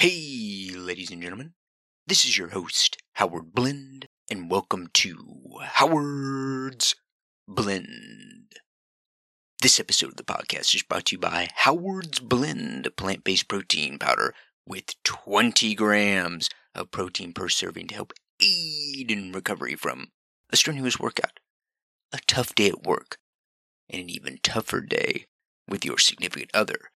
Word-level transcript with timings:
Hey, 0.00 0.70
ladies 0.74 1.10
and 1.10 1.20
gentlemen, 1.20 1.52
this 2.06 2.24
is 2.24 2.38
your 2.38 2.48
host, 2.48 2.96
Howard 3.16 3.52
Blend, 3.52 4.06
and 4.30 4.50
welcome 4.50 4.88
to 4.94 5.58
Howard's 5.60 6.94
Blend. 7.46 8.52
This 9.60 9.78
episode 9.78 10.08
of 10.08 10.16
the 10.16 10.22
podcast 10.22 10.74
is 10.74 10.82
brought 10.82 11.04
to 11.04 11.16
you 11.16 11.18
by 11.18 11.48
Howard's 11.54 12.18
Blend, 12.18 12.86
a 12.86 12.90
plant 12.90 13.24
based 13.24 13.46
protein 13.46 13.98
powder 13.98 14.32
with 14.66 14.94
20 15.04 15.74
grams 15.74 16.48
of 16.74 16.90
protein 16.90 17.34
per 17.34 17.50
serving 17.50 17.88
to 17.88 17.94
help 17.94 18.14
aid 18.42 19.10
in 19.10 19.32
recovery 19.32 19.74
from 19.74 20.12
a 20.48 20.56
strenuous 20.56 20.98
workout, 20.98 21.40
a 22.10 22.20
tough 22.26 22.54
day 22.54 22.68
at 22.68 22.84
work, 22.84 23.18
and 23.90 24.00
an 24.00 24.08
even 24.08 24.38
tougher 24.42 24.80
day 24.80 25.26
with 25.68 25.84
your 25.84 25.98
significant 25.98 26.50
other. 26.54 26.89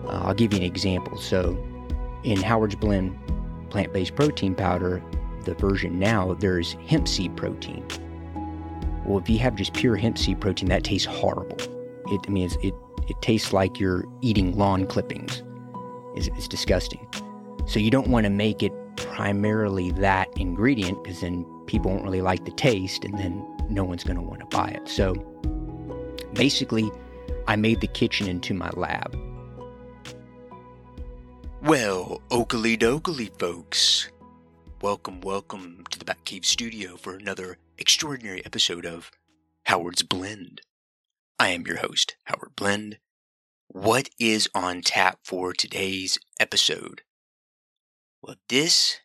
Uh, 0.07 0.23
I'll 0.25 0.35
give 0.35 0.53
you 0.53 0.59
an 0.59 0.65
example. 0.65 1.17
So, 1.19 1.57
in 2.25 2.41
Howard's 2.43 2.75
Blend 2.75 3.17
plant 3.71 3.93
based 3.93 4.15
protein 4.15 4.55
powder, 4.55 5.03
the 5.45 5.55
version 5.55 5.99
now, 5.99 6.35
there's 6.35 6.75
hemp 6.87 7.09
seed 7.09 7.37
protein. 7.37 7.87
Well, 9.05 9.19
if 9.19 9.29
you 9.29 9.39
have 9.39 9.55
just 9.55 9.73
pure 9.73 9.97
hemp 9.97 10.19
seed 10.19 10.41
protein, 10.41 10.69
that 10.69 10.85
tastes 10.85 11.07
horrible. 11.07 11.57
It, 12.07 12.21
I 12.29 12.67
it, 12.67 12.75
it 13.09 13.23
tastes 13.23 13.53
like 13.53 13.81
you're 13.81 14.05
eating 14.21 14.57
lawn 14.57 14.87
clippings. 14.87 15.43
It's, 16.15 16.29
it's 16.29 16.49
disgusting. 16.49 17.07
So, 17.67 17.79
you 17.79 17.91
don't 17.91 18.09
want 18.09 18.25
to 18.25 18.31
make 18.31 18.63
it 18.63 18.73
primarily 18.97 19.93
that 19.93 20.29
ingredient 20.37 21.03
because 21.03 21.21
then 21.21 21.47
people 21.67 21.91
won't 21.91 22.03
really 22.03 22.23
like 22.23 22.45
the 22.45 22.51
taste 22.51 23.05
and 23.05 23.17
then 23.19 23.45
no 23.69 23.85
one's 23.85 24.03
going 24.03 24.17
to 24.17 24.23
want 24.23 24.41
to 24.41 24.47
buy 24.47 24.69
it. 24.69 24.89
So, 24.89 25.15
Basically, 26.35 26.91
I 27.47 27.57
made 27.57 27.81
the 27.81 27.87
kitchen 27.87 28.29
into 28.29 28.55
my 28.55 28.71
lab. 28.71 29.17
Well, 31.63 32.21
Oakley 32.31 32.77
dokley, 32.77 33.31
folks. 33.39 34.11
Welcome, 34.81 35.21
welcome 35.23 35.85
to 35.91 35.99
the 35.99 36.05
Batcave 36.05 36.45
Studio 36.45 36.97
for 36.97 37.15
another 37.15 37.59
extraordinary 37.79 38.45
episode 38.45 38.87
of 38.87 39.11
Howard's 39.65 40.03
Blend. 40.03 40.61
I 41.39 41.49
am 41.49 41.67
your 41.67 41.79
host, 41.79 42.17
Howard 42.25 42.55
Blend. 42.55 42.99
What 43.67 44.09
is 44.21 44.49
on 44.55 44.83
tap 44.83 45.21
for 45.25 45.53
today's 45.53 46.19
episode? 46.39 47.03
Well, 48.23 48.37
this 48.49 48.99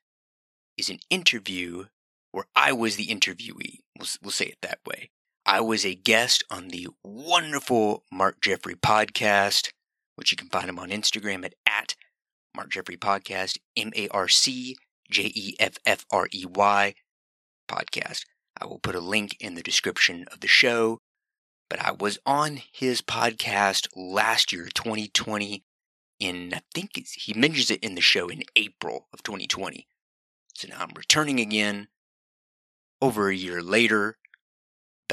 is 0.77 0.89
an 0.89 0.99
interview 1.09 1.85
where 2.31 2.45
I 2.55 2.71
was 2.71 2.95
the 2.95 3.07
interviewee. 3.07 3.79
We'll, 3.97 4.07
we'll 4.21 4.31
say 4.31 4.45
it 4.45 4.57
that 4.61 4.79
way. 4.85 5.09
I 5.45 5.59
was 5.59 5.85
a 5.85 5.93
guest 5.93 6.43
on 6.49 6.69
the 6.69 6.87
wonderful 7.03 8.05
Marc 8.09 8.39
Jeffrey 8.39 8.75
podcast, 8.75 9.71
which 10.15 10.31
you 10.31 10.37
can 10.37 10.47
find 10.47 10.69
him 10.69 10.79
on 10.79 10.89
Instagram 10.89 11.43
at, 11.43 11.53
at 11.67 11.95
Marc 12.55 12.69
Jeffrey 12.69 12.95
Podcast, 12.95 13.57
M 13.75 13.91
A 13.93 14.07
R 14.09 14.29
C 14.29 14.77
J 15.11 15.31
E 15.35 15.55
F 15.59 15.77
F 15.85 16.05
R 16.09 16.29
E 16.33 16.45
Y 16.47 16.93
podcast. 17.67 18.25
I 18.59 18.65
will 18.65 18.79
put 18.79 18.95
a 18.95 19.01
link 19.01 19.35
in 19.41 19.55
the 19.55 19.63
description 19.63 20.25
of 20.31 20.39
the 20.39 20.47
show. 20.47 20.99
But 21.69 21.81
I 21.81 21.91
was 21.91 22.19
on 22.25 22.61
his 22.71 23.01
podcast 23.01 23.87
last 23.95 24.53
year, 24.53 24.69
2020, 24.73 25.63
in, 26.19 26.53
I 26.53 26.61
think 26.73 26.91
he 26.95 27.33
mentions 27.33 27.69
it 27.69 27.83
in 27.83 27.95
the 27.95 28.01
show 28.01 28.29
in 28.29 28.43
April 28.55 29.07
of 29.11 29.23
2020. 29.23 29.87
So 30.53 30.69
now 30.69 30.77
I'm 30.79 30.91
returning 30.95 31.39
again 31.39 31.87
over 33.01 33.27
a 33.27 33.35
year 33.35 33.61
later 33.61 34.17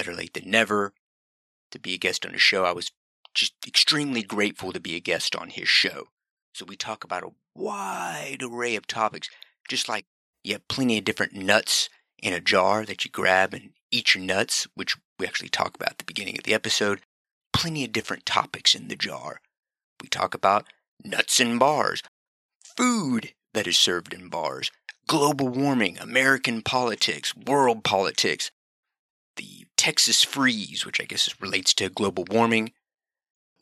better 0.01 0.15
late 0.15 0.33
than 0.33 0.51
never 0.51 0.95
to 1.71 1.79
be 1.79 1.93
a 1.93 1.99
guest 1.99 2.25
on 2.25 2.33
his 2.33 2.41
show. 2.41 2.65
I 2.65 2.73
was 2.73 2.91
just 3.35 3.53
extremely 3.67 4.23
grateful 4.23 4.73
to 4.73 4.81
be 4.81 4.97
a 4.97 5.01
guest 5.01 5.37
on 5.37 5.51
his 5.51 5.69
show. 5.69 6.09
So 6.55 6.65
we 6.65 6.75
talk 6.75 7.05
about 7.05 7.23
a 7.23 7.33
wide 7.55 8.39
array 8.43 8.77
of 8.77 8.87
topics, 8.87 9.29
just 9.69 9.91
like 9.91 10.07
you 10.43 10.55
have 10.55 10.67
plenty 10.69 10.97
of 10.97 11.05
different 11.05 11.35
nuts 11.35 11.91
in 12.19 12.33
a 12.33 12.41
jar 12.41 12.87
that 12.87 13.05
you 13.05 13.11
grab 13.11 13.53
and 13.53 13.73
eat 13.91 14.15
your 14.15 14.25
nuts, 14.25 14.67
which 14.75 14.97
we 15.19 15.27
actually 15.27 15.51
talk 15.51 15.75
about 15.75 15.91
at 15.91 15.99
the 15.99 16.05
beginning 16.05 16.39
of 16.39 16.45
the 16.45 16.55
episode. 16.55 17.03
Plenty 17.53 17.85
of 17.85 17.93
different 17.93 18.25
topics 18.25 18.75
in 18.75 18.89
the 18.89 18.97
jar. 18.97 19.43
We 20.03 20.09
talk 20.09 20.33
about 20.33 20.65
nuts 21.05 21.41
in 21.41 21.59
bars, 21.59 22.03
food 22.75 23.35
that 23.53 23.67
is 23.67 23.77
served 23.77 24.15
in 24.15 24.31
bars, 24.31 24.71
global 25.07 25.49
warming, 25.49 25.99
American 25.99 26.63
politics, 26.63 27.37
world 27.37 27.85
politics, 27.85 28.51
the 29.37 29.67
Texas 29.81 30.23
freeze, 30.23 30.85
which 30.85 31.01
I 31.01 31.05
guess 31.05 31.41
relates 31.41 31.73
to 31.73 31.89
global 31.89 32.27
warming. 32.31 32.73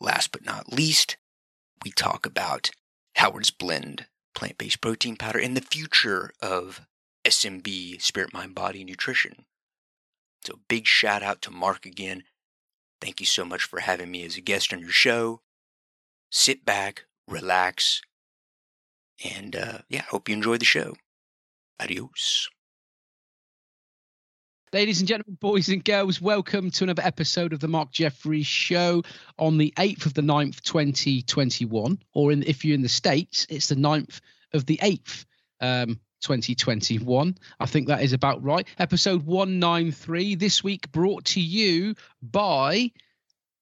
Last 0.00 0.32
but 0.32 0.44
not 0.44 0.72
least, 0.72 1.16
we 1.84 1.92
talk 1.92 2.26
about 2.26 2.72
Howard's 3.14 3.52
Blend 3.52 4.06
plant 4.34 4.58
based 4.58 4.80
protein 4.80 5.14
powder 5.14 5.38
and 5.38 5.56
the 5.56 5.60
future 5.60 6.32
of 6.42 6.80
SMB, 7.24 8.02
Spirit, 8.02 8.32
Mind, 8.32 8.56
Body 8.56 8.82
Nutrition. 8.82 9.44
So, 10.44 10.58
big 10.66 10.88
shout 10.88 11.22
out 11.22 11.40
to 11.42 11.52
Marc 11.52 11.86
again. 11.86 12.24
Thank 13.00 13.20
you 13.20 13.26
so 13.26 13.44
much 13.44 13.62
for 13.62 13.78
having 13.78 14.10
me 14.10 14.24
as 14.24 14.36
a 14.36 14.40
guest 14.40 14.72
on 14.72 14.80
your 14.80 14.90
show. 14.90 15.42
Sit 16.32 16.64
back, 16.64 17.04
relax, 17.28 18.02
and 19.24 19.54
uh, 19.54 19.78
yeah, 19.88 20.00
I 20.00 20.10
hope 20.10 20.28
you 20.28 20.34
enjoy 20.34 20.58
the 20.58 20.64
show. 20.64 20.96
Adios. 21.78 22.48
Ladies 24.70 24.98
and 24.98 25.08
gentlemen, 25.08 25.38
boys 25.40 25.70
and 25.70 25.82
girls, 25.82 26.20
welcome 26.20 26.70
to 26.72 26.84
another 26.84 27.02
episode 27.02 27.54
of 27.54 27.60
the 27.60 27.68
Marc 27.68 27.90
Jeffries 27.90 28.46
Show 28.46 29.02
on 29.38 29.56
the 29.56 29.72
8th 29.78 30.04
of 30.04 30.12
the 30.12 30.20
9th, 30.20 30.60
2021. 30.60 31.98
Or 32.12 32.32
in, 32.32 32.42
if 32.42 32.66
you're 32.66 32.74
in 32.74 32.82
the 32.82 32.88
States, 32.90 33.46
it's 33.48 33.68
the 33.68 33.76
9th 33.76 34.20
of 34.52 34.66
the 34.66 34.76
8th, 34.82 35.24
um, 35.62 36.00
2021. 36.20 37.38
I 37.58 37.64
think 37.64 37.88
that 37.88 38.02
is 38.02 38.12
about 38.12 38.44
right. 38.44 38.68
Episode 38.78 39.24
193, 39.24 40.34
this 40.34 40.62
week 40.62 40.92
brought 40.92 41.24
to 41.24 41.40
you 41.40 41.94
by 42.20 42.90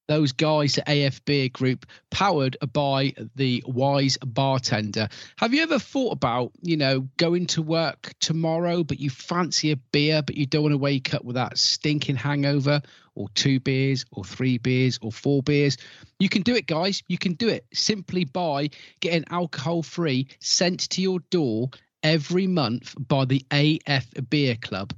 those 0.07 0.31
guys 0.31 0.77
at 0.77 0.87
AF 0.89 1.23
Beer 1.25 1.49
Group, 1.49 1.85
powered 2.09 2.57
by 2.73 3.13
the 3.35 3.63
Wise 3.67 4.17
Bartender. 4.17 5.09
Have 5.37 5.53
you 5.53 5.61
ever 5.61 5.79
thought 5.79 6.13
about, 6.13 6.51
you 6.61 6.77
know, 6.77 7.07
going 7.17 7.47
to 7.47 7.61
work 7.61 8.13
tomorrow, 8.19 8.83
but 8.83 8.99
you 8.99 9.09
fancy 9.09 9.71
a 9.71 9.75
beer, 9.75 10.21
but 10.21 10.35
you 10.37 10.45
don't 10.45 10.63
want 10.63 10.73
to 10.73 10.77
wake 10.77 11.13
up 11.13 11.23
with 11.23 11.35
that 11.35 11.57
stinking 11.57 12.15
hangover, 12.15 12.81
or 13.15 13.27
two 13.29 13.59
beers, 13.59 14.05
or 14.11 14.23
three 14.23 14.57
beers, 14.57 14.99
or 15.01 15.11
four 15.11 15.43
beers? 15.43 15.77
You 16.19 16.29
can 16.29 16.41
do 16.41 16.55
it, 16.55 16.67
guys. 16.67 17.03
You 17.07 17.17
can 17.17 17.33
do 17.33 17.49
it 17.49 17.65
simply 17.73 18.25
by 18.25 18.69
getting 18.99 19.25
alcohol 19.29 19.83
free 19.83 20.27
sent 20.39 20.89
to 20.91 21.01
your 21.01 21.19
door 21.31 21.69
every 22.03 22.47
month 22.47 22.95
by 23.07 23.25
the 23.25 23.43
AF 23.51 24.07
Beer 24.29 24.55
Club 24.55 24.93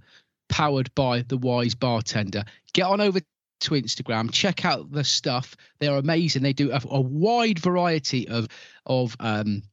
powered 0.49 0.93
by 0.95 1.21
the 1.21 1.37
Wise 1.37 1.75
Bartender. 1.75 2.43
Get 2.73 2.83
on 2.83 2.99
over 2.99 3.21
to 3.61 3.71
Instagram. 3.71 4.31
Check 4.31 4.65
out 4.65 4.91
the 4.91 5.03
stuff; 5.03 5.55
they're 5.79 5.97
amazing. 5.97 6.43
They 6.43 6.53
do 6.53 6.71
a, 6.71 6.81
a 6.89 7.01
wide 7.01 7.59
variety 7.59 8.27
of 8.27 8.47
of 8.85 9.15
um, 9.19 9.63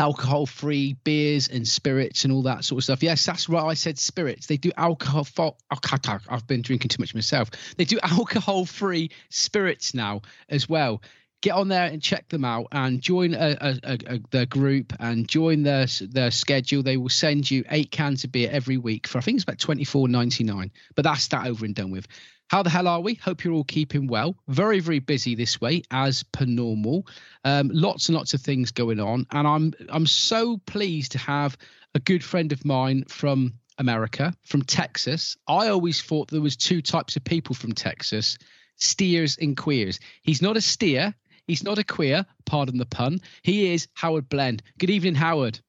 alcohol-free 0.00 0.94
beers 1.04 1.48
and 1.48 1.68
spirits 1.68 2.24
and 2.24 2.32
all 2.32 2.42
that 2.42 2.64
sort 2.64 2.78
of 2.78 2.84
stuff. 2.84 3.02
Yes, 3.02 3.24
that's 3.24 3.50
right. 3.50 3.62
I 3.62 3.74
said 3.74 3.98
spirits. 3.98 4.46
They 4.46 4.56
do 4.56 4.72
alcohol. 4.76 5.26
I've 5.70 6.46
been 6.46 6.62
drinking 6.62 6.88
too 6.88 7.02
much 7.02 7.14
myself. 7.14 7.50
They 7.76 7.84
do 7.84 7.98
alcohol-free 8.02 9.10
spirits 9.28 9.92
now 9.94 10.22
as 10.48 10.68
well. 10.68 11.02
get 11.42 11.52
on 11.52 11.68
there 11.68 11.86
and 11.86 12.02
check 12.02 12.28
them 12.30 12.46
out 12.46 12.68
and 12.72 13.00
join 13.02 13.34
a, 13.34 13.78
a, 13.82 14.20
a, 14.32 14.46
group 14.46 14.92
and 15.00 15.28
join 15.28 15.62
their 15.62 15.86
their 16.00 16.30
schedule. 16.30 16.82
They 16.82 16.96
will 16.96 17.08
send 17.10 17.50
you 17.50 17.64
eight 17.70 17.90
cans 17.90 18.24
of 18.24 18.32
beer 18.32 18.48
every 18.50 18.78
week 18.78 19.06
for 19.06 19.18
I 19.18 19.20
think 19.20 19.36
it's 19.36 19.44
about 19.44 19.58
twenty 19.58 19.84
four 19.84 20.08
ninety 20.08 20.44
nine. 20.44 20.70
But 20.96 21.04
that's 21.04 21.28
that 21.28 21.46
over 21.46 21.64
and 21.64 21.74
done 21.74 21.90
with. 21.90 22.06
How 22.50 22.64
the 22.64 22.70
hell 22.70 22.88
are 22.88 23.00
we? 23.00 23.14
Hope 23.14 23.44
you're 23.44 23.54
all 23.54 23.62
keeping 23.62 24.08
well. 24.08 24.34
Very, 24.48 24.80
very 24.80 24.98
busy 24.98 25.36
this 25.36 25.60
way, 25.60 25.82
as 25.92 26.24
per 26.24 26.46
normal. 26.46 27.06
Um, 27.44 27.70
lots 27.72 28.08
and 28.08 28.16
lots 28.16 28.34
of 28.34 28.40
things 28.40 28.72
going 28.72 28.98
on, 28.98 29.24
and 29.30 29.46
I'm 29.46 29.72
I'm 29.88 30.04
so 30.04 30.58
pleased 30.66 31.12
to 31.12 31.18
have 31.18 31.56
a 31.94 32.00
good 32.00 32.24
friend 32.24 32.50
of 32.50 32.64
mine 32.64 33.04
from 33.06 33.54
America, 33.78 34.34
from 34.42 34.62
Texas. 34.62 35.36
I 35.46 35.68
always 35.68 36.02
thought 36.02 36.28
there 36.32 36.40
was 36.40 36.56
two 36.56 36.82
types 36.82 37.14
of 37.14 37.22
people 37.22 37.54
from 37.54 37.72
Texas: 37.72 38.36
steers 38.74 39.38
and 39.40 39.56
queers. 39.56 40.00
He's 40.22 40.42
not 40.42 40.56
a 40.56 40.60
steer. 40.60 41.14
He's 41.46 41.62
not 41.62 41.78
a 41.78 41.84
queer. 41.84 42.26
Pardon 42.46 42.78
the 42.78 42.86
pun. 42.86 43.20
He 43.42 43.72
is 43.72 43.86
Howard 43.94 44.28
Blend. 44.28 44.64
Good 44.76 44.90
evening, 44.90 45.14
Howard. 45.14 45.60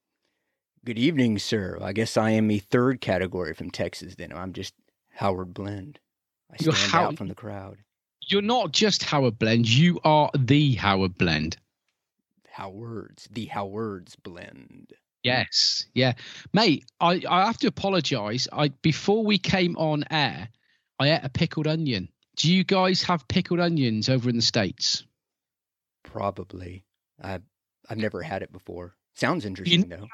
Good 0.84 0.98
evening, 0.98 1.38
sir. 1.38 1.77
I 1.80 1.94
guess 1.94 2.18
I 2.18 2.31
am 2.31 2.50
a 2.50 2.57
third 2.57 3.01
category 3.01 3.54
from 3.54 3.69
Texas. 3.69 4.16
Then 4.16 4.34
I'm 4.34 4.51
just 4.51 4.74
Howard 5.12 5.54
Blend. 5.54 6.00
I 6.51 6.57
stand 6.57 6.75
How- 6.77 7.03
out 7.06 7.18
from 7.18 7.27
the 7.27 7.36
crowd. 7.36 7.77
You're 8.27 8.42
not 8.42 8.71
just 8.71 9.03
Howard 9.03 9.39
Blend. 9.39 9.68
You 9.68 10.00
are 10.03 10.30
the 10.38 10.75
Howard 10.75 11.18
Blend. 11.18 11.57
Howards, 12.50 13.27
the 13.31 13.45
Howards 13.45 14.15
blend. 14.15 14.94
Yes, 15.24 15.86
yeah, 15.94 16.13
mate. 16.53 16.86
I, 17.00 17.21
I 17.30 17.45
have 17.45 17.57
to 17.59 17.68
apologise. 17.68 18.48
I 18.51 18.69
before 18.69 19.24
we 19.24 19.38
came 19.38 19.75
on 19.77 20.03
air, 20.12 20.50
I 21.00 21.12
ate 21.12 21.21
a 21.24 21.30
pickled 21.30 21.68
onion. 21.68 22.09
Do 22.38 22.51
you 22.53 22.63
guys 22.63 23.03
have 23.03 23.27
pickled 23.27 23.59
onions 23.59 24.09
over 24.09 24.30
in 24.30 24.36
the 24.36 24.42
states? 24.42 25.03
Probably. 26.03 26.86
I've 27.21 27.44
I've 27.89 27.98
never 27.98 28.21
had 28.21 28.42
it 28.42 28.51
before. 28.51 28.95
Sounds 29.15 29.45
interesting 29.45 29.81
you, 29.81 29.88
though. 29.88 30.07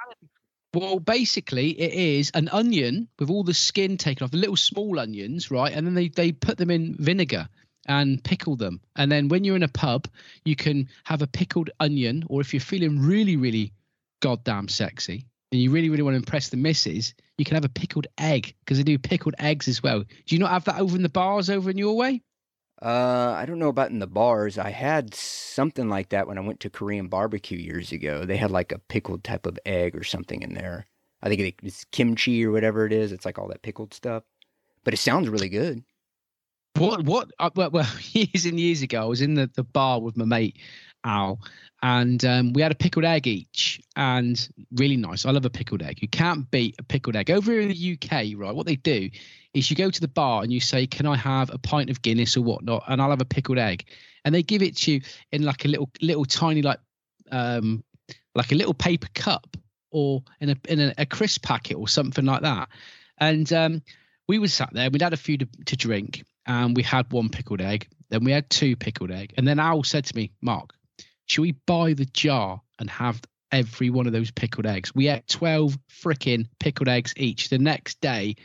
Well, 0.73 0.99
basically, 0.99 1.69
it 1.79 1.93
is 1.93 2.31
an 2.33 2.49
onion 2.49 3.07
with 3.19 3.29
all 3.29 3.43
the 3.43 3.53
skin 3.53 3.97
taken 3.97 4.23
off, 4.23 4.31
the 4.31 4.37
little 4.37 4.57
small 4.57 4.99
onions, 4.99 5.49
right? 5.49 5.73
And 5.73 5.87
then 5.87 5.93
they, 5.93 6.09
they 6.09 6.31
put 6.31 6.57
them 6.57 6.69
in 6.69 6.95
vinegar 6.99 7.47
and 7.87 8.23
pickle 8.23 8.57
them. 8.57 8.81
And 8.95 9.11
then 9.11 9.29
when 9.29 9.43
you're 9.43 9.55
in 9.55 9.63
a 9.63 9.69
pub, 9.69 10.07
you 10.43 10.55
can 10.55 10.89
have 11.05 11.21
a 11.21 11.27
pickled 11.27 11.69
onion, 11.79 12.25
or 12.27 12.41
if 12.41 12.53
you're 12.53 12.59
feeling 12.59 12.99
really, 12.99 13.37
really 13.37 13.71
goddamn 14.21 14.67
sexy 14.67 15.25
and 15.51 15.61
you 15.61 15.71
really, 15.71 15.89
really 15.89 16.03
want 16.03 16.13
to 16.13 16.19
impress 16.19 16.49
the 16.49 16.57
missus, 16.57 17.13
you 17.37 17.45
can 17.45 17.55
have 17.55 17.65
a 17.65 17.69
pickled 17.69 18.07
egg 18.17 18.53
because 18.59 18.77
they 18.77 18.83
do 18.83 18.97
pickled 18.97 19.35
eggs 19.39 19.67
as 19.69 19.81
well. 19.81 19.99
Do 19.99 20.35
you 20.35 20.39
not 20.39 20.51
have 20.51 20.65
that 20.65 20.81
over 20.81 20.95
in 20.95 21.03
the 21.03 21.09
bars 21.09 21.49
over 21.49 21.69
in 21.69 21.77
your 21.77 21.95
way? 21.95 22.21
Uh, 22.81 23.33
I 23.35 23.45
don't 23.45 23.59
know 23.59 23.69
about 23.69 23.89
in 23.89 23.99
the 23.99 24.07
bars. 24.07 24.57
I 24.57 24.69
had 24.69 25.13
something 25.13 25.89
like 25.89 26.09
that 26.09 26.27
when 26.27 26.37
I 26.37 26.41
went 26.41 26.59
to 26.59 26.69
Korean 26.69 27.07
barbecue 27.07 27.57
years 27.57 27.91
ago. 27.91 28.23
They 28.25 28.37
had 28.37 28.51
like 28.51 28.71
a 28.71 28.79
pickled 28.79 29.23
type 29.23 29.47
of 29.47 29.57
egg 29.65 29.95
or 29.95 30.03
something 30.03 30.43
in 30.43 30.53
there. 30.53 30.85
I 31.23 31.29
think 31.29 31.55
it's 31.63 31.85
kimchi 31.85 32.45
or 32.45 32.51
whatever 32.51 32.85
it 32.85 32.93
is. 32.93 33.11
It's 33.11 33.25
like 33.25 33.39
all 33.39 33.47
that 33.47 33.63
pickled 33.63 33.93
stuff, 33.93 34.23
but 34.83 34.93
it 34.93 34.97
sounds 34.97 35.29
really 35.29 35.49
good. 35.49 35.83
What? 36.77 37.05
What? 37.05 37.31
Uh, 37.39 37.49
well, 37.55 37.71
well, 37.71 37.89
years 38.11 38.45
and 38.45 38.59
years 38.59 38.83
ago, 38.83 39.01
I 39.01 39.05
was 39.05 39.21
in 39.21 39.33
the, 39.33 39.49
the 39.55 39.63
bar 39.63 39.99
with 39.99 40.15
my 40.15 40.25
mate 40.25 40.57
And 41.83 42.23
um, 42.25 42.53
we 42.53 42.63
had 42.63 42.71
a 42.71 42.75
pickled 42.75 43.05
egg 43.05 43.27
each, 43.27 43.79
and 43.95 44.49
really 44.73 44.97
nice. 44.97 45.25
I 45.25 45.31
love 45.31 45.45
a 45.45 45.49
pickled 45.49 45.83
egg. 45.83 46.01
You 46.01 46.07
can't 46.07 46.49
beat 46.49 46.75
a 46.79 46.83
pickled 46.83 47.15
egg. 47.15 47.29
Over 47.29 47.59
in 47.59 47.69
the 47.69 47.93
UK, 47.93 48.11
right? 48.35 48.55
What 48.55 48.65
they 48.65 48.77
do 48.77 49.09
is 49.53 49.69
you 49.69 49.75
go 49.75 49.91
to 49.91 50.01
the 50.01 50.07
bar 50.07 50.41
and 50.41 50.51
you 50.51 50.59
say, 50.59 50.87
"Can 50.87 51.05
I 51.05 51.15
have 51.15 51.53
a 51.53 51.59
pint 51.59 51.91
of 51.91 52.01
Guinness 52.01 52.35
or 52.35 52.41
whatnot?" 52.41 52.83
And 52.87 52.99
I'll 52.99 53.11
have 53.11 53.21
a 53.21 53.25
pickled 53.25 53.59
egg, 53.59 53.85
and 54.25 54.33
they 54.33 54.41
give 54.41 54.63
it 54.63 54.75
to 54.77 54.93
you 54.93 55.01
in 55.31 55.43
like 55.43 55.65
a 55.65 55.67
little, 55.67 55.89
little 56.01 56.25
tiny, 56.25 56.63
like, 56.63 56.79
um, 57.31 57.83
like 58.33 58.51
a 58.51 58.55
little 58.55 58.73
paper 58.73 59.07
cup 59.13 59.55
or 59.91 60.23
in 60.41 60.49
a 60.49 60.55
in 60.67 60.79
a, 60.79 60.93
a 60.97 61.05
crisp 61.05 61.43
packet 61.43 61.77
or 61.77 61.87
something 61.87 62.25
like 62.25 62.41
that. 62.41 62.69
And 63.19 63.51
um, 63.53 63.81
we 64.27 64.39
were 64.39 64.47
sat 64.47 64.73
there, 64.73 64.89
we'd 64.89 65.01
had 65.01 65.13
a 65.13 65.17
few 65.17 65.37
to, 65.37 65.47
to 65.65 65.75
drink, 65.75 66.25
and 66.45 66.75
we 66.75 66.83
had 66.83 67.11
one 67.11 67.29
pickled 67.29 67.61
egg. 67.61 67.87
Then 68.09 68.23
we 68.23 68.31
had 68.31 68.49
two 68.49 68.75
pickled 68.75 69.11
egg, 69.11 69.33
and 69.37 69.47
then 69.47 69.59
Al 69.59 69.83
said 69.83 70.05
to 70.05 70.15
me, 70.15 70.31
"Marc, 70.41 70.73
should 71.27 71.43
we 71.43 71.51
buy 71.65 71.93
the 71.93 72.05
jar 72.05 72.61
and 72.79 72.89
have 72.89 73.21
every 73.51 73.89
one 73.89 74.07
of 74.07 74.13
those 74.13 74.31
pickled 74.31 74.65
eggs?" 74.65 74.93
We 74.95 75.07
ate 75.07 75.27
twelve 75.27 75.77
freaking 75.89 76.47
pickled 76.59 76.89
eggs 76.89 77.13
each. 77.15 77.49
The 77.49 77.59
next 77.59 78.01
day, 78.01 78.35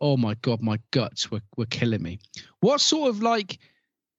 oh 0.00 0.16
my 0.16 0.34
god, 0.42 0.62
my 0.62 0.78
guts 0.90 1.30
were 1.30 1.42
were 1.56 1.66
killing 1.66 2.02
me. 2.02 2.18
What 2.60 2.80
sort 2.80 3.10
of 3.10 3.22
like 3.22 3.58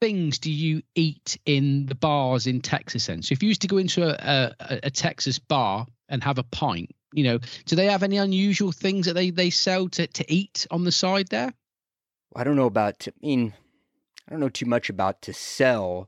things 0.02 0.40
do 0.40 0.52
you 0.52 0.82
eat 0.96 1.38
in 1.46 1.86
the 1.88 1.96
bars 1.96 2.48
in 2.48 2.62
Texas? 2.62 3.08
Then, 3.08 3.22
so 3.22 3.34
if 3.34 3.44
you 3.44 3.50
used 3.50 3.62
to 3.62 3.68
go 3.68 3.78
into 3.78 4.04
a, 4.04 4.54
a, 4.60 4.80
a 4.84 4.90
Texas 4.90 5.40
bar 5.40 5.86
and 6.08 6.24
have 6.24 6.38
a 6.38 6.44
pint, 6.44 6.96
you 7.14 7.24
know, 7.24 7.40
do 7.66 7.76
they 7.76 7.88
have 7.88 8.04
any 8.04 8.18
unusual 8.18 8.72
things 8.72 9.06
that 9.06 9.14
they 9.14 9.30
they 9.30 9.50
sell 9.50 9.90
to 9.90 10.08
to 10.08 10.34
eat 10.34 10.68
on 10.72 10.84
the 10.84 10.92
side 10.92 11.28
there? 11.30 11.54
I 12.36 12.44
don't 12.44 12.56
know 12.56 12.68
about. 12.68 13.08
I 13.08 13.26
mean, 13.26 13.54
I 14.28 14.32
don't 14.32 14.40
know 14.40 14.50
too 14.50 14.68
much 14.68 14.90
about 14.90 15.22
to 15.24 15.34
sell 15.34 16.08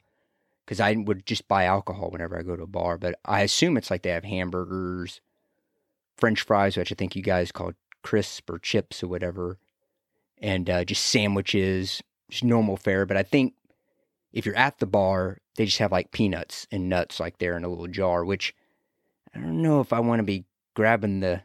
because 0.71 0.79
I 0.79 0.93
would 0.93 1.25
just 1.25 1.49
buy 1.49 1.65
alcohol 1.65 2.11
whenever 2.11 2.39
I 2.39 2.43
go 2.43 2.55
to 2.55 2.63
a 2.63 2.67
bar. 2.67 2.97
But 2.97 3.19
I 3.25 3.41
assume 3.41 3.75
it's 3.75 3.91
like 3.91 4.03
they 4.03 4.11
have 4.11 4.23
hamburgers, 4.23 5.19
French 6.15 6.43
fries, 6.43 6.77
which 6.77 6.93
I 6.93 6.95
think 6.95 7.13
you 7.13 7.21
guys 7.21 7.51
call 7.51 7.73
crisp 8.03 8.49
or 8.49 8.57
chips 8.57 9.03
or 9.03 9.09
whatever, 9.09 9.57
and 10.37 10.69
uh, 10.69 10.85
just 10.85 11.07
sandwiches, 11.07 12.01
just 12.29 12.45
normal 12.45 12.77
fare. 12.77 13.05
But 13.05 13.17
I 13.17 13.23
think 13.23 13.53
if 14.31 14.45
you're 14.45 14.55
at 14.55 14.79
the 14.79 14.85
bar, 14.85 15.39
they 15.57 15.65
just 15.65 15.79
have 15.79 15.91
like 15.91 16.13
peanuts 16.13 16.67
and 16.71 16.87
nuts 16.87 17.19
like 17.19 17.39
there 17.39 17.57
in 17.57 17.65
a 17.65 17.67
little 17.67 17.87
jar, 17.87 18.23
which 18.23 18.55
I 19.35 19.39
don't 19.39 19.61
know 19.61 19.81
if 19.81 19.91
I 19.91 19.99
want 19.99 20.19
to 20.19 20.23
be 20.23 20.45
grabbing 20.73 21.19
the 21.19 21.41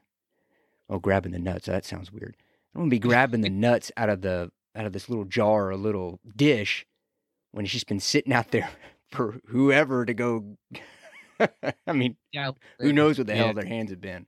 oh 0.89 1.01
grabbing 1.01 1.33
the 1.33 1.41
nuts. 1.41 1.67
That 1.67 1.85
sounds 1.85 2.13
weird. 2.13 2.37
I 2.73 2.79
want 2.79 2.91
to 2.91 2.95
be 2.95 3.01
grabbing 3.01 3.41
the 3.41 3.51
nuts 3.67 3.91
out 3.97 4.09
of 4.09 4.21
the 4.23 4.53
out 4.77 4.87
of 4.87 4.93
this 4.93 5.09
little 5.09 5.25
jar 5.25 5.65
or 5.65 5.71
a 5.73 5.77
little 5.77 6.21
dish 6.37 6.87
when 7.51 7.65
it's 7.65 7.75
just 7.75 7.89
been 7.89 7.99
sitting 7.99 8.33
out 8.33 8.53
there 8.53 8.71
for 9.11 9.39
whoever 9.47 10.05
to 10.05 10.15
go. 10.15 10.57
I 11.87 11.93
mean, 11.93 12.17
yeah, 12.33 12.53
who 12.79 12.93
knows 12.93 13.19
what 13.19 13.27
the 13.27 13.35
yeah. 13.35 13.45
hell 13.45 13.55
their 13.55 13.67
hands 13.67 13.91
have 13.91 14.01
been. 14.01 14.27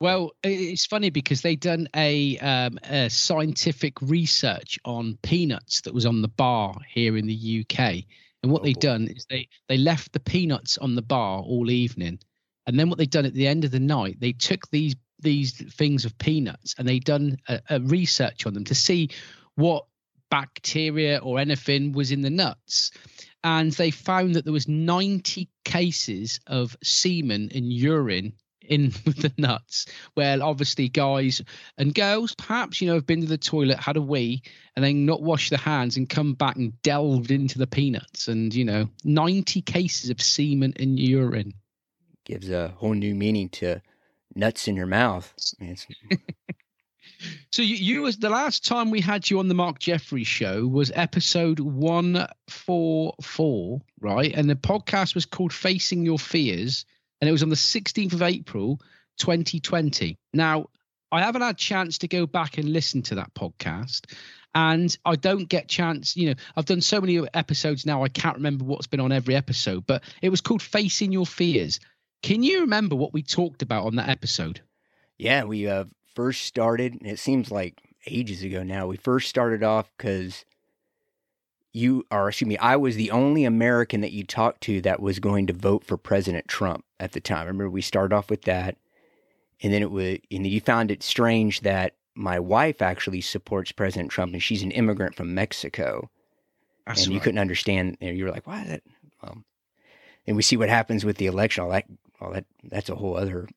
Well, 0.00 0.32
it's 0.42 0.86
funny 0.86 1.10
because 1.10 1.42
they 1.42 1.54
done 1.54 1.88
a, 1.94 2.36
um, 2.38 2.78
a, 2.82 3.08
scientific 3.08 4.02
research 4.02 4.76
on 4.84 5.16
peanuts 5.22 5.82
that 5.82 5.94
was 5.94 6.06
on 6.06 6.22
the 6.22 6.28
bar 6.28 6.74
here 6.88 7.16
in 7.16 7.26
the 7.26 7.64
UK, 7.64 8.02
and 8.42 8.50
what 8.50 8.62
oh, 8.62 8.64
they 8.64 8.72
done 8.72 9.06
is 9.06 9.26
they 9.30 9.48
they 9.68 9.76
left 9.76 10.12
the 10.12 10.20
peanuts 10.20 10.76
on 10.78 10.96
the 10.96 11.02
bar 11.02 11.40
all 11.40 11.70
evening, 11.70 12.18
and 12.66 12.78
then 12.78 12.88
what 12.88 12.98
they 12.98 13.06
done 13.06 13.26
at 13.26 13.34
the 13.34 13.46
end 13.46 13.64
of 13.64 13.70
the 13.70 13.78
night, 13.78 14.18
they 14.18 14.32
took 14.32 14.68
these 14.70 14.96
these 15.22 15.52
things 15.74 16.04
of 16.04 16.18
peanuts 16.18 16.74
and 16.78 16.86
they 16.86 16.98
done 16.98 17.36
a, 17.48 17.60
a 17.70 17.80
research 17.80 18.44
on 18.44 18.54
them 18.54 18.64
to 18.64 18.74
see 18.74 19.08
what 19.54 19.86
bacteria 20.30 21.18
or 21.18 21.38
anything 21.38 21.92
was 21.92 22.10
in 22.10 22.22
the 22.22 22.30
nuts 22.30 22.90
and 23.44 23.72
they 23.72 23.90
found 23.90 24.34
that 24.34 24.44
there 24.44 24.52
was 24.52 24.68
90 24.68 25.48
cases 25.64 26.40
of 26.46 26.76
semen 26.82 27.50
and 27.54 27.72
urine 27.72 28.32
in 28.62 28.90
the 29.04 29.32
nuts. 29.38 29.86
Where 30.14 30.42
obviously 30.42 30.88
guys 30.88 31.42
and 31.78 31.94
girls 31.94 32.34
perhaps 32.34 32.80
you 32.80 32.88
know 32.88 32.94
have 32.94 33.06
been 33.06 33.20
to 33.20 33.26
the 33.26 33.38
toilet 33.38 33.78
had 33.78 33.96
a 33.96 34.02
wee 34.02 34.42
and 34.76 34.84
then 34.84 35.06
not 35.06 35.22
washed 35.22 35.50
their 35.50 35.58
hands 35.58 35.96
and 35.96 36.08
come 36.08 36.34
back 36.34 36.56
and 36.56 36.80
delved 36.82 37.30
into 37.30 37.58
the 37.58 37.66
peanuts. 37.66 38.28
And 38.28 38.54
you 38.54 38.64
know 38.64 38.88
90 39.04 39.62
cases 39.62 40.10
of 40.10 40.20
semen 40.20 40.74
and 40.76 40.98
urine. 40.98 41.54
Gives 42.24 42.50
a 42.50 42.68
whole 42.68 42.94
new 42.94 43.14
meaning 43.14 43.48
to 43.50 43.82
nuts 44.34 44.68
in 44.68 44.76
your 44.76 44.86
mouth 44.86 45.34
so 47.50 47.62
you, 47.62 47.76
you 47.76 48.02
was 48.02 48.18
the 48.18 48.30
last 48.30 48.64
time 48.64 48.90
we 48.90 49.00
had 49.00 49.30
you 49.30 49.38
on 49.38 49.48
the 49.48 49.54
marc 49.54 49.78
jeffrey 49.78 50.24
show 50.24 50.66
was 50.66 50.90
episode 50.94 51.60
144 51.60 53.80
right 54.00 54.32
and 54.34 54.50
the 54.50 54.54
podcast 54.54 55.14
was 55.14 55.26
called 55.26 55.52
facing 55.52 56.04
your 56.04 56.18
fears 56.18 56.84
and 57.22 57.28
it 57.28 57.32
was 57.32 57.44
on 57.44 57.50
the 57.50 57.54
16th 57.54 58.14
of 58.14 58.22
April, 58.22 58.80
2020. 59.18 60.18
Now, 60.34 60.66
I 61.12 61.20
haven't 61.20 61.42
had 61.42 61.56
chance 61.56 61.98
to 61.98 62.08
go 62.08 62.26
back 62.26 62.58
and 62.58 62.72
listen 62.72 63.02
to 63.02 63.14
that 63.14 63.32
podcast. 63.32 64.12
And 64.56 64.94
I 65.04 65.14
don't 65.14 65.48
get 65.48 65.68
chance, 65.68 66.16
you 66.16 66.30
know, 66.30 66.34
I've 66.56 66.64
done 66.64 66.80
so 66.80 67.00
many 67.00 67.24
episodes 67.32 67.86
now, 67.86 68.02
I 68.02 68.08
can't 68.08 68.36
remember 68.36 68.64
what's 68.64 68.88
been 68.88 68.98
on 68.98 69.12
every 69.12 69.36
episode, 69.36 69.86
but 69.86 70.02
it 70.20 70.30
was 70.30 70.40
called 70.40 70.62
Facing 70.62 71.12
Your 71.12 71.24
Fears. 71.24 71.78
Can 72.24 72.42
you 72.42 72.62
remember 72.62 72.96
what 72.96 73.12
we 73.12 73.22
talked 73.22 73.62
about 73.62 73.86
on 73.86 73.96
that 73.96 74.08
episode? 74.08 74.60
Yeah, 75.16 75.44
we 75.44 75.68
uh, 75.68 75.84
first 76.14 76.42
started, 76.42 76.94
and 76.94 77.06
it 77.06 77.18
seems 77.18 77.50
like 77.50 77.80
ages 78.06 78.42
ago 78.42 78.62
now. 78.62 78.86
We 78.86 78.96
first 78.96 79.28
started 79.28 79.62
off 79.62 79.90
because 79.96 80.44
you 81.72 82.04
or 82.10 82.28
excuse 82.28 82.48
me, 82.48 82.58
I 82.58 82.76
was 82.76 82.96
the 82.96 83.10
only 83.10 83.44
American 83.44 84.02
that 84.02 84.12
you 84.12 84.24
talked 84.24 84.62
to 84.62 84.80
that 84.82 85.00
was 85.00 85.18
going 85.18 85.46
to 85.46 85.52
vote 85.52 85.84
for 85.84 85.96
President 85.96 86.48
Trump 86.48 86.84
at 87.00 87.12
the 87.12 87.20
time. 87.20 87.38
I 87.38 87.44
remember 87.44 87.70
we 87.70 87.82
started 87.82 88.14
off 88.14 88.30
with 88.30 88.42
that. 88.42 88.76
And 89.62 89.72
then 89.72 89.82
it 89.82 89.90
was 89.90 90.18
and 90.30 90.46
you 90.46 90.60
found 90.60 90.90
it 90.90 91.02
strange 91.02 91.60
that 91.60 91.94
my 92.14 92.38
wife 92.38 92.82
actually 92.82 93.20
supports 93.20 93.72
President 93.72 94.10
Trump 94.10 94.32
and 94.32 94.42
she's 94.42 94.62
an 94.62 94.72
immigrant 94.72 95.14
from 95.14 95.34
Mexico. 95.34 96.10
That's 96.86 97.02
and 97.02 97.08
right. 97.08 97.14
you 97.14 97.20
couldn't 97.20 97.38
understand 97.38 97.96
you, 98.00 98.08
know, 98.08 98.12
you 98.14 98.24
were 98.24 98.32
like, 98.32 98.46
why 98.46 98.62
is 98.62 98.68
that? 98.68 98.82
Well, 99.22 99.38
and 100.26 100.36
we 100.36 100.42
see 100.42 100.56
what 100.56 100.68
happens 100.68 101.04
with 101.04 101.16
the 101.16 101.26
election. 101.26 101.64
All 101.64 101.70
that, 101.70 101.86
all 102.20 102.32
that, 102.32 102.44
that's 102.64 102.90
a 102.90 102.96
whole 102.96 103.16
other 103.16 103.48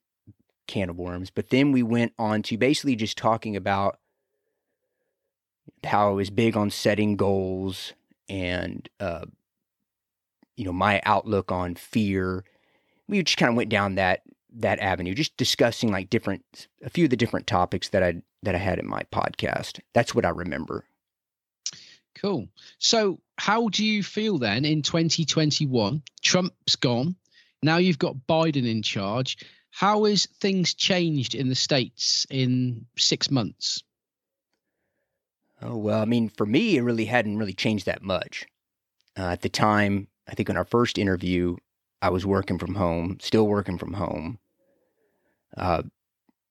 can 0.66 0.90
of 0.90 0.96
worms. 0.96 1.30
But 1.30 1.50
then 1.50 1.72
we 1.72 1.82
went 1.82 2.12
on 2.18 2.42
to 2.42 2.56
basically 2.56 2.96
just 2.96 3.16
talking 3.18 3.56
about 3.56 3.98
how 5.84 6.10
I 6.10 6.12
was 6.12 6.30
big 6.30 6.56
on 6.56 6.70
setting 6.70 7.16
goals 7.16 7.92
and, 8.28 8.88
uh, 9.00 9.26
you 10.56 10.64
know, 10.64 10.72
my 10.72 11.00
outlook 11.04 11.52
on 11.52 11.74
fear. 11.74 12.44
We 13.08 13.22
just 13.22 13.38
kind 13.38 13.50
of 13.50 13.56
went 13.56 13.70
down 13.70 13.96
that 13.96 14.22
that 14.58 14.78
avenue, 14.78 15.14
just 15.14 15.36
discussing 15.36 15.92
like 15.92 16.08
different, 16.08 16.68
a 16.82 16.88
few 16.88 17.04
of 17.04 17.10
the 17.10 17.16
different 17.16 17.46
topics 17.46 17.90
that 17.90 18.02
I 18.02 18.22
that 18.42 18.54
I 18.54 18.58
had 18.58 18.78
in 18.78 18.88
my 18.88 19.02
podcast. 19.12 19.80
That's 19.92 20.14
what 20.14 20.24
I 20.24 20.30
remember. 20.30 20.84
Cool. 22.14 22.48
So, 22.78 23.20
how 23.36 23.68
do 23.68 23.84
you 23.84 24.02
feel 24.02 24.38
then 24.38 24.64
in 24.64 24.80
2021? 24.82 26.02
Trump's 26.22 26.76
gone. 26.76 27.16
Now 27.62 27.76
you've 27.76 27.98
got 27.98 28.16
Biden 28.28 28.68
in 28.68 28.82
charge. 28.82 29.38
How 29.76 30.04
has 30.04 30.24
things 30.40 30.72
changed 30.72 31.34
in 31.34 31.50
the 31.50 31.54
states 31.54 32.26
in 32.30 32.86
six 32.96 33.30
months? 33.30 33.84
Oh 35.60 35.76
well, 35.76 36.00
I 36.00 36.06
mean, 36.06 36.30
for 36.30 36.46
me, 36.46 36.78
it 36.78 36.80
really 36.80 37.04
hadn't 37.04 37.36
really 37.36 37.52
changed 37.52 37.84
that 37.84 38.02
much. 38.02 38.46
Uh, 39.18 39.32
at 39.32 39.42
the 39.42 39.50
time, 39.50 40.08
I 40.26 40.34
think 40.34 40.48
in 40.48 40.56
our 40.56 40.64
first 40.64 40.96
interview, 40.96 41.56
I 42.00 42.08
was 42.08 42.24
working 42.24 42.58
from 42.58 42.76
home, 42.76 43.18
still 43.20 43.46
working 43.46 43.76
from 43.76 43.92
home. 43.92 44.38
Uh, 45.54 45.82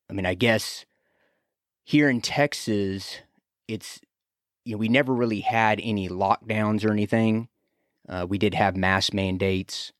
I 0.08 0.14
mean, 0.14 0.28
I 0.28 0.36
guess 0.36 0.86
here 1.84 2.08
in 2.08 2.22
Texas, 2.22 3.22
it's 3.68 4.00
you 4.66 4.74
know 4.74 4.78
we 4.78 4.88
never 4.88 5.16
really 5.16 5.42
had 5.42 5.80
any 5.82 6.10
lockdowns 6.10 6.86
or 6.86 6.92
anything. 6.92 7.48
Uh, 8.08 8.28
we 8.30 8.38
did 8.38 8.54
have 8.54 8.78
mask 8.78 9.16
mandates, 9.16 9.94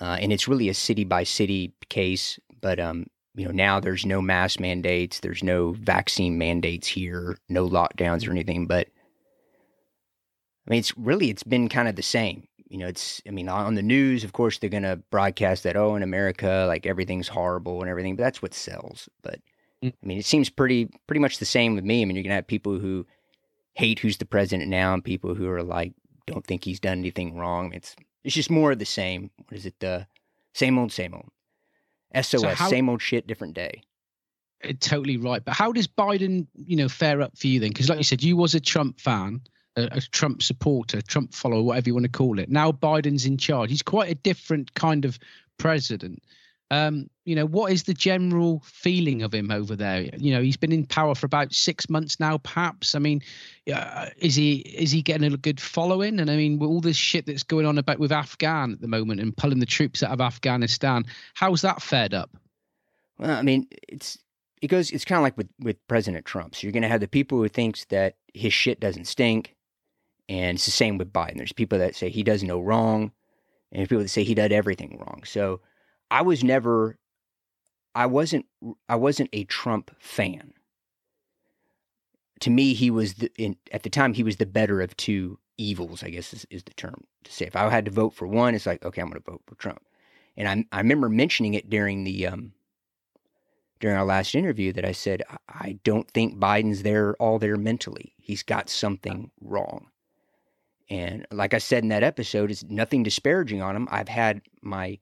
uh, 0.00 0.18
and 0.20 0.32
it's 0.32 0.48
really 0.48 0.68
a 0.68 0.74
city 0.74 1.04
by 1.04 1.24
city 1.24 1.72
case. 1.88 2.38
But 2.60 2.80
um, 2.80 3.06
you 3.34 3.44
know 3.44 3.52
now 3.52 3.80
there's 3.80 4.06
no 4.06 4.20
mask 4.20 4.58
mandates, 4.60 5.20
there's 5.20 5.42
no 5.42 5.72
vaccine 5.72 6.38
mandates 6.38 6.88
here, 6.88 7.36
no 7.48 7.68
lockdowns 7.68 8.26
or 8.26 8.30
anything. 8.30 8.66
But 8.66 8.88
I 10.66 10.70
mean, 10.70 10.80
it's 10.80 10.96
really 10.96 11.30
it's 11.30 11.42
been 11.42 11.68
kind 11.68 11.88
of 11.88 11.96
the 11.96 12.02
same. 12.02 12.48
You 12.68 12.78
know, 12.78 12.88
it's 12.88 13.22
I 13.26 13.30
mean 13.30 13.48
on 13.48 13.74
the 13.74 13.82
news, 13.82 14.24
of 14.24 14.32
course, 14.32 14.58
they're 14.58 14.70
gonna 14.70 14.96
broadcast 15.10 15.62
that 15.62 15.76
oh 15.76 15.94
in 15.94 16.02
America 16.02 16.64
like 16.66 16.86
everything's 16.86 17.28
horrible 17.28 17.80
and 17.80 17.90
everything, 17.90 18.16
but 18.16 18.24
that's 18.24 18.42
what 18.42 18.54
sells. 18.54 19.08
But 19.22 19.40
mm. 19.82 19.92
I 19.92 20.06
mean, 20.06 20.18
it 20.18 20.24
seems 20.24 20.50
pretty 20.50 20.88
pretty 21.06 21.20
much 21.20 21.38
the 21.38 21.44
same 21.44 21.74
with 21.74 21.84
me. 21.84 22.02
I 22.02 22.04
mean, 22.04 22.16
you're 22.16 22.24
gonna 22.24 22.34
have 22.34 22.46
people 22.46 22.78
who 22.78 23.06
hate 23.74 23.98
who's 23.98 24.16
the 24.16 24.24
president 24.24 24.70
now 24.70 24.94
and 24.94 25.04
people 25.04 25.34
who 25.34 25.48
are 25.50 25.62
like 25.62 25.92
don't 26.26 26.44
think 26.44 26.64
he's 26.64 26.80
done 26.80 26.98
anything 26.98 27.36
wrong. 27.36 27.72
It's 27.72 27.94
it's 28.26 28.34
just 28.34 28.50
more 28.50 28.72
of 28.72 28.80
the 28.80 28.84
same. 28.84 29.30
What 29.36 29.56
is 29.56 29.66
it? 29.66 29.78
The 29.78 30.06
same 30.52 30.78
old, 30.78 30.90
same 30.90 31.14
old. 31.14 31.30
SOS, 32.12 32.42
so 32.42 32.48
how, 32.48 32.68
same 32.68 32.88
old 32.88 33.00
shit, 33.00 33.28
different 33.28 33.54
day. 33.54 33.82
Uh, 34.64 34.72
totally 34.80 35.16
right. 35.16 35.44
But 35.44 35.54
how 35.54 35.70
does 35.70 35.86
Biden, 35.86 36.48
you 36.56 36.76
know, 36.76 36.88
fare 36.88 37.22
up 37.22 37.38
for 37.38 37.46
you 37.46 37.60
then? 37.60 37.68
Because 37.68 37.88
like 37.88 37.98
you 37.98 38.04
said, 38.04 38.24
you 38.24 38.36
was 38.36 38.56
a 38.56 38.60
Trump 38.60 38.98
fan, 39.00 39.42
a, 39.76 39.88
a 39.92 40.00
Trump 40.00 40.42
supporter, 40.42 41.00
Trump 41.02 41.34
follower, 41.34 41.62
whatever 41.62 41.88
you 41.88 41.94
want 41.94 42.04
to 42.04 42.10
call 42.10 42.40
it. 42.40 42.50
Now 42.50 42.72
Biden's 42.72 43.26
in 43.26 43.36
charge. 43.36 43.70
He's 43.70 43.82
quite 43.82 44.10
a 44.10 44.16
different 44.16 44.74
kind 44.74 45.04
of 45.04 45.20
president. 45.58 46.20
Um, 46.70 47.08
you 47.24 47.36
know, 47.36 47.46
what 47.46 47.70
is 47.70 47.84
the 47.84 47.94
general 47.94 48.60
feeling 48.64 49.22
of 49.22 49.32
him 49.32 49.50
over 49.52 49.76
there? 49.76 50.02
You 50.16 50.32
know, 50.32 50.42
he's 50.42 50.56
been 50.56 50.72
in 50.72 50.84
power 50.84 51.14
for 51.14 51.26
about 51.26 51.52
six 51.52 51.88
months 51.88 52.18
now, 52.18 52.38
perhaps. 52.38 52.94
I 52.94 52.98
mean, 52.98 53.22
uh, 53.72 54.06
is 54.16 54.34
he 54.34 54.56
is 54.56 54.90
he 54.90 55.00
getting 55.00 55.32
a 55.32 55.36
good 55.36 55.60
following? 55.60 56.18
And 56.18 56.28
I 56.30 56.36
mean, 56.36 56.58
with 56.58 56.68
all 56.68 56.80
this 56.80 56.96
shit 56.96 57.26
that's 57.26 57.44
going 57.44 57.66
on 57.66 57.78
about 57.78 58.00
with 58.00 58.10
Afghan 58.10 58.72
at 58.72 58.80
the 58.80 58.88
moment 58.88 59.20
and 59.20 59.36
pulling 59.36 59.60
the 59.60 59.66
troops 59.66 60.02
out 60.02 60.10
of 60.10 60.20
Afghanistan, 60.20 61.04
how's 61.34 61.62
that 61.62 61.82
fared 61.82 62.14
up? 62.14 62.36
Well, 63.18 63.30
I 63.30 63.42
mean, 63.42 63.68
it's 63.88 64.18
it 64.60 64.68
goes. 64.68 64.90
It's 64.90 65.04
kind 65.04 65.18
of 65.18 65.22
like 65.22 65.36
with 65.36 65.48
with 65.60 65.86
President 65.86 66.26
Trump. 66.26 66.56
So 66.56 66.66
you're 66.66 66.72
going 66.72 66.82
to 66.82 66.88
have 66.88 67.00
the 67.00 67.08
people 67.08 67.38
who 67.38 67.48
thinks 67.48 67.84
that 67.86 68.16
his 68.34 68.52
shit 68.52 68.80
doesn't 68.80 69.06
stink, 69.06 69.54
and 70.28 70.56
it's 70.56 70.64
the 70.64 70.72
same 70.72 70.98
with 70.98 71.12
Biden. 71.12 71.36
There's 71.36 71.52
people 71.52 71.78
that 71.78 71.94
say 71.94 72.08
he 72.08 72.24
does 72.24 72.42
no 72.42 72.60
wrong, 72.60 73.12
and 73.70 73.88
people 73.88 74.02
that 74.02 74.08
say 74.08 74.24
he 74.24 74.34
did 74.34 74.52
everything 74.52 74.98
wrong. 74.98 75.22
So 75.24 75.60
I 76.10 76.22
was 76.22 76.44
never 76.44 76.98
I 77.94 78.06
wasn't 78.06 78.46
I 78.88 78.96
wasn't 78.96 79.30
a 79.32 79.44
Trump 79.44 79.90
fan. 79.98 80.52
To 82.40 82.50
me, 82.50 82.74
he 82.74 82.90
was 82.90 83.14
the, 83.14 83.32
in, 83.38 83.56
at 83.72 83.82
the 83.82 83.90
time 83.90 84.12
he 84.12 84.22
was 84.22 84.36
the 84.36 84.44
better 84.44 84.82
of 84.82 84.96
two 84.96 85.38
evils. 85.56 86.02
I 86.02 86.10
guess 86.10 86.34
is, 86.34 86.46
is 86.50 86.64
the 86.64 86.74
term 86.74 87.04
to 87.24 87.32
say. 87.32 87.46
If 87.46 87.56
I 87.56 87.70
had 87.70 87.86
to 87.86 87.90
vote 87.90 88.12
for 88.12 88.26
one, 88.26 88.54
it's 88.54 88.66
like 88.66 88.84
okay, 88.84 89.00
I'm 89.00 89.08
going 89.08 89.22
to 89.22 89.30
vote 89.30 89.42
for 89.46 89.54
Trump. 89.54 89.80
And 90.36 90.48
I 90.48 90.76
I 90.76 90.80
remember 90.80 91.08
mentioning 91.08 91.54
it 91.54 91.70
during 91.70 92.04
the 92.04 92.26
um 92.26 92.52
during 93.80 93.96
our 93.96 94.04
last 94.04 94.34
interview 94.34 94.72
that 94.74 94.84
I 94.84 94.92
said 94.92 95.22
I 95.48 95.78
don't 95.82 96.10
think 96.10 96.38
Biden's 96.38 96.82
there 96.82 97.14
all 97.16 97.38
there 97.38 97.56
mentally. 97.56 98.12
He's 98.18 98.42
got 98.42 98.68
something 98.68 99.30
wrong. 99.40 99.88
And 100.90 101.26
like 101.32 101.54
I 101.54 101.58
said 101.58 101.82
in 101.82 101.88
that 101.88 102.04
episode, 102.04 102.50
it's 102.50 102.62
nothing 102.64 103.02
disparaging 103.02 103.62
on 103.62 103.74
him. 103.74 103.88
I've 103.90 104.08
had 104.08 104.42
my 104.62 104.98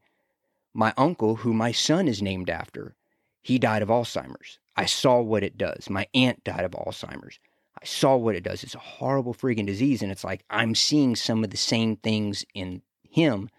my 0.74 0.92
uncle, 0.96 1.36
who 1.36 1.54
my 1.54 1.72
son 1.72 2.08
is 2.08 2.20
named 2.20 2.50
after, 2.50 2.96
he 3.42 3.58
died 3.58 3.82
of 3.82 3.88
Alzheimer's. 3.88 4.58
I 4.76 4.86
saw 4.86 5.20
what 5.20 5.44
it 5.44 5.56
does. 5.56 5.88
My 5.88 6.06
aunt 6.14 6.42
died 6.42 6.64
of 6.64 6.72
Alzheimer's. 6.72 7.38
I 7.80 7.84
saw 7.86 8.16
what 8.16 8.34
it 8.34 8.42
does. 8.42 8.64
It's 8.64 8.74
a 8.74 8.80
horrible 8.80 9.34
freaking 9.34 9.66
disease. 9.66 10.02
And 10.02 10.10
it's 10.10 10.24
like 10.24 10.44
I'm 10.50 10.74
seeing 10.74 11.14
some 11.14 11.44
of 11.44 11.50
the 11.50 11.56
same 11.56 11.96
things 11.96 12.44
in 12.54 12.82
him, 13.08 13.50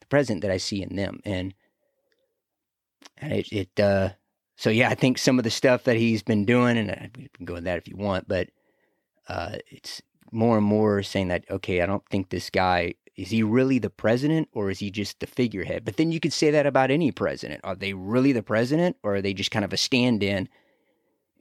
the 0.00 0.06
president, 0.06 0.42
that 0.42 0.50
I 0.50 0.56
see 0.56 0.82
in 0.82 0.96
them. 0.96 1.20
And 1.24 1.54
and 3.18 3.32
it, 3.32 3.52
it 3.52 3.80
uh 3.80 4.10
so 4.56 4.70
yeah, 4.70 4.88
I 4.88 4.94
think 4.94 5.18
some 5.18 5.38
of 5.38 5.44
the 5.44 5.50
stuff 5.50 5.84
that 5.84 5.96
he's 5.96 6.22
been 6.22 6.44
doing, 6.44 6.78
and 6.78 6.90
uh, 6.90 7.08
we 7.16 7.28
can 7.34 7.44
go 7.44 7.56
into 7.56 7.64
that 7.64 7.78
if 7.78 7.88
you 7.88 7.96
want, 7.96 8.26
but 8.26 8.48
uh 9.28 9.56
it's 9.70 10.02
more 10.32 10.56
and 10.56 10.66
more 10.66 11.02
saying 11.02 11.28
that 11.28 11.44
okay, 11.50 11.82
I 11.82 11.86
don't 11.86 12.06
think 12.08 12.30
this 12.30 12.50
guy 12.50 12.94
is 13.16 13.30
he 13.30 13.42
really 13.42 13.78
the 13.78 13.90
president 13.90 14.48
or 14.52 14.70
is 14.70 14.80
he 14.80 14.90
just 14.90 15.20
the 15.20 15.26
figurehead? 15.26 15.84
But 15.84 15.96
then 15.96 16.10
you 16.10 16.20
could 16.20 16.32
say 16.32 16.50
that 16.50 16.66
about 16.66 16.90
any 16.90 17.12
president. 17.12 17.60
Are 17.62 17.76
they 17.76 17.92
really 17.92 18.32
the 18.32 18.42
president 18.42 18.96
or 19.02 19.16
are 19.16 19.22
they 19.22 19.34
just 19.34 19.50
kind 19.50 19.64
of 19.64 19.72
a 19.72 19.76
stand 19.76 20.22
in? 20.22 20.48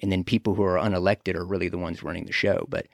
And 0.02 0.12
then 0.12 0.24
people 0.24 0.54
who 0.54 0.64
are 0.64 0.78
unelected 0.78 1.36
are 1.36 1.46
really 1.46 1.70
the 1.70 1.78
ones 1.78 2.04
running 2.04 2.26
the 2.26 2.32
show. 2.32 2.66
But 2.70 2.88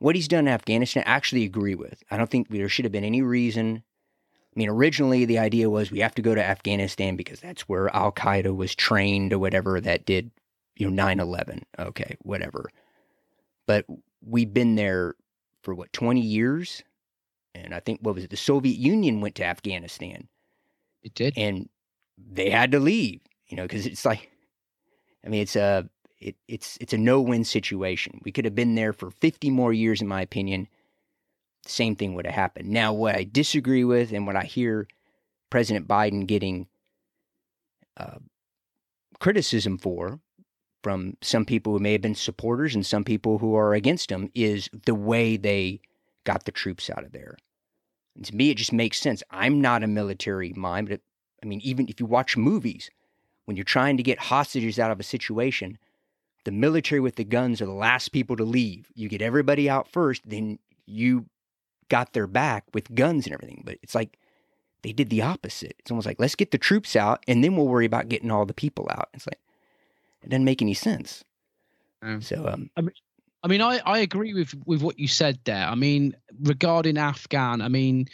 what 0.00 0.16
he's 0.16 0.28
done 0.28 0.48
in 0.48 0.52
Afghanistan, 0.52 1.04
I 1.06 1.10
actually 1.10 1.44
agree 1.44 1.74
with. 1.74 2.02
I 2.10 2.16
don't 2.16 2.30
think 2.30 2.48
there 2.48 2.68
should 2.68 2.84
have 2.84 2.92
been 2.92 3.04
any 3.04 3.22
reason. 3.22 3.82
I 4.54 4.58
mean, 4.58 4.68
originally 4.68 5.24
the 5.24 5.38
idea 5.38 5.70
was 5.70 5.90
we 5.90 6.00
have 6.00 6.14
to 6.16 6.22
go 6.22 6.34
to 6.34 6.44
Afghanistan 6.44 7.16
because 7.16 7.40
that's 7.40 7.62
where 7.62 7.94
Al 7.94 8.12
Qaeda 8.12 8.54
was 8.54 8.74
trained 8.74 9.32
or 9.32 9.38
whatever 9.38 9.80
that 9.80 10.04
did, 10.04 10.30
you 10.76 10.86
know, 10.86 10.92
9 10.92 11.20
11. 11.20 11.64
Okay, 11.78 12.16
whatever. 12.22 12.68
But 13.66 13.86
we've 14.26 14.52
been 14.52 14.74
there 14.74 15.14
for 15.62 15.74
what, 15.74 15.92
20 15.92 16.20
years? 16.20 16.82
And 17.54 17.74
I 17.74 17.80
think 17.80 18.00
what 18.02 18.14
was 18.14 18.24
it? 18.24 18.30
The 18.30 18.36
Soviet 18.36 18.78
Union 18.78 19.20
went 19.20 19.34
to 19.36 19.44
Afghanistan. 19.44 20.28
It 21.02 21.14
did, 21.14 21.34
and 21.36 21.68
they 22.18 22.50
had 22.50 22.72
to 22.72 22.80
leave. 22.80 23.20
You 23.46 23.56
know, 23.56 23.64
because 23.64 23.86
it's 23.86 24.04
like, 24.04 24.30
I 25.24 25.28
mean, 25.28 25.42
it's 25.42 25.56
a 25.56 25.88
it, 26.18 26.36
it's 26.46 26.78
it's 26.80 26.92
a 26.92 26.98
no 26.98 27.20
win 27.20 27.44
situation. 27.44 28.20
We 28.24 28.32
could 28.32 28.44
have 28.44 28.54
been 28.54 28.74
there 28.74 28.92
for 28.92 29.10
fifty 29.10 29.50
more 29.50 29.72
years, 29.72 30.00
in 30.00 30.08
my 30.08 30.22
opinion. 30.22 30.68
The 31.64 31.70
same 31.70 31.96
thing 31.96 32.14
would 32.14 32.26
have 32.26 32.34
happened. 32.34 32.70
Now, 32.70 32.92
what 32.92 33.16
I 33.16 33.24
disagree 33.24 33.84
with, 33.84 34.12
and 34.12 34.26
what 34.26 34.36
I 34.36 34.44
hear 34.44 34.86
President 35.50 35.88
Biden 35.88 36.26
getting 36.26 36.68
uh, 37.96 38.18
criticism 39.18 39.78
for 39.78 40.20
from 40.82 41.16
some 41.20 41.44
people 41.44 41.74
who 41.74 41.78
may 41.78 41.92
have 41.92 42.00
been 42.00 42.14
supporters 42.14 42.74
and 42.74 42.86
some 42.86 43.04
people 43.04 43.36
who 43.36 43.54
are 43.54 43.74
against 43.74 44.10
him, 44.10 44.30
is 44.34 44.70
the 44.86 44.94
way 44.94 45.36
they 45.36 45.80
got 46.30 46.44
the 46.44 46.52
troops 46.52 46.88
out 46.90 47.04
of 47.04 47.12
there. 47.12 47.36
And 48.14 48.24
to 48.26 48.36
me, 48.36 48.50
it 48.50 48.56
just 48.56 48.72
makes 48.72 49.00
sense. 49.00 49.22
I'm 49.30 49.60
not 49.60 49.82
a 49.82 49.88
military 49.88 50.52
mind, 50.52 50.88
but 50.88 50.94
it, 50.94 51.02
I 51.42 51.46
mean, 51.46 51.60
even 51.62 51.88
if 51.88 51.98
you 51.98 52.06
watch 52.06 52.36
movies, 52.36 52.88
when 53.46 53.56
you're 53.56 53.64
trying 53.64 53.96
to 53.96 54.02
get 54.02 54.18
hostages 54.18 54.78
out 54.78 54.92
of 54.92 55.00
a 55.00 55.04
situation, 55.04 55.78
the 56.44 56.52
military 56.52 57.00
with 57.00 57.16
the 57.16 57.24
guns 57.24 57.60
are 57.60 57.66
the 57.66 57.72
last 57.72 58.10
people 58.10 58.36
to 58.36 58.44
leave. 58.44 58.90
You 58.94 59.08
get 59.08 59.22
everybody 59.22 59.68
out 59.68 59.88
first, 59.88 60.22
then 60.24 60.58
you 60.86 61.26
got 61.88 62.12
their 62.12 62.26
back 62.26 62.64
with 62.72 62.94
guns 62.94 63.26
and 63.26 63.34
everything. 63.34 63.62
But 63.64 63.78
it's 63.82 63.94
like 63.94 64.18
they 64.82 64.92
did 64.92 65.10
the 65.10 65.22
opposite. 65.22 65.74
It's 65.80 65.90
almost 65.90 66.06
like 66.06 66.20
let's 66.20 66.36
get 66.36 66.52
the 66.52 66.58
troops 66.58 66.94
out 66.94 67.24
and 67.26 67.42
then 67.42 67.56
we'll 67.56 67.66
worry 67.66 67.86
about 67.86 68.08
getting 68.08 68.30
all 68.30 68.46
the 68.46 68.54
people 68.54 68.86
out. 68.90 69.08
It's 69.14 69.26
like 69.26 69.40
it 70.22 70.30
doesn't 70.30 70.44
make 70.44 70.62
any 70.62 70.74
sense. 70.74 71.24
So 72.20 72.46
um, 72.46 72.70
I 72.76 72.82
mean, 72.82 72.92
I 73.42 73.48
mean, 73.48 73.62
I, 73.62 73.80
I 73.84 73.98
agree 73.98 74.34
with 74.34 74.54
with 74.66 74.82
what 74.82 74.98
you 74.98 75.08
said 75.08 75.38
there. 75.44 75.66
I 75.66 75.74
mean, 75.74 76.14
regarding 76.42 76.98
Afghan, 76.98 77.62
I 77.62 77.68
mean, 77.68 78.06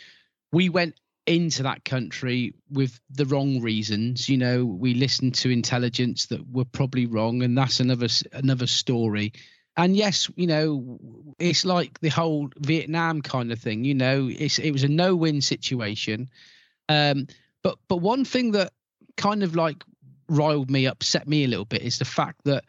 we 0.53 0.69
went 0.69 0.95
into 1.27 1.65
that 1.65 1.85
country 1.85 2.55
with 2.71 3.01
the 3.11 3.27
wrong 3.27 3.61
reasons. 3.61 4.29
You 4.29 4.39
know, 4.39 4.65
we 4.65 4.95
listened 4.95 5.35
to 5.37 5.51
intelligence 5.51 6.27
that 6.27 6.49
were 6.51 6.65
probably 6.65 7.07
wrong, 7.07 7.43
and 7.43 7.59
that's 7.59 7.81
another 7.81 8.09
another 8.33 8.67
story. 8.67 9.33
And 9.77 9.97
yes, 9.97 10.31
you 10.37 10.47
know, 10.47 10.99
it's 11.39 11.65
like 11.65 12.01
the 12.01 12.09
whole 12.09 12.49
Vietnam 12.59 13.21
kind 13.21 13.53
of 13.53 13.59
thing. 13.59 13.85
You 13.85 13.95
know, 13.95 14.31
it's 14.31 14.59
it 14.59 14.71
was 14.71 14.85
a 14.85 14.89
no-win 14.89 15.41
situation. 15.41 16.31
Um, 16.89 17.27
but 17.63 17.79
but 17.89 17.97
one 17.97 18.25
thing 18.25 18.53
that 18.53 18.73
kind 19.17 19.43
of 19.43 19.57
like 19.57 19.83
riled 20.29 20.71
me, 20.71 20.87
upset 20.87 21.27
me 21.27 21.45
a 21.45 21.49
little 21.49 21.65
bit, 21.65 21.83
is 21.83 21.99
the 21.99 22.05
fact 22.05 22.41
that 22.45 22.65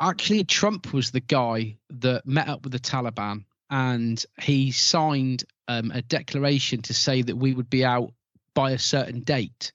actually 0.00 0.44
Trump 0.44 0.92
was 0.92 1.10
the 1.10 1.20
guy 1.20 1.76
that 1.90 2.26
met 2.26 2.48
up 2.48 2.64
with 2.64 2.72
the 2.72 2.78
Taliban 2.78 3.44
and 3.68 4.24
he 4.40 4.72
signed 4.72 5.44
um, 5.68 5.92
a 5.92 6.02
declaration 6.02 6.82
to 6.82 6.94
say 6.94 7.22
that 7.22 7.36
we 7.36 7.54
would 7.54 7.70
be 7.70 7.84
out 7.84 8.12
by 8.54 8.72
a 8.72 8.78
certain 8.78 9.20
date. 9.20 9.72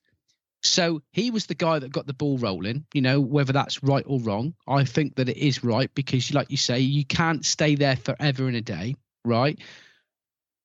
So 0.64 1.02
he 1.12 1.30
was 1.30 1.46
the 1.46 1.56
guy 1.56 1.80
that 1.80 1.92
got 1.92 2.08
the 2.08 2.14
ball 2.14 2.38
rolling, 2.40 2.86
you 2.94 3.02
know, 3.02 3.22
whether 3.22 3.54
that's 3.54 3.84
right 3.84 4.04
or 4.08 4.20
wrong. 4.20 4.56
I 4.68 4.84
think 4.84 5.16
that 5.16 5.30
it 5.30 5.38
is 5.38 5.64
right 5.64 5.94
because, 5.94 6.34
like 6.34 6.50
you 6.50 6.58
say, 6.58 6.80
you 6.80 7.06
can't 7.06 7.46
stay 7.46 7.76
there 7.76 7.96
forever 7.96 8.50
in 8.50 8.56
a 8.56 8.62
day, 8.62 8.96
right? 9.24 9.60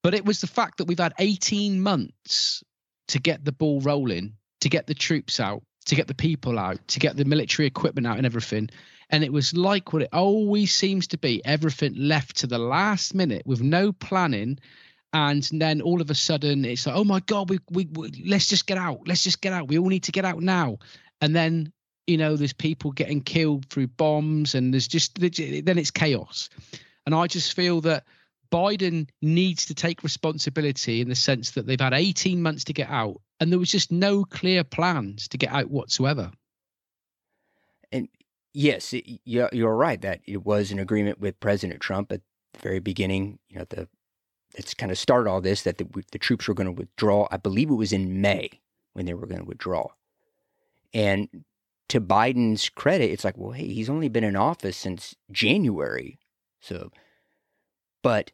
But 0.03 0.15
it 0.15 0.25
was 0.25 0.41
the 0.41 0.47
fact 0.47 0.79
that 0.79 0.87
we've 0.87 0.99
had 0.99 1.13
18 1.19 1.83
months 1.83 2.65
to 3.09 3.19
get 3.19 3.45
the 3.45 3.53
ball 3.53 3.81
rolling, 3.83 4.33
to 4.63 4.71
get 4.71 4.87
the 4.87 4.95
troops 4.95 5.39
out, 5.39 5.63
to 5.85 5.95
get 5.95 6.07
the 6.07 6.15
people 6.15 6.59
out, 6.59 6.79
to 6.89 6.99
get 6.99 7.17
the 7.17 7.27
military 7.27 7.67
equipment 7.67 8.07
out 8.07 8.17
and 8.17 8.25
everything. 8.25 8.71
And 9.11 9.25
it 9.25 9.33
was 9.33 9.55
like 9.55 9.93
what 9.93 10.03
it 10.03 10.09
always 10.13 10.75
seems 10.75 11.09
to 11.09 11.19
be 11.19 11.45
everything 11.45 11.95
left 11.97 12.37
to 12.39 12.47
the 12.47 12.59
last 12.59 13.15
minute 13.15 13.43
with 13.45 13.61
no 13.61 13.93
planning. 13.93 14.59
And 15.13 15.43
then 15.53 15.83
all 15.83 16.01
of 16.01 16.11
a 16.11 16.15
sudden 16.15 16.65
it's 16.65 16.87
like, 16.87 16.97
oh 16.97 17.05
my 17.05 17.21
God, 17.21 17.51
we, 17.51 17.59
we, 17.71 17.87
we 17.93 18.25
let's 18.25 18.49
just 18.49 18.67
get 18.67 18.79
out. 18.79 19.07
Let's 19.07 19.25
just 19.25 19.41
get 19.41 19.53
out. 19.53 19.69
We 19.69 19.79
all 19.79 19.89
need 19.89 20.05
to 20.05 20.13
get 20.13 20.25
out 20.25 20.41
now. 20.41 20.79
And 21.21 21.35
then, 21.35 21.73
you 22.07 22.17
know, 22.17 22.37
there's 22.37 22.53
people 22.53 22.93
getting 22.93 23.21
killed 23.21 23.67
through 23.67 23.89
bombs 23.89 24.55
and 24.55 24.73
there's 24.73 24.89
just, 24.89 25.19
then 25.19 25.79
it's 25.79 25.91
chaos. 25.91 26.49
And 27.05 27.15
I 27.15 27.27
just 27.27 27.55
feel 27.55 27.81
that 27.83 28.05
Biden 28.53 29.09
needs 29.21 29.67
to 29.67 29.75
take 29.75 30.05
responsibility 30.05 31.01
in 31.01 31.09
the 31.09 31.15
sense 31.17 31.53
that 31.53 31.67
they've 31.67 31.81
had 31.81 31.93
18 31.93 32.41
months 32.41 32.65
to 32.65 32.73
get 32.73 32.89
out 32.89 33.21
and 33.41 33.51
there 33.51 33.59
was 33.59 33.71
just 33.71 33.91
no 33.91 34.25
clear 34.25 34.63
plans 34.63 35.27
to 35.29 35.39
get 35.39 35.51
out 35.51 35.71
whatsoever. 35.71 36.31
And 37.91 38.09
yes, 38.53 38.93
it, 38.93 39.05
you're, 39.25 39.75
right 39.75 40.01
that 40.03 40.21
it 40.27 40.45
was 40.45 40.71
an 40.71 40.79
agreement 40.79 41.21
with 41.21 41.41
President 41.41 41.81
Trump 41.81 42.13
at 42.13 42.21
the 42.55 42.61
very 42.61 42.81
beginning. 42.81 43.39
You 43.49 43.61
know, 43.61 43.67
the 43.69 43.89
it's 44.55 44.75
kind 44.75 44.91
of 44.91 44.99
started 44.99 45.31
all 45.31 45.41
this 45.41 45.63
that 45.63 45.79
the, 45.79 45.87
the 46.13 46.19
troops 46.19 46.49
were 46.49 46.55
going 46.55 46.67
to 46.67 46.73
withdraw. 46.73 47.29
I 47.31 47.37
believe 47.37 47.71
it 47.71 47.75
was 47.75 47.93
in 47.93 48.21
May 48.21 48.51
when 48.93 49.07
they 49.07 49.15
were 49.15 49.27
going 49.27 49.41
to 49.41 49.47
withdraw. 49.47 49.87
And 50.93 51.29
to 51.89 52.01
Biden's 52.01 52.69
credit, 52.69 53.11
it's 53.11 53.25
like, 53.25 53.39
well, 53.39 53.53
hey, 53.53 53.69
he's 53.69 53.91
only 53.91 54.09
been 54.09 54.25
in 54.25 54.37
office 54.37 54.77
since 54.77 55.15
January. 55.31 56.19
So, 56.61 56.91
but 58.03 58.33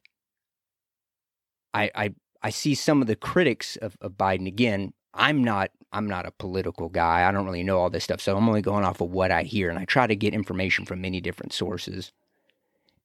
I, 1.74 1.90
I, 1.94 2.14
I 2.42 2.50
see 2.50 2.74
some 2.74 3.00
of 3.00 3.06
the 3.06 3.16
critics 3.16 3.76
of, 3.76 3.96
of 4.00 4.12
Biden 4.12 4.46
again. 4.46 4.94
I'm 5.16 5.42
not 5.42 5.70
I'm 5.92 6.06
not 6.06 6.26
a 6.26 6.30
political 6.30 6.88
guy. 6.88 7.26
I 7.26 7.32
don't 7.32 7.46
really 7.46 7.62
know 7.62 7.78
all 7.78 7.90
this 7.90 8.04
stuff. 8.04 8.20
So 8.20 8.36
I'm 8.36 8.48
only 8.48 8.62
going 8.62 8.84
off 8.84 9.00
of 9.00 9.10
what 9.10 9.30
I 9.30 9.42
hear. 9.44 9.70
And 9.70 9.78
I 9.78 9.84
try 9.86 10.06
to 10.06 10.16
get 10.16 10.34
information 10.34 10.84
from 10.84 11.00
many 11.00 11.20
different 11.20 11.52
sources. 11.52 12.12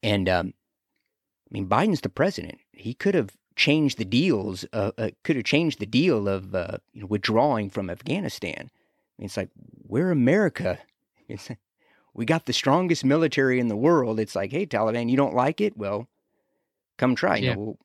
And 0.03 0.27
um, 0.27 0.53
I 1.49 1.49
mean, 1.51 1.67
Biden's 1.67 2.01
the 2.01 2.09
president. 2.09 2.59
He 2.73 2.93
could 2.93 3.15
have 3.15 3.37
changed 3.55 3.97
the 3.97 4.05
deals, 4.05 4.65
uh, 4.73 4.91
uh, 4.97 5.09
could 5.23 5.35
have 5.35 5.45
changed 5.45 5.79
the 5.79 5.85
deal 5.85 6.27
of 6.27 6.53
uh, 6.55 6.77
you 6.93 7.01
know, 7.01 7.07
withdrawing 7.07 7.69
from 7.69 7.89
Afghanistan. 7.89 8.69
I 8.69 9.13
mean, 9.17 9.25
it's 9.25 9.37
like, 9.37 9.49
we're 9.87 10.11
America. 10.11 10.79
It's, 11.27 11.49
we 12.13 12.25
got 12.25 12.45
the 12.45 12.53
strongest 12.53 13.05
military 13.05 13.59
in 13.59 13.67
the 13.67 13.75
world. 13.75 14.19
It's 14.19 14.35
like, 14.35 14.51
hey, 14.51 14.65
Taliban, 14.65 15.09
you 15.09 15.15
don't 15.15 15.35
like 15.35 15.61
it? 15.61 15.77
Well, 15.77 16.07
come 16.97 17.15
try. 17.15 17.37
Yeah. 17.37 17.51
You 17.51 17.55
know, 17.55 17.61
we'll 17.61 17.79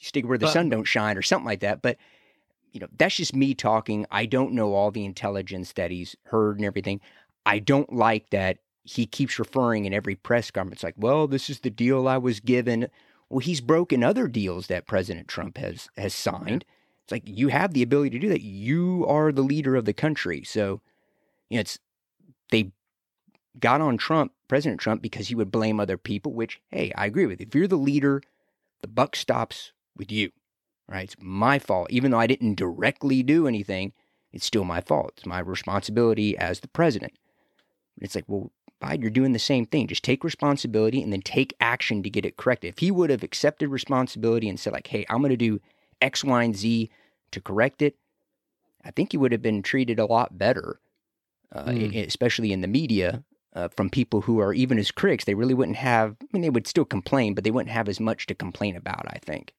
stick 0.00 0.26
where 0.26 0.38
the 0.38 0.46
but, 0.46 0.52
sun 0.52 0.68
don't 0.68 0.84
shine 0.84 1.16
or 1.16 1.22
something 1.22 1.46
like 1.46 1.60
that. 1.60 1.82
But 1.82 1.96
you 2.72 2.80
know, 2.80 2.88
that's 2.98 3.16
just 3.16 3.36
me 3.36 3.54
talking. 3.54 4.06
I 4.10 4.26
don't 4.26 4.52
know 4.52 4.74
all 4.74 4.90
the 4.90 5.04
intelligence 5.04 5.72
that 5.72 5.90
he's 5.90 6.16
heard 6.24 6.56
and 6.56 6.64
everything. 6.64 7.00
I 7.44 7.58
don't 7.58 7.92
like 7.92 8.30
that 8.30 8.58
he 8.84 9.06
keeps 9.06 9.38
referring 9.38 9.84
in 9.84 9.92
every 9.92 10.16
press 10.16 10.50
conference 10.50 10.82
like, 10.82 10.94
well, 10.96 11.26
this 11.26 11.48
is 11.48 11.60
the 11.60 11.70
deal 11.70 12.08
I 12.08 12.18
was 12.18 12.40
given. 12.40 12.88
Well, 13.28 13.40
he's 13.40 13.60
broken 13.60 14.02
other 14.02 14.26
deals 14.26 14.66
that 14.66 14.86
President 14.86 15.28
Trump 15.28 15.58
has 15.58 15.88
has 15.96 16.14
signed. 16.14 16.64
It's 17.04 17.12
like 17.12 17.22
you 17.24 17.48
have 17.48 17.72
the 17.72 17.82
ability 17.82 18.10
to 18.10 18.18
do 18.18 18.28
that. 18.28 18.42
You 18.42 19.06
are 19.08 19.32
the 19.32 19.42
leader 19.42 19.76
of 19.76 19.84
the 19.84 19.92
country. 19.92 20.42
So, 20.44 20.80
you 21.48 21.56
know, 21.56 21.60
it's 21.60 21.78
they 22.50 22.72
got 23.58 23.80
on 23.80 23.96
Trump, 23.96 24.32
President 24.48 24.80
Trump, 24.80 25.02
because 25.02 25.28
he 25.28 25.34
would 25.34 25.50
blame 25.50 25.78
other 25.80 25.98
people, 25.98 26.32
which, 26.32 26.60
hey, 26.68 26.92
I 26.96 27.06
agree 27.06 27.26
with. 27.26 27.40
If 27.40 27.54
you're 27.54 27.68
the 27.68 27.76
leader, 27.76 28.22
the 28.80 28.88
buck 28.88 29.16
stops 29.16 29.72
with 29.96 30.10
you 30.10 30.30
right? 30.88 31.04
It's 31.04 31.16
my 31.18 31.58
fault. 31.58 31.90
Even 31.90 32.10
though 32.10 32.18
I 32.18 32.26
didn't 32.26 32.56
directly 32.56 33.22
do 33.22 33.46
anything, 33.46 33.92
it's 34.32 34.46
still 34.46 34.64
my 34.64 34.80
fault. 34.80 35.14
It's 35.16 35.26
my 35.26 35.38
responsibility 35.38 36.36
as 36.36 36.60
the 36.60 36.68
president. 36.68 37.12
It's 38.00 38.14
like, 38.14 38.24
well, 38.26 38.50
Biden, 38.82 39.02
you're 39.02 39.10
doing 39.10 39.32
the 39.32 39.38
same 39.38 39.64
thing. 39.64 39.86
Just 39.86 40.02
take 40.02 40.24
responsibility 40.24 41.02
and 41.02 41.12
then 41.12 41.22
take 41.22 41.54
action 41.60 42.02
to 42.02 42.10
get 42.10 42.26
it 42.26 42.36
corrected. 42.36 42.70
If 42.72 42.80
he 42.80 42.90
would 42.90 43.10
have 43.10 43.22
accepted 43.22 43.68
responsibility 43.68 44.48
and 44.48 44.58
said, 44.58 44.72
like, 44.72 44.88
hey, 44.88 45.06
I'm 45.08 45.18
going 45.18 45.30
to 45.30 45.36
do 45.36 45.60
X, 46.00 46.24
Y, 46.24 46.42
and 46.42 46.56
Z 46.56 46.90
to 47.30 47.40
correct 47.40 47.80
it, 47.82 47.96
I 48.84 48.90
think 48.90 49.12
he 49.12 49.18
would 49.18 49.32
have 49.32 49.42
been 49.42 49.62
treated 49.62 50.00
a 50.00 50.06
lot 50.06 50.36
better, 50.36 50.80
uh, 51.52 51.66
mm. 51.66 52.06
especially 52.06 52.52
in 52.52 52.60
the 52.60 52.68
media. 52.68 53.22
Uh, 53.54 53.68
from 53.68 53.90
people 53.90 54.22
who 54.22 54.38
are 54.38 54.54
even 54.54 54.78
as 54.78 54.90
critics, 54.90 55.26
they 55.26 55.34
really 55.34 55.52
wouldn't 55.52 55.76
have. 55.76 56.16
I 56.22 56.26
mean, 56.32 56.40
they 56.40 56.48
would 56.48 56.66
still 56.66 56.86
complain, 56.86 57.34
but 57.34 57.44
they 57.44 57.50
wouldn't 57.50 57.70
have 57.70 57.86
as 57.86 58.00
much 58.00 58.26
to 58.28 58.34
complain 58.34 58.76
about. 58.76 59.04
I 59.06 59.18
think. 59.18 59.52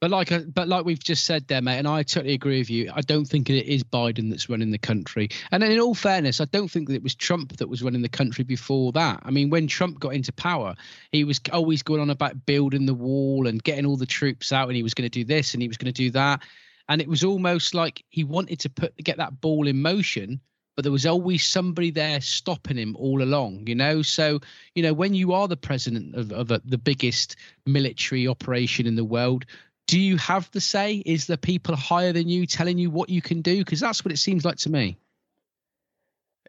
But 0.00 0.12
like, 0.12 0.30
uh, 0.30 0.40
but 0.54 0.68
like 0.68 0.84
we've 0.84 1.02
just 1.02 1.26
said 1.26 1.48
there, 1.48 1.60
mate, 1.60 1.78
and 1.78 1.88
I 1.88 2.04
totally 2.04 2.34
agree 2.34 2.58
with 2.58 2.70
you. 2.70 2.90
I 2.94 3.00
don't 3.00 3.24
think 3.24 3.50
it 3.50 3.66
is 3.66 3.82
Biden 3.82 4.30
that's 4.30 4.48
running 4.48 4.70
the 4.70 4.78
country. 4.78 5.28
And 5.50 5.64
in 5.64 5.80
all 5.80 5.94
fairness, 5.94 6.40
I 6.40 6.44
don't 6.44 6.70
think 6.70 6.88
that 6.88 6.94
it 6.94 7.02
was 7.02 7.16
Trump 7.16 7.56
that 7.56 7.68
was 7.68 7.82
running 7.82 8.02
the 8.02 8.08
country 8.08 8.44
before 8.44 8.92
that. 8.92 9.20
I 9.24 9.30
mean, 9.30 9.50
when 9.50 9.66
Trump 9.66 9.98
got 9.98 10.14
into 10.14 10.32
power, 10.32 10.76
he 11.10 11.24
was 11.24 11.40
always 11.52 11.82
going 11.82 12.00
on 12.00 12.10
about 12.10 12.46
building 12.46 12.86
the 12.86 12.94
wall 12.94 13.48
and 13.48 13.62
getting 13.62 13.86
all 13.86 13.96
the 13.96 14.06
troops 14.06 14.52
out, 14.52 14.68
and 14.68 14.76
he 14.76 14.84
was 14.84 14.94
going 14.94 15.08
to 15.08 15.18
do 15.18 15.24
this 15.24 15.52
and 15.52 15.62
he 15.62 15.68
was 15.68 15.76
going 15.76 15.92
to 15.92 16.02
do 16.02 16.10
that. 16.12 16.42
And 16.88 17.02
it 17.02 17.08
was 17.08 17.24
almost 17.24 17.74
like 17.74 18.04
he 18.08 18.24
wanted 18.24 18.60
to 18.60 18.70
put 18.70 18.96
get 18.98 19.16
that 19.16 19.40
ball 19.40 19.66
in 19.66 19.82
motion, 19.82 20.40
but 20.76 20.84
there 20.84 20.92
was 20.92 21.06
always 21.06 21.46
somebody 21.46 21.90
there 21.90 22.20
stopping 22.20 22.76
him 22.76 22.94
all 22.96 23.20
along, 23.20 23.66
you 23.66 23.74
know. 23.74 24.00
So, 24.00 24.38
you 24.76 24.82
know, 24.84 24.94
when 24.94 25.12
you 25.12 25.32
are 25.32 25.48
the 25.48 25.56
president 25.56 26.14
of, 26.14 26.30
of 26.30 26.52
a, 26.52 26.62
the 26.64 26.78
biggest 26.78 27.34
military 27.66 28.28
operation 28.28 28.86
in 28.86 28.94
the 28.94 29.04
world, 29.04 29.44
do 29.88 29.98
you 29.98 30.18
have 30.18 30.48
the 30.52 30.60
say? 30.60 31.02
Is 31.04 31.26
the 31.26 31.38
people 31.38 31.74
higher 31.74 32.12
than 32.12 32.28
you 32.28 32.46
telling 32.46 32.78
you 32.78 32.90
what 32.90 33.08
you 33.08 33.20
can 33.20 33.40
do? 33.42 33.58
Because 33.58 33.80
that's 33.80 34.04
what 34.04 34.12
it 34.12 34.18
seems 34.18 34.44
like 34.44 34.58
to 34.58 34.70
me. 34.70 34.98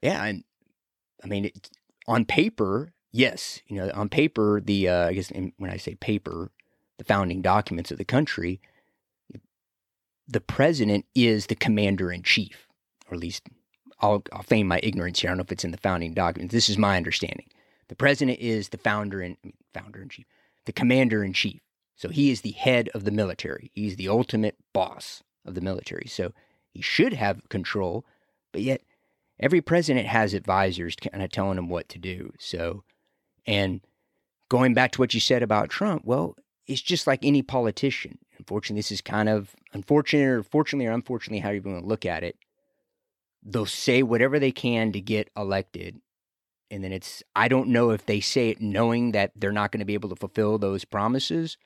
Yeah, 0.04 0.24
and 0.24 0.44
I 1.24 1.28
mean, 1.28 1.46
it, 1.46 1.70
on 2.06 2.26
paper, 2.26 2.92
yes. 3.12 3.62
You 3.68 3.78
know, 3.78 3.92
on 3.94 4.10
paper, 4.10 4.62
the 4.62 4.90
uh, 4.90 5.08
I 5.08 5.14
guess 5.14 5.32
when 5.58 5.72
I 5.72 5.78
say 5.78 5.96
paper, 5.96 6.52
the 6.98 7.06
founding 7.06 7.42
documents 7.42 7.92
of 7.92 7.98
the 7.98 8.06
country, 8.06 8.60
the 10.28 10.42
president 10.42 11.06
is 11.16 11.48
the 11.48 11.56
commander 11.56 12.12
in 12.12 12.24
chief, 12.24 12.68
or 13.10 13.16
at 13.16 13.22
least 13.22 13.48
I'll, 14.02 14.22
I'll 14.34 14.44
feign 14.44 14.68
my 14.68 14.82
ignorance 14.84 15.20
here. 15.22 15.30
I 15.30 15.32
don't 15.32 15.38
know 15.38 15.44
if 15.44 15.52
it's 15.52 15.64
in 15.64 15.72
the 15.72 15.78
founding 15.78 16.14
documents. 16.14 16.54
This 16.54 16.70
is 16.70 16.78
my 16.78 16.98
understanding. 16.98 17.48
The 17.88 17.96
president 17.96 18.40
is 18.40 18.70
the 18.70 18.78
founder 18.78 19.22
and 19.22 19.38
founder 19.74 20.02
in 20.02 20.10
chief, 20.10 20.26
the 20.66 20.74
commander 20.74 21.24
in 21.24 21.32
chief. 21.34 21.62
So 22.00 22.08
he 22.08 22.32
is 22.32 22.42
the 22.42 22.52
head 22.52 22.90
of 22.94 23.04
the 23.04 23.12
military. 23.12 23.72
He's 23.76 23.98
the 23.98 24.08
ultimate 24.08 24.56
boss 24.72 25.22
of 25.46 25.54
the 25.54 25.60
military. 25.60 26.08
So 26.08 26.32
he 26.72 26.82
should 26.82 27.12
have 27.12 27.50
control, 27.50 28.06
but 28.54 28.62
yet 28.62 28.84
every 29.38 29.60
president 29.60 30.08
has 30.08 30.34
advisors 30.34 30.96
kind 30.96 31.22
of 31.22 31.30
telling 31.30 31.58
him 31.58 31.68
what 31.68 31.90
to 31.90 32.00
do. 32.00 32.32
So, 32.40 32.86
and 33.46 33.82
going 34.48 34.74
back 34.74 34.94
to 34.94 35.02
what 35.02 35.14
you 35.14 35.20
said 35.20 35.44
about 35.44 35.70
Trump, 35.70 36.06
well, 36.06 36.38
it's 36.68 36.82
just 36.82 37.06
like 37.06 37.26
any 37.26 37.42
politician. 37.42 38.18
Unfortunately, 38.38 38.80
this 38.80 38.94
is 38.94 39.02
kind 39.02 39.28
of 39.28 39.54
unfortunate, 39.74 40.24
or 40.24 40.42
fortunately 40.42 40.88
or 40.88 40.94
unfortunately, 40.94 41.40
how 41.40 41.50
you 41.50 41.62
want 41.62 41.82
to 41.82 41.86
look 41.86 42.06
at 42.06 42.24
it. 42.24 42.38
They'll 43.44 43.66
say 43.66 44.04
whatever 44.04 44.40
they 44.40 44.54
can 44.54 44.94
to 44.94 45.02
get 45.02 45.32
elected. 45.36 46.00
And 46.72 46.82
then 46.82 46.94
it's, 46.94 47.24
I 47.36 47.50
don't 47.50 47.70
know 47.70 47.90
if 47.90 48.06
they 48.06 48.22
say 48.22 48.52
it 48.52 48.62
knowing 48.62 49.12
that 49.12 49.34
they're 49.36 49.52
not 49.52 49.74
going 49.74 49.80
to 49.80 49.86
be 49.86 49.96
able 49.96 50.10
to 50.10 50.16
fulfill 50.16 50.58
those 50.58 50.86
promises 50.86 51.58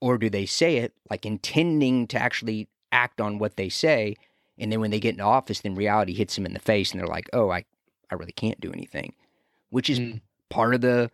or 0.00 0.18
do 0.18 0.30
they 0.30 0.46
say 0.46 0.76
it 0.76 0.92
like 1.10 1.26
intending 1.26 2.06
to 2.08 2.18
actually 2.18 2.68
act 2.92 3.20
on 3.20 3.38
what 3.38 3.56
they 3.56 3.68
say? 3.68 4.16
And 4.58 4.72
then 4.72 4.80
when 4.80 4.90
they 4.90 5.00
get 5.00 5.10
into 5.10 5.24
office, 5.24 5.60
then 5.60 5.74
reality 5.74 6.14
hits 6.14 6.34
them 6.34 6.46
in 6.46 6.54
the 6.54 6.60
face 6.60 6.90
and 6.90 7.00
they're 7.00 7.06
like, 7.06 7.28
oh, 7.32 7.50
I, 7.50 7.64
I 8.10 8.14
really 8.14 8.32
can't 8.32 8.60
do 8.60 8.72
anything, 8.72 9.14
which 9.70 9.88
is 9.88 10.00
mm. 10.00 10.20
part 10.48 10.74
of 10.74 10.80
the, 10.80 11.10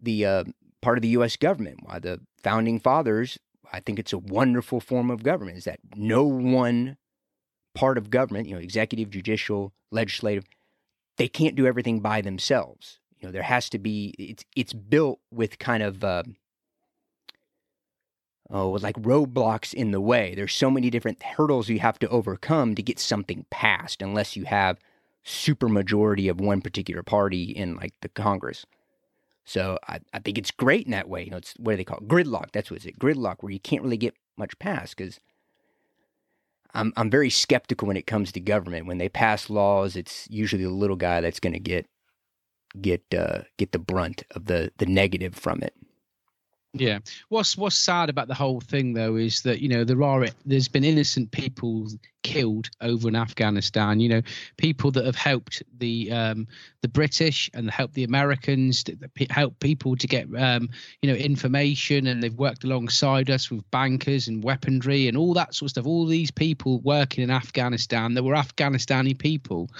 the, 0.00 0.24
uh, 0.24 0.44
part 0.80 0.98
of 0.98 1.02
the 1.02 1.08
U.S. 1.08 1.36
government. 1.36 1.80
Why 1.82 1.98
the 1.98 2.20
founding 2.42 2.80
fathers, 2.80 3.38
I 3.72 3.80
think 3.80 3.98
it's 3.98 4.12
a 4.12 4.18
wonderful 4.18 4.80
form 4.80 5.10
of 5.10 5.22
government, 5.22 5.58
is 5.58 5.64
that 5.64 5.80
no 5.94 6.24
one 6.24 6.96
part 7.74 7.98
of 7.98 8.10
government, 8.10 8.48
you 8.48 8.54
know, 8.54 8.60
executive, 8.60 9.10
judicial, 9.10 9.72
legislative, 9.90 10.44
they 11.16 11.28
can't 11.28 11.54
do 11.54 11.66
everything 11.66 12.00
by 12.00 12.20
themselves. 12.20 12.98
You 13.18 13.28
know, 13.28 13.32
there 13.32 13.42
has 13.42 13.68
to 13.70 13.78
be 13.78 14.14
it's 14.18 14.44
it's 14.56 14.72
built 14.72 15.20
with 15.30 15.58
kind 15.58 15.82
of 15.82 16.04
uh, 16.04 16.22
oh, 18.50 18.70
like 18.70 18.96
roadblocks 18.96 19.74
in 19.74 19.90
the 19.90 20.00
way. 20.00 20.34
There's 20.34 20.54
so 20.54 20.70
many 20.70 20.90
different 20.90 21.22
hurdles 21.22 21.68
you 21.68 21.80
have 21.80 21.98
to 22.00 22.08
overcome 22.08 22.74
to 22.74 22.82
get 22.82 22.98
something 22.98 23.46
passed, 23.50 24.02
unless 24.02 24.36
you 24.36 24.44
have 24.44 24.78
super 25.24 25.68
majority 25.68 26.28
of 26.28 26.40
one 26.40 26.60
particular 26.60 27.02
party 27.02 27.44
in 27.44 27.76
like 27.76 27.94
the 28.00 28.08
Congress. 28.08 28.64
So 29.44 29.78
I, 29.88 30.00
I 30.12 30.18
think 30.18 30.36
it's 30.38 30.50
great 30.50 30.86
in 30.86 30.92
that 30.92 31.08
way. 31.08 31.24
You 31.24 31.30
know, 31.30 31.36
it's 31.38 31.54
what 31.58 31.72
do 31.72 31.76
they 31.78 31.84
call 31.84 31.98
it? 31.98 32.08
Gridlock. 32.08 32.52
That's 32.52 32.70
what 32.70 32.84
it's 32.84 32.98
Gridlock, 32.98 33.36
where 33.40 33.52
you 33.52 33.60
can't 33.60 33.82
really 33.82 33.96
get 33.96 34.14
much 34.36 34.58
passed 34.58 34.96
because 34.96 35.20
I'm 36.74 36.92
I'm 36.96 37.10
very 37.10 37.30
skeptical 37.30 37.88
when 37.88 37.96
it 37.96 38.06
comes 38.06 38.32
to 38.32 38.40
government. 38.40 38.86
When 38.86 38.98
they 38.98 39.08
pass 39.08 39.48
laws, 39.50 39.96
it's 39.96 40.26
usually 40.30 40.64
the 40.64 40.70
little 40.70 40.96
guy 40.96 41.20
that's 41.20 41.40
going 41.40 41.54
to 41.54 41.60
get 41.60 41.86
get 42.80 43.02
uh, 43.16 43.42
get 43.56 43.72
the 43.72 43.78
brunt 43.78 44.24
of 44.32 44.46
the 44.46 44.72
the 44.78 44.86
negative 44.86 45.34
from 45.34 45.62
it. 45.62 45.74
Yeah. 46.74 46.98
What's 47.30 47.56
what's 47.56 47.76
sad 47.76 48.10
about 48.10 48.28
the 48.28 48.34
whole 48.34 48.60
thing 48.60 48.92
though 48.92 49.16
is 49.16 49.40
that 49.42 49.60
you 49.60 49.68
know 49.68 49.84
there 49.84 50.02
are 50.02 50.26
there's 50.44 50.68
been 50.68 50.84
innocent 50.84 51.30
people 51.30 51.88
killed 52.22 52.68
over 52.82 53.08
in 53.08 53.16
Afghanistan. 53.16 54.00
You 54.00 54.08
know, 54.10 54.22
people 54.58 54.90
that 54.90 55.06
have 55.06 55.16
helped 55.16 55.62
the 55.78 56.12
um, 56.12 56.46
the 56.82 56.88
British 56.88 57.48
and 57.54 57.70
helped 57.70 57.94
the 57.94 58.04
Americans, 58.04 58.84
help 59.30 59.58
people 59.60 59.96
to 59.96 60.06
get 60.06 60.26
um, 60.36 60.68
you 61.00 61.10
know 61.10 61.16
information, 61.16 62.06
and 62.06 62.22
they've 62.22 62.34
worked 62.34 62.64
alongside 62.64 63.30
us 63.30 63.50
with 63.50 63.68
bankers 63.70 64.28
and 64.28 64.44
weaponry 64.44 65.08
and 65.08 65.16
all 65.16 65.32
that 65.32 65.54
sort 65.54 65.68
of 65.68 65.70
stuff. 65.70 65.86
All 65.86 66.04
these 66.04 66.30
people 66.30 66.80
working 66.80 67.24
in 67.24 67.30
Afghanistan, 67.30 68.12
there 68.12 68.22
were 68.22 68.34
Afghanistani 68.34 69.18
people 69.18 69.70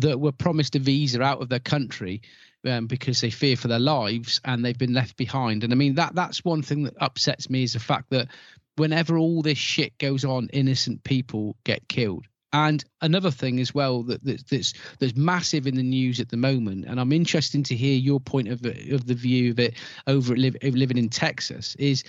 that 0.00 0.18
were 0.18 0.32
promised 0.32 0.74
a 0.76 0.78
visa 0.78 1.20
out 1.20 1.42
of 1.42 1.50
their 1.50 1.58
country 1.58 2.22
um, 2.64 2.86
because 2.86 3.20
they 3.20 3.30
fear 3.30 3.56
for 3.56 3.68
their 3.68 3.78
lives 3.78 4.40
and 4.44 4.64
they've 4.64 4.78
been 4.78 4.94
left 4.94 5.16
behind. 5.16 5.64
And 5.64 5.72
I 5.72 5.76
mean 5.76 5.94
that 5.96 6.14
that's 6.14 6.44
one 6.44 6.62
thing 6.62 6.84
that 6.84 6.94
upsets 7.00 7.50
me 7.50 7.62
is 7.62 7.72
the 7.74 7.80
fact 7.80 8.10
that 8.10 8.28
whenever 8.76 9.18
all 9.18 9.42
this 9.42 9.58
shit 9.58 9.96
goes 9.98 10.24
on, 10.24 10.48
innocent 10.52 11.04
people 11.04 11.56
get 11.64 11.88
killed. 11.88 12.26
And 12.54 12.84
another 13.00 13.30
thing 13.30 13.60
as 13.60 13.74
well 13.74 14.02
that, 14.04 14.22
that 14.24 14.46
that's 14.48 14.74
that's 14.98 15.16
massive 15.16 15.66
in 15.66 15.74
the 15.74 15.82
news 15.82 16.20
at 16.20 16.28
the 16.28 16.36
moment, 16.36 16.84
and 16.86 17.00
I'm 17.00 17.12
interested 17.12 17.64
to 17.64 17.74
hear 17.74 17.96
your 17.96 18.20
point 18.20 18.48
of 18.48 18.62
of 18.64 19.06
the 19.06 19.14
view 19.14 19.52
of 19.52 19.58
it 19.58 19.74
over 20.06 20.36
live, 20.36 20.56
living 20.62 20.98
in 20.98 21.08
Texas 21.08 21.74
is 21.76 22.04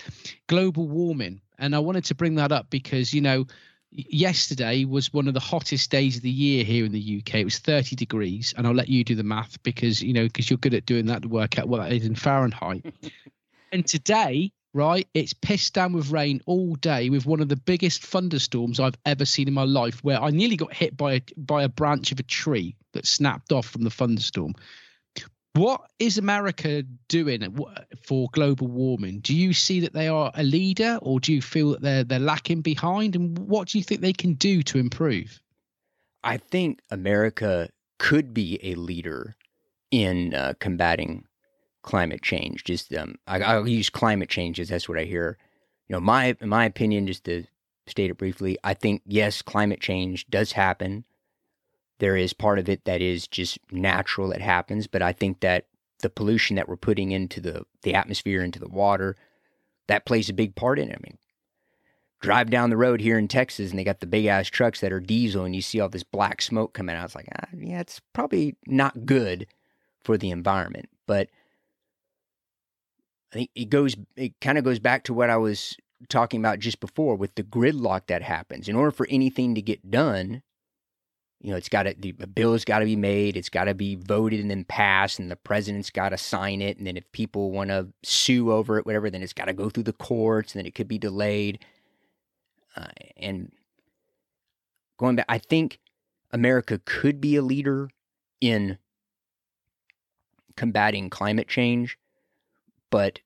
global 0.46 0.86
warming. 0.86 1.40
And 1.58 1.74
I 1.74 1.78
wanted 1.78 2.04
to 2.06 2.14
bring 2.14 2.34
that 2.34 2.52
up 2.52 2.68
because 2.68 3.14
you 3.14 3.22
know 3.22 3.46
yesterday 3.94 4.84
was 4.84 5.12
one 5.12 5.28
of 5.28 5.34
the 5.34 5.40
hottest 5.40 5.90
days 5.90 6.16
of 6.16 6.22
the 6.22 6.30
year 6.30 6.64
here 6.64 6.84
in 6.84 6.92
the 6.92 7.22
UK. 7.22 7.36
It 7.36 7.44
was 7.44 7.58
30 7.58 7.96
degrees, 7.96 8.52
and 8.56 8.66
I'll 8.66 8.74
let 8.74 8.88
you 8.88 9.04
do 9.04 9.14
the 9.14 9.22
math 9.22 9.62
because 9.62 10.02
you 10.02 10.12
know 10.12 10.24
because 10.24 10.50
you're 10.50 10.58
good 10.58 10.74
at 10.74 10.86
doing 10.86 11.06
that 11.06 11.22
to 11.22 11.28
work 11.28 11.58
out 11.58 11.68
what 11.68 11.78
that 11.78 11.92
is 11.92 12.04
in 12.04 12.14
Fahrenheit. 12.14 12.84
and 13.72 13.86
today, 13.86 14.52
right, 14.72 15.06
it's 15.14 15.32
pissed 15.32 15.74
down 15.74 15.92
with 15.92 16.10
rain 16.10 16.40
all 16.46 16.74
day 16.76 17.08
with 17.08 17.24
one 17.24 17.40
of 17.40 17.48
the 17.48 17.56
biggest 17.56 18.02
thunderstorms 18.02 18.80
I've 18.80 18.98
ever 19.06 19.24
seen 19.24 19.48
in 19.48 19.54
my 19.54 19.64
life, 19.64 20.02
where 20.02 20.20
I 20.20 20.30
nearly 20.30 20.56
got 20.56 20.74
hit 20.74 20.96
by 20.96 21.14
a 21.14 21.20
by 21.36 21.62
a 21.62 21.68
branch 21.68 22.10
of 22.10 22.18
a 22.18 22.24
tree 22.24 22.76
that 22.92 23.06
snapped 23.06 23.52
off 23.52 23.66
from 23.66 23.82
the 23.82 23.90
thunderstorm. 23.90 24.54
What 25.54 25.82
is 26.00 26.18
America 26.18 26.82
doing 27.08 27.56
for 28.02 28.28
global 28.32 28.66
warming? 28.66 29.20
Do 29.20 29.34
you 29.36 29.52
see 29.52 29.78
that 29.80 29.92
they 29.92 30.08
are 30.08 30.32
a 30.34 30.42
leader, 30.42 30.98
or 31.00 31.20
do 31.20 31.32
you 31.32 31.40
feel 31.40 31.70
that 31.70 31.82
they're 31.82 32.02
they're 32.04 32.18
lacking 32.18 32.62
behind? 32.62 33.14
And 33.14 33.38
what 33.38 33.68
do 33.68 33.78
you 33.78 33.84
think 33.84 34.00
they 34.00 34.12
can 34.12 34.34
do 34.34 34.62
to 34.64 34.78
improve? 34.78 35.40
I 36.24 36.38
think 36.38 36.80
America 36.90 37.68
could 38.00 38.34
be 38.34 38.58
a 38.64 38.74
leader 38.74 39.36
in 39.92 40.34
uh, 40.34 40.54
combating 40.58 41.24
climate 41.82 42.22
change. 42.22 42.64
Just 42.64 42.92
um, 42.92 43.14
I, 43.28 43.56
will 43.56 43.68
use 43.68 43.90
climate 43.90 44.28
change 44.28 44.58
as 44.58 44.70
that's 44.70 44.88
what 44.88 44.98
I 44.98 45.04
hear. 45.04 45.38
You 45.86 45.94
know, 45.94 46.00
my 46.00 46.36
my 46.40 46.64
opinion, 46.64 47.06
just 47.06 47.24
to 47.24 47.44
state 47.86 48.10
it 48.10 48.18
briefly, 48.18 48.58
I 48.64 48.74
think 48.74 49.02
yes, 49.06 49.40
climate 49.40 49.80
change 49.80 50.26
does 50.26 50.50
happen. 50.50 51.04
There 51.98 52.16
is 52.16 52.32
part 52.32 52.58
of 52.58 52.68
it 52.68 52.84
that 52.84 53.00
is 53.00 53.26
just 53.26 53.58
natural 53.70 54.28
that 54.30 54.40
happens, 54.40 54.86
but 54.86 55.02
I 55.02 55.12
think 55.12 55.40
that 55.40 55.66
the 56.02 56.10
pollution 56.10 56.56
that 56.56 56.68
we're 56.68 56.76
putting 56.76 57.12
into 57.12 57.40
the, 57.40 57.64
the 57.82 57.94
atmosphere, 57.94 58.42
into 58.42 58.58
the 58.58 58.68
water, 58.68 59.16
that 59.86 60.04
plays 60.04 60.28
a 60.28 60.34
big 60.34 60.54
part 60.54 60.78
in 60.78 60.90
it. 60.90 60.98
I 60.98 61.02
mean, 61.02 61.18
drive 62.20 62.50
down 62.50 62.70
the 62.70 62.76
road 62.76 63.00
here 63.00 63.18
in 63.18 63.28
Texas 63.28 63.70
and 63.70 63.78
they 63.78 63.84
got 63.84 64.00
the 64.00 64.06
big 64.06 64.26
ass 64.26 64.48
trucks 64.48 64.80
that 64.80 64.92
are 64.92 65.00
diesel 65.00 65.44
and 65.44 65.54
you 65.54 65.62
see 65.62 65.80
all 65.80 65.88
this 65.88 66.02
black 66.02 66.42
smoke 66.42 66.72
coming 66.72 66.96
out. 66.96 67.04
It's 67.04 67.14
like, 67.14 67.28
ah, 67.38 67.48
yeah, 67.56 67.80
it's 67.80 68.00
probably 68.12 68.56
not 68.66 69.06
good 69.06 69.46
for 70.02 70.16
the 70.16 70.30
environment. 70.30 70.88
But 71.06 71.28
I 73.32 73.36
think 73.36 73.50
it 73.54 73.68
goes, 73.68 73.94
it 74.16 74.40
kind 74.40 74.58
of 74.58 74.64
goes 74.64 74.78
back 74.78 75.04
to 75.04 75.14
what 75.14 75.30
I 75.30 75.36
was 75.36 75.76
talking 76.08 76.40
about 76.40 76.58
just 76.58 76.80
before 76.80 77.16
with 77.16 77.34
the 77.34 77.42
gridlock 77.42 78.06
that 78.06 78.22
happens. 78.22 78.68
In 78.68 78.76
order 78.76 78.90
for 78.90 79.06
anything 79.10 79.54
to 79.54 79.62
get 79.62 79.90
done, 79.90 80.42
you 81.44 81.50
know, 81.50 81.58
it's 81.58 81.68
got 81.68 81.82
to, 81.82 81.94
the 81.94 82.26
bill's 82.26 82.64
got 82.64 82.78
to 82.78 82.86
be 82.86 82.96
made, 82.96 83.36
it's 83.36 83.50
got 83.50 83.64
to 83.64 83.74
be 83.74 83.96
voted 83.96 84.40
and 84.40 84.50
then 84.50 84.64
passed, 84.64 85.18
and 85.18 85.30
the 85.30 85.36
president's 85.36 85.90
got 85.90 86.08
to 86.08 86.16
sign 86.16 86.62
it. 86.62 86.78
And 86.78 86.86
then 86.86 86.96
if 86.96 87.12
people 87.12 87.50
want 87.50 87.68
to 87.68 87.88
sue 88.02 88.50
over 88.50 88.78
it, 88.78 88.86
whatever, 88.86 89.10
then 89.10 89.22
it's 89.22 89.34
got 89.34 89.44
to 89.44 89.52
go 89.52 89.68
through 89.68 89.82
the 89.82 89.92
courts, 89.92 90.54
and 90.54 90.60
then 90.60 90.66
it 90.66 90.74
could 90.74 90.88
be 90.88 90.96
delayed. 90.96 91.62
Uh, 92.74 92.86
and 93.18 93.52
going 94.96 95.16
back, 95.16 95.26
I 95.28 95.36
think 95.36 95.80
America 96.30 96.80
could 96.86 97.20
be 97.20 97.36
a 97.36 97.42
leader 97.42 97.90
in 98.40 98.78
combating 100.56 101.10
climate 101.10 101.46
change, 101.46 101.98
but 102.90 103.20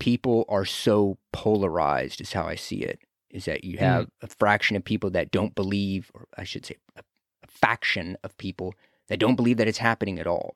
people 0.00 0.44
are 0.48 0.64
so 0.64 1.18
polarized, 1.32 2.20
is 2.20 2.32
how 2.32 2.48
I 2.48 2.56
see 2.56 2.78
it. 2.78 2.98
Is 3.30 3.44
that 3.44 3.62
you 3.62 3.76
mm. 3.76 3.80
have 3.80 4.06
mm. 4.06 4.10
a 4.22 4.26
fraction 4.26 4.76
of 4.76 4.84
people 4.84 5.10
that 5.10 5.30
don't 5.30 5.54
believe, 5.54 6.10
or 6.14 6.26
I 6.36 6.42
should 6.42 6.66
say, 6.66 6.74
a 6.96 7.02
faction 7.50 8.16
of 8.22 8.36
people 8.38 8.74
that 9.08 9.18
don't 9.18 9.36
believe 9.36 9.56
that 9.58 9.68
it's 9.68 9.78
happening 9.78 10.18
at 10.18 10.26
all. 10.26 10.54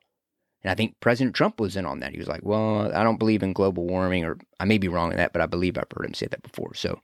And 0.63 0.71
I 0.71 0.75
think 0.75 0.99
President 0.99 1.35
Trump 1.35 1.59
was 1.59 1.75
in 1.75 1.85
on 1.85 1.99
that. 1.99 2.11
He 2.11 2.17
was 2.17 2.27
like, 2.27 2.43
well, 2.43 2.91
I 2.95 3.03
don't 3.03 3.19
believe 3.19 3.43
in 3.43 3.53
global 3.53 3.85
warming, 3.85 4.25
or 4.25 4.37
I 4.59 4.65
may 4.65 4.79
be 4.79 4.87
wrong 4.87 5.11
in 5.11 5.17
that, 5.17 5.31
but 5.31 5.41
I 5.41 5.45
believe 5.45 5.77
I've 5.77 5.91
heard 5.95 6.07
him 6.07 6.15
say 6.15 6.25
that 6.25 6.41
before. 6.41 6.73
So 6.73 7.01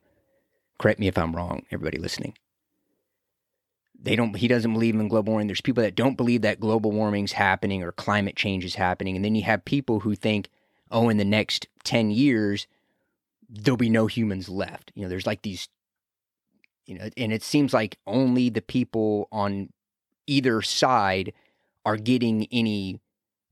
correct 0.80 1.00
me 1.00 1.08
if 1.08 1.18
I'm 1.18 1.36
wrong, 1.36 1.64
everybody 1.70 2.00
listening. 2.00 2.36
They 4.04 4.16
don't 4.16 4.36
he 4.36 4.48
doesn't 4.48 4.74
believe 4.74 4.96
in 4.96 5.08
global 5.10 5.34
warming. 5.34 5.48
There's 5.48 5.62
people 5.62 5.84
that 5.84 5.94
don't 5.94 6.18
believe 6.18 6.42
that 6.42 6.60
global 6.60 6.92
warming's 6.92 7.34
happening 7.34 7.84
or 7.84 7.92
climate 7.92 8.36
change 8.36 8.66
is 8.66 8.76
happening. 8.76 9.16
And 9.16 9.24
then 9.24 9.36
you 9.36 9.44
have 9.44 9.64
people 9.64 10.00
who 10.00 10.16
think, 10.16 10.50
oh, 10.90 11.10
in 11.10 11.18
the 11.18 11.26
next 11.26 11.68
10 11.84 12.10
years, 12.10 12.66
there'll 13.48 13.78
be 13.78 13.92
no 13.92 14.08
humans 14.08 14.50
left. 14.50 14.92
You 14.96 15.04
know, 15.04 15.10
there's 15.10 15.28
like 15.28 15.44
these 15.44 15.70
you 16.88 16.98
know, 16.98 17.10
and 17.16 17.32
it 17.32 17.44
seems 17.44 17.74
like 17.74 18.00
only 18.08 18.50
the 18.50 18.62
people 18.62 19.28
on 19.32 19.70
either 20.32 20.62
side 20.62 21.34
are 21.86 21.98
getting 21.98 22.48
any 22.52 23.00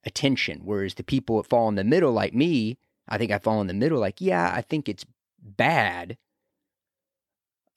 attention. 0.06 0.62
Whereas 0.64 0.96
the 0.96 1.04
people 1.04 1.38
that 1.38 1.50
fall 1.50 1.68
in 1.68 1.76
the 1.76 1.84
middle, 1.84 2.12
like 2.12 2.34
me, 2.34 2.78
I 3.08 3.18
think 3.18 3.32
I 3.32 3.40
fall 3.40 3.60
in 3.62 3.68
the 3.68 3.74
middle, 3.74 4.00
like, 4.00 4.22
yeah, 4.22 4.52
I 4.54 4.62
think 4.62 4.88
it's 4.88 5.06
bad. 5.42 6.18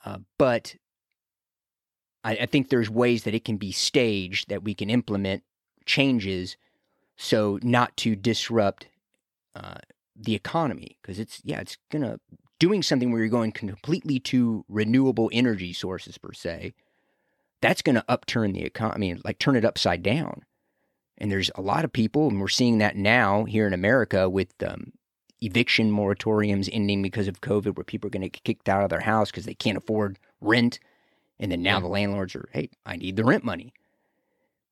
Uh, 0.05 0.19
but 0.39 0.77
I, 2.23 2.33
I 2.33 2.47
think 2.47 2.69
there's 2.69 2.91
ways 2.91 3.25
that 3.25 3.35
it 3.35 3.45
can 3.45 3.57
be 3.57 3.73
staged 3.73 4.49
that 4.49 4.63
we 4.63 4.75
can 4.75 4.91
implement 4.91 5.43
changes 5.87 6.57
so 7.17 7.59
not 7.63 7.97
to 7.99 8.15
disrupt 8.17 8.89
uh, 9.55 9.79
the 10.17 10.35
economy 10.35 10.99
because 11.01 11.19
it's 11.19 11.41
yeah 11.45 11.61
it's 11.61 11.77
gonna 11.91 12.19
doing 12.59 12.83
something 12.83 13.11
where 13.11 13.21
you're 13.21 13.29
going 13.29 13.53
completely 13.53 14.21
to 14.21 14.65
renewable 14.69 15.29
energy 15.33 15.73
sources 15.73 16.17
per 16.19 16.33
se 16.33 16.73
that's 17.63 17.81
going 17.81 17.95
to 17.95 18.05
upturn 18.09 18.53
the 18.53 18.65
economy, 18.65 19.17
like 19.25 19.39
turn 19.39 19.57
it 19.57 19.65
upside 19.65 20.03
down. 20.03 20.43
And 21.17 21.31
there's 21.31 21.51
a 21.55 21.63
lot 21.63 21.85
of 21.85 21.93
people, 21.93 22.29
and 22.29 22.41
we're 22.41 22.49
seeing 22.49 22.79
that 22.79 22.97
now 22.97 23.45
here 23.45 23.67
in 23.67 23.73
America 23.73 24.29
with 24.29 24.53
um, 24.63 24.93
eviction 25.41 25.91
moratoriums 25.91 26.69
ending 26.73 27.01
because 27.01 27.29
of 27.29 27.41
COVID, 27.41 27.77
where 27.77 27.85
people 27.85 28.09
are 28.09 28.11
going 28.11 28.23
to 28.23 28.29
get 28.29 28.45
kicked 28.45 28.69
out 28.69 28.83
of 28.83 28.91
their 28.91 29.01
house 29.01 29.31
because 29.31 29.45
they 29.45 29.55
can't 29.55 29.79
afford 29.79 30.19
rent. 30.41 30.81
And 31.39 31.51
then 31.51 31.63
now 31.63 31.77
yeah. 31.77 31.81
the 31.81 31.87
landlords 31.89 32.35
are, 32.35 32.49
hey, 32.53 32.71
I 32.85 32.97
need 32.97 33.17
the 33.17 33.25
rent 33.25 33.45
money. 33.45 33.73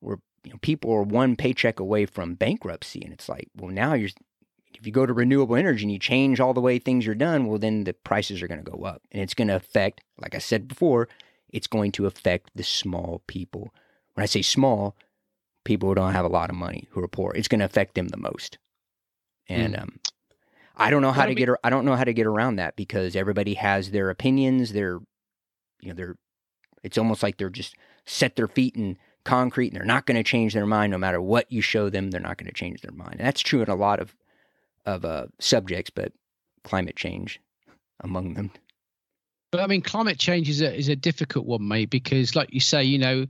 Where 0.00 0.18
you 0.44 0.50
know, 0.50 0.58
people 0.60 0.92
are 0.92 1.02
one 1.02 1.36
paycheck 1.36 1.78
away 1.78 2.06
from 2.06 2.34
bankruptcy. 2.34 3.02
And 3.02 3.12
it's 3.12 3.28
like, 3.28 3.48
well, 3.56 3.70
now 3.70 3.94
you're, 3.94 4.10
if 4.74 4.86
you 4.86 4.92
go 4.92 5.06
to 5.06 5.12
renewable 5.12 5.56
energy 5.56 5.84
and 5.84 5.92
you 5.92 5.98
change 5.98 6.40
all 6.40 6.54
the 6.54 6.60
way 6.60 6.78
things 6.78 7.06
are 7.06 7.14
done, 7.14 7.46
well, 7.46 7.58
then 7.58 7.84
the 7.84 7.92
prices 7.92 8.42
are 8.42 8.48
going 8.48 8.64
to 8.64 8.70
go 8.70 8.84
up. 8.84 9.02
And 9.12 9.22
it's 9.22 9.34
going 9.34 9.48
to 9.48 9.56
affect, 9.56 10.02
like 10.18 10.34
I 10.34 10.38
said 10.38 10.66
before, 10.66 11.08
it's 11.52 11.66
going 11.66 11.92
to 11.92 12.06
affect 12.06 12.50
the 12.54 12.62
small 12.62 13.22
people. 13.26 13.72
When 14.14 14.22
I 14.22 14.26
say 14.26 14.42
small, 14.42 14.96
people 15.64 15.88
who 15.88 15.94
don't 15.94 16.12
have 16.12 16.24
a 16.24 16.28
lot 16.28 16.50
of 16.50 16.56
money, 16.56 16.88
who 16.90 17.02
are 17.02 17.08
poor, 17.08 17.32
it's 17.34 17.48
going 17.48 17.60
to 17.60 17.64
affect 17.64 17.94
them 17.94 18.08
the 18.08 18.16
most. 18.16 18.58
And 19.48 19.74
mm. 19.74 19.82
um, 19.82 19.98
I 20.76 20.90
don't 20.90 21.02
know 21.02 21.12
how 21.12 21.26
to 21.26 21.34
be- 21.34 21.44
get 21.44 21.50
I 21.62 21.70
don't 21.70 21.84
know 21.84 21.96
how 21.96 22.04
to 22.04 22.14
get 22.14 22.26
around 22.26 22.56
that 22.56 22.76
because 22.76 23.16
everybody 23.16 23.54
has 23.54 23.90
their 23.90 24.10
opinions. 24.10 24.72
They're 24.72 24.98
you 25.80 25.88
know 25.88 25.94
they're 25.94 26.16
it's 26.82 26.98
almost 26.98 27.22
like 27.22 27.36
they're 27.36 27.50
just 27.50 27.74
set 28.06 28.36
their 28.36 28.48
feet 28.48 28.76
in 28.76 28.96
concrete 29.24 29.68
and 29.68 29.76
they're 29.76 29.84
not 29.84 30.06
going 30.06 30.16
to 30.16 30.22
change 30.22 30.54
their 30.54 30.66
mind 30.66 30.90
no 30.90 30.98
matter 30.98 31.20
what 31.20 31.50
you 31.52 31.60
show 31.60 31.90
them. 31.90 32.10
They're 32.10 32.20
not 32.20 32.38
going 32.38 32.48
to 32.48 32.54
change 32.54 32.80
their 32.80 32.92
mind. 32.92 33.16
And 33.18 33.26
that's 33.26 33.42
true 33.42 33.60
in 33.60 33.68
a 33.68 33.74
lot 33.74 34.00
of 34.00 34.14
of 34.86 35.04
uh, 35.04 35.26
subjects, 35.38 35.90
but 35.90 36.12
climate 36.64 36.96
change 36.96 37.40
among 38.00 38.34
them. 38.34 38.50
But 39.50 39.60
I 39.60 39.66
mean, 39.66 39.82
climate 39.82 40.18
change 40.18 40.48
is 40.48 40.60
a 40.60 40.74
is 40.74 40.88
a 40.88 40.96
difficult 40.96 41.46
one, 41.46 41.66
mate, 41.66 41.90
because 41.90 42.36
like 42.36 42.52
you 42.54 42.60
say, 42.60 42.84
you 42.84 42.98
know, 42.98 43.26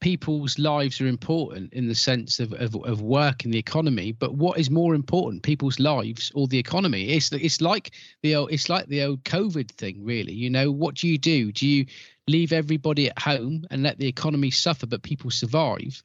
people's 0.00 0.58
lives 0.58 1.00
are 1.00 1.06
important 1.06 1.72
in 1.72 1.88
the 1.88 1.94
sense 1.94 2.38
of, 2.38 2.52
of, 2.52 2.76
of 2.84 3.00
work 3.00 3.44
and 3.44 3.54
the 3.54 3.58
economy 3.58 4.12
but 4.12 4.34
what 4.34 4.58
is 4.58 4.70
more 4.70 4.94
important 4.94 5.42
people's 5.42 5.80
lives 5.80 6.30
or 6.34 6.46
the 6.46 6.58
economy? 6.58 7.08
It's 7.08 7.32
it's 7.32 7.60
like 7.60 7.92
the 8.22 8.36
old 8.36 8.52
it's 8.52 8.68
like 8.68 8.86
the 8.86 9.02
old 9.04 9.24
covid 9.24 9.70
thing 9.70 10.04
really 10.04 10.34
you 10.34 10.50
know? 10.50 10.70
What 10.70 10.96
do 10.96 11.08
you 11.08 11.18
do? 11.18 11.50
Do 11.50 11.66
you 11.66 11.86
leave 12.28 12.52
everybody 12.52 13.08
at 13.08 13.18
home 13.18 13.64
and 13.70 13.82
let 13.82 13.98
the 13.98 14.06
economy 14.06 14.50
suffer 14.50 14.86
but 14.86 15.02
people 15.02 15.30
survive? 15.30 16.02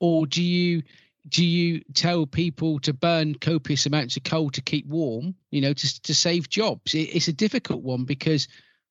Or 0.00 0.26
do 0.26 0.42
you 0.42 0.82
do 1.28 1.44
you 1.44 1.80
tell 1.92 2.26
people 2.26 2.78
to 2.80 2.94
burn 2.94 3.34
copious 3.34 3.84
amounts 3.84 4.16
of 4.16 4.22
coal 4.22 4.48
to 4.50 4.62
keep 4.62 4.86
warm 4.86 5.34
you 5.50 5.60
know 5.60 5.74
to, 5.74 6.02
to 6.02 6.14
save 6.14 6.48
jobs? 6.48 6.94
It, 6.94 7.14
it's 7.14 7.28
a 7.28 7.32
difficult 7.32 7.82
one 7.82 8.04
because 8.04 8.48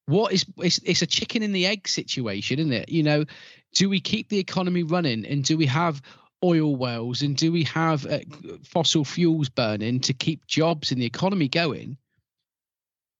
what 0.07 0.33
is 0.33 0.45
it's, 0.57 0.79
it's 0.79 1.01
a 1.01 1.07
chicken 1.07 1.43
in 1.43 1.51
the 1.51 1.67
egg 1.67 1.87
situation 1.87 2.59
isn't 2.59 2.73
it? 2.73 2.89
You 2.89 3.03
know 3.03 3.25
do 3.73 3.89
we 3.89 3.99
keep 3.99 4.29
the 4.29 4.39
economy 4.39 4.83
running 4.83 5.25
and 5.25 5.43
do 5.43 5.57
we 5.57 5.67
have 5.67 6.01
oil 6.43 6.75
wells 6.75 7.21
and 7.21 7.35
do 7.35 7.51
we 7.51 7.63
have 7.63 8.05
uh, 8.05 8.19
fossil 8.63 9.03
fuels 9.03 9.49
burning 9.49 9.99
to 9.99 10.13
keep 10.13 10.45
jobs 10.47 10.91
in 10.91 10.99
the 10.99 11.05
economy 11.05 11.47
going 11.47 11.97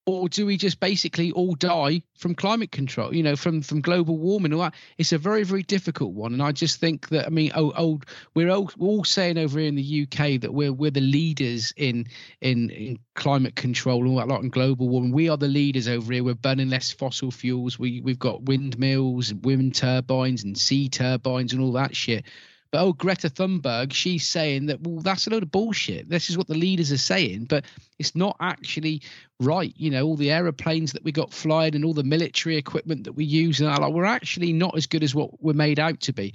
or 0.08 0.30
do 0.30 0.46
we 0.46 0.58
just 0.58 0.80
basically 0.80 1.32
all 1.34 1.54
die 1.54 2.02
from 2.16 2.34
climate 2.34 2.72
control 2.72 3.14
you 3.14 3.22
know 3.22 3.36
from 3.36 3.62
from 3.62 3.82
global 3.82 4.18
warming 4.18 4.54
all 4.54 4.62
that 4.62 4.74
it's 4.98 5.12
a 5.12 5.18
very 5.18 5.44
very 5.44 5.62
difficult 5.62 6.14
one. 6.14 6.34
And 6.34 6.42
i 6.42 6.52
just 6.52 6.80
think 6.80 7.10
that 7.10 7.28
i 7.28 7.30
mean 7.30 7.52
oh, 7.54 7.72
oh 7.78 8.00
we're 8.34 8.50
all, 8.50 8.72
we're 8.78 8.88
all 8.88 9.04
saying 9.04 9.38
over 9.38 9.60
here 9.60 9.68
in 9.68 9.76
the 9.76 10.04
uk 10.04 10.42
that 10.42 10.54
we're 10.54 10.74
we're 10.74 10.90
the 10.90 11.02
leaders 11.02 11.74
in 11.78 12.08
in, 12.42 12.70
in 12.72 12.98
climate 13.14 13.56
control 13.56 14.02
and 14.02 14.10
all 14.10 14.18
that 14.18 14.28
lot 14.28 14.42
and 14.42 14.52
global 14.52 14.88
warming. 14.88 15.12
We 15.12 15.28
are 15.28 15.38
the 15.38 15.48
leaders 15.48 15.88
over 15.88 16.14
here. 16.14 16.24
We're 16.24 16.36
burning 16.36 16.70
less 16.70 16.92
fossil 16.92 17.32
fuels. 17.32 17.78
We 17.78 18.00
we've 18.02 18.20
got 18.20 18.44
windmills 18.44 19.34
wind 19.34 19.76
turbines 19.76 20.44
and 20.44 20.58
sea 20.58 20.88
turbines 20.88 21.52
and 21.52 21.62
all 21.62 21.74
that 21.74 21.96
shit 21.96 22.26
but 22.72 22.82
oh, 22.82 22.94
Greta 22.94 23.30
Thunberg, 23.30 23.94
she's 23.94 24.28
saying 24.28 24.66
that 24.68 24.82
well, 24.82 25.02
that's 25.02 25.28
a 25.28 25.30
load 25.30 25.44
of 25.44 25.52
bullshit. 25.52 26.10
This 26.10 26.30
is 26.30 26.38
what 26.38 26.48
the 26.48 26.56
leaders 26.56 26.92
are 26.92 26.98
saying, 26.98 27.46
but 27.46 27.66
it's 27.98 28.16
not 28.16 28.36
actually 28.40 29.02
right. 29.40 29.74
You 29.78 29.92
know, 29.92 30.06
all 30.06 30.16
the 30.16 30.32
aeroplanes 30.32 30.92
that 30.94 31.04
we 31.04 31.12
got 31.12 31.34
flying 31.34 31.76
and 31.76 31.86
all 31.86 31.94
the 31.94 32.04
military 32.04 32.58
equipment 32.58 33.06
that 33.06 33.14
we 33.14 33.26
use 33.26 33.60
and 33.60 33.70
all, 33.70 33.82
like, 33.82 33.94
we're 33.94 34.06
actually 34.06 34.54
not 34.54 34.76
as 34.76 34.88
good 34.88 35.04
as 35.04 35.16
what 35.16 35.42
we're 35.42 35.54
made 35.54 35.80
out 35.80 36.00
to 36.02 36.14
be. 36.14 36.34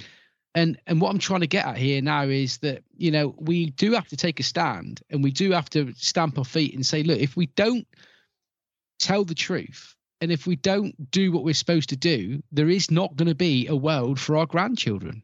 And 0.55 0.79
and 0.87 1.01
what 1.01 1.11
I'm 1.11 1.19
trying 1.19 1.41
to 1.41 1.47
get 1.47 1.67
at 1.67 1.79
here 1.79 2.03
now 2.03 2.25
is 2.25 2.59
that 2.59 2.83
you 2.97 3.11
know 3.11 3.35
we 3.39 3.71
do 3.71 3.93
have 3.93 4.09
to 4.09 4.17
take 4.17 4.41
a 4.41 4.43
stand 4.43 5.03
and 5.11 5.23
we 5.23 5.31
do 5.31 5.53
have 5.53 5.71
to 5.71 5.93
stamp 5.97 6.39
our 6.39 6.45
feet 6.45 6.75
and 6.75 6.85
say, 6.85 7.03
look, 7.03 7.19
if 7.19 7.37
we 7.37 7.47
don't 7.47 7.87
tell 8.99 9.25
the 9.25 9.35
truth 9.35 9.95
and 10.21 10.31
if 10.31 10.47
we 10.47 10.57
don't 10.57 11.11
do 11.11 11.33
what 11.33 11.43
we're 11.43 11.55
supposed 11.55 11.89
to 11.89 11.97
do, 11.97 12.43
there 12.53 12.69
is 12.69 12.91
not 12.91 13.17
going 13.17 13.29
to 13.29 13.35
be 13.35 13.67
a 13.67 13.75
world 13.75 14.21
for 14.21 14.37
our 14.37 14.47
grandchildren. 14.47 15.23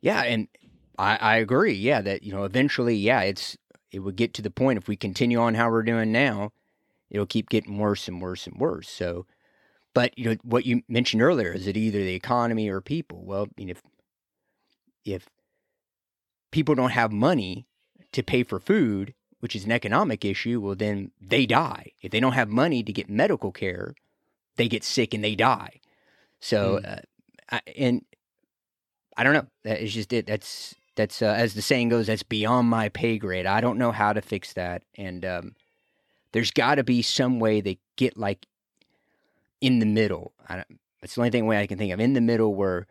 Yeah, 0.00 0.22
and 0.22 0.48
I, 0.98 1.16
I 1.16 1.36
agree. 1.36 1.74
Yeah, 1.74 2.00
that 2.02 2.22
you 2.22 2.32
know 2.32 2.44
eventually, 2.44 2.94
yeah, 2.94 3.22
it's 3.22 3.56
it 3.90 4.00
would 4.00 4.16
get 4.16 4.34
to 4.34 4.42
the 4.42 4.50
point 4.50 4.78
if 4.78 4.88
we 4.88 4.96
continue 4.96 5.38
on 5.38 5.54
how 5.54 5.70
we're 5.70 5.82
doing 5.82 6.12
now, 6.12 6.52
it'll 7.10 7.26
keep 7.26 7.48
getting 7.48 7.78
worse 7.78 8.08
and 8.08 8.20
worse 8.20 8.46
and 8.46 8.58
worse. 8.58 8.88
So, 8.88 9.26
but 9.94 10.16
you 10.18 10.24
know 10.24 10.36
what 10.42 10.66
you 10.66 10.82
mentioned 10.88 11.22
earlier 11.22 11.52
is 11.52 11.66
it 11.66 11.76
either 11.76 11.98
the 11.98 12.14
economy 12.14 12.68
or 12.68 12.80
people? 12.80 13.24
Well, 13.24 13.44
I 13.44 13.52
mean, 13.56 13.68
if 13.70 13.82
if 15.04 15.28
people 16.50 16.74
don't 16.74 16.90
have 16.90 17.12
money 17.12 17.66
to 18.12 18.22
pay 18.22 18.42
for 18.42 18.58
food, 18.58 19.14
which 19.40 19.54
is 19.54 19.64
an 19.64 19.72
economic 19.72 20.24
issue, 20.24 20.60
well 20.60 20.74
then 20.74 21.10
they 21.20 21.46
die. 21.46 21.92
If 22.02 22.10
they 22.10 22.20
don't 22.20 22.32
have 22.32 22.48
money 22.48 22.82
to 22.82 22.92
get 22.92 23.08
medical 23.08 23.52
care, 23.52 23.94
they 24.56 24.68
get 24.68 24.84
sick 24.84 25.14
and 25.14 25.22
they 25.24 25.34
die. 25.34 25.80
So, 26.40 26.80
mm. 26.82 27.02
uh, 27.50 27.60
and 27.76 28.02
I 29.18 29.24
don't 29.24 29.34
know. 29.34 29.46
That 29.64 29.82
is 29.82 29.92
just 29.92 30.12
it. 30.12 30.26
That's 30.26 30.76
that's 30.94 31.20
uh, 31.20 31.34
as 31.36 31.54
the 31.54 31.62
saying 31.62 31.88
goes. 31.90 32.06
That's 32.06 32.22
beyond 32.22 32.68
my 32.68 32.88
pay 32.88 33.18
grade. 33.18 33.46
I 33.46 33.60
don't 33.60 33.78
know 33.78 33.92
how 33.92 34.12
to 34.12 34.22
fix 34.22 34.52
that. 34.54 34.84
And 34.96 35.24
um, 35.24 35.56
there's 36.32 36.52
got 36.52 36.76
to 36.76 36.84
be 36.84 37.02
some 37.02 37.40
way 37.40 37.60
they 37.60 37.78
get 37.96 38.16
like 38.16 38.46
in 39.60 39.80
the 39.80 39.86
middle. 39.86 40.32
That's 40.48 41.14
the 41.14 41.20
only 41.20 41.30
thing 41.30 41.46
way 41.46 41.60
I 41.60 41.66
can 41.66 41.78
think 41.78 41.92
of 41.92 42.00
in 42.00 42.12
the 42.14 42.20
middle 42.20 42.54
where 42.54 42.86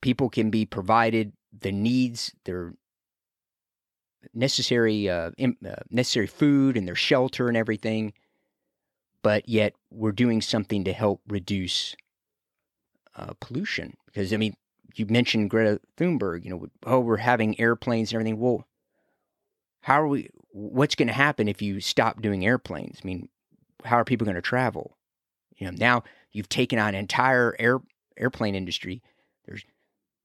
people 0.00 0.30
can 0.30 0.50
be 0.50 0.64
provided 0.64 1.32
the 1.60 1.72
needs, 1.72 2.32
their 2.44 2.74
necessary 4.34 5.08
uh, 5.08 5.30
uh, 5.40 5.74
necessary 5.90 6.26
food 6.26 6.76
and 6.76 6.86
their 6.86 6.94
shelter 6.94 7.48
and 7.48 7.56
everything, 7.56 8.12
but 9.22 9.48
yet 9.48 9.74
we're 9.90 10.12
doing 10.12 10.40
something 10.40 10.84
to 10.84 10.92
help 10.92 11.20
reduce 11.28 11.96
uh, 13.16 13.32
pollution. 13.40 13.96
Because 14.06 14.32
I 14.32 14.36
mean, 14.36 14.56
you 14.96 15.06
mentioned 15.06 15.50
Greta 15.50 15.80
Thunberg, 15.96 16.44
you 16.44 16.50
know, 16.50 16.66
oh, 16.84 17.00
we're 17.00 17.16
having 17.16 17.58
airplanes 17.60 18.12
and 18.12 18.20
everything. 18.20 18.38
Well, 18.38 18.66
how 19.80 20.02
are 20.02 20.08
we, 20.08 20.28
what's 20.50 20.94
going 20.94 21.08
to 21.08 21.14
happen 21.14 21.48
if 21.48 21.62
you 21.62 21.80
stop 21.80 22.22
doing 22.22 22.44
airplanes? 22.44 22.98
I 23.02 23.06
mean, 23.06 23.28
how 23.84 23.96
are 23.96 24.04
people 24.04 24.24
going 24.24 24.34
to 24.34 24.42
travel? 24.42 24.96
You 25.56 25.66
know, 25.66 25.76
now 25.76 26.04
you've 26.32 26.48
taken 26.48 26.78
on 26.78 26.94
entire 26.94 27.56
air, 27.58 27.80
airplane 28.16 28.54
industry. 28.54 29.02
There's, 29.46 29.64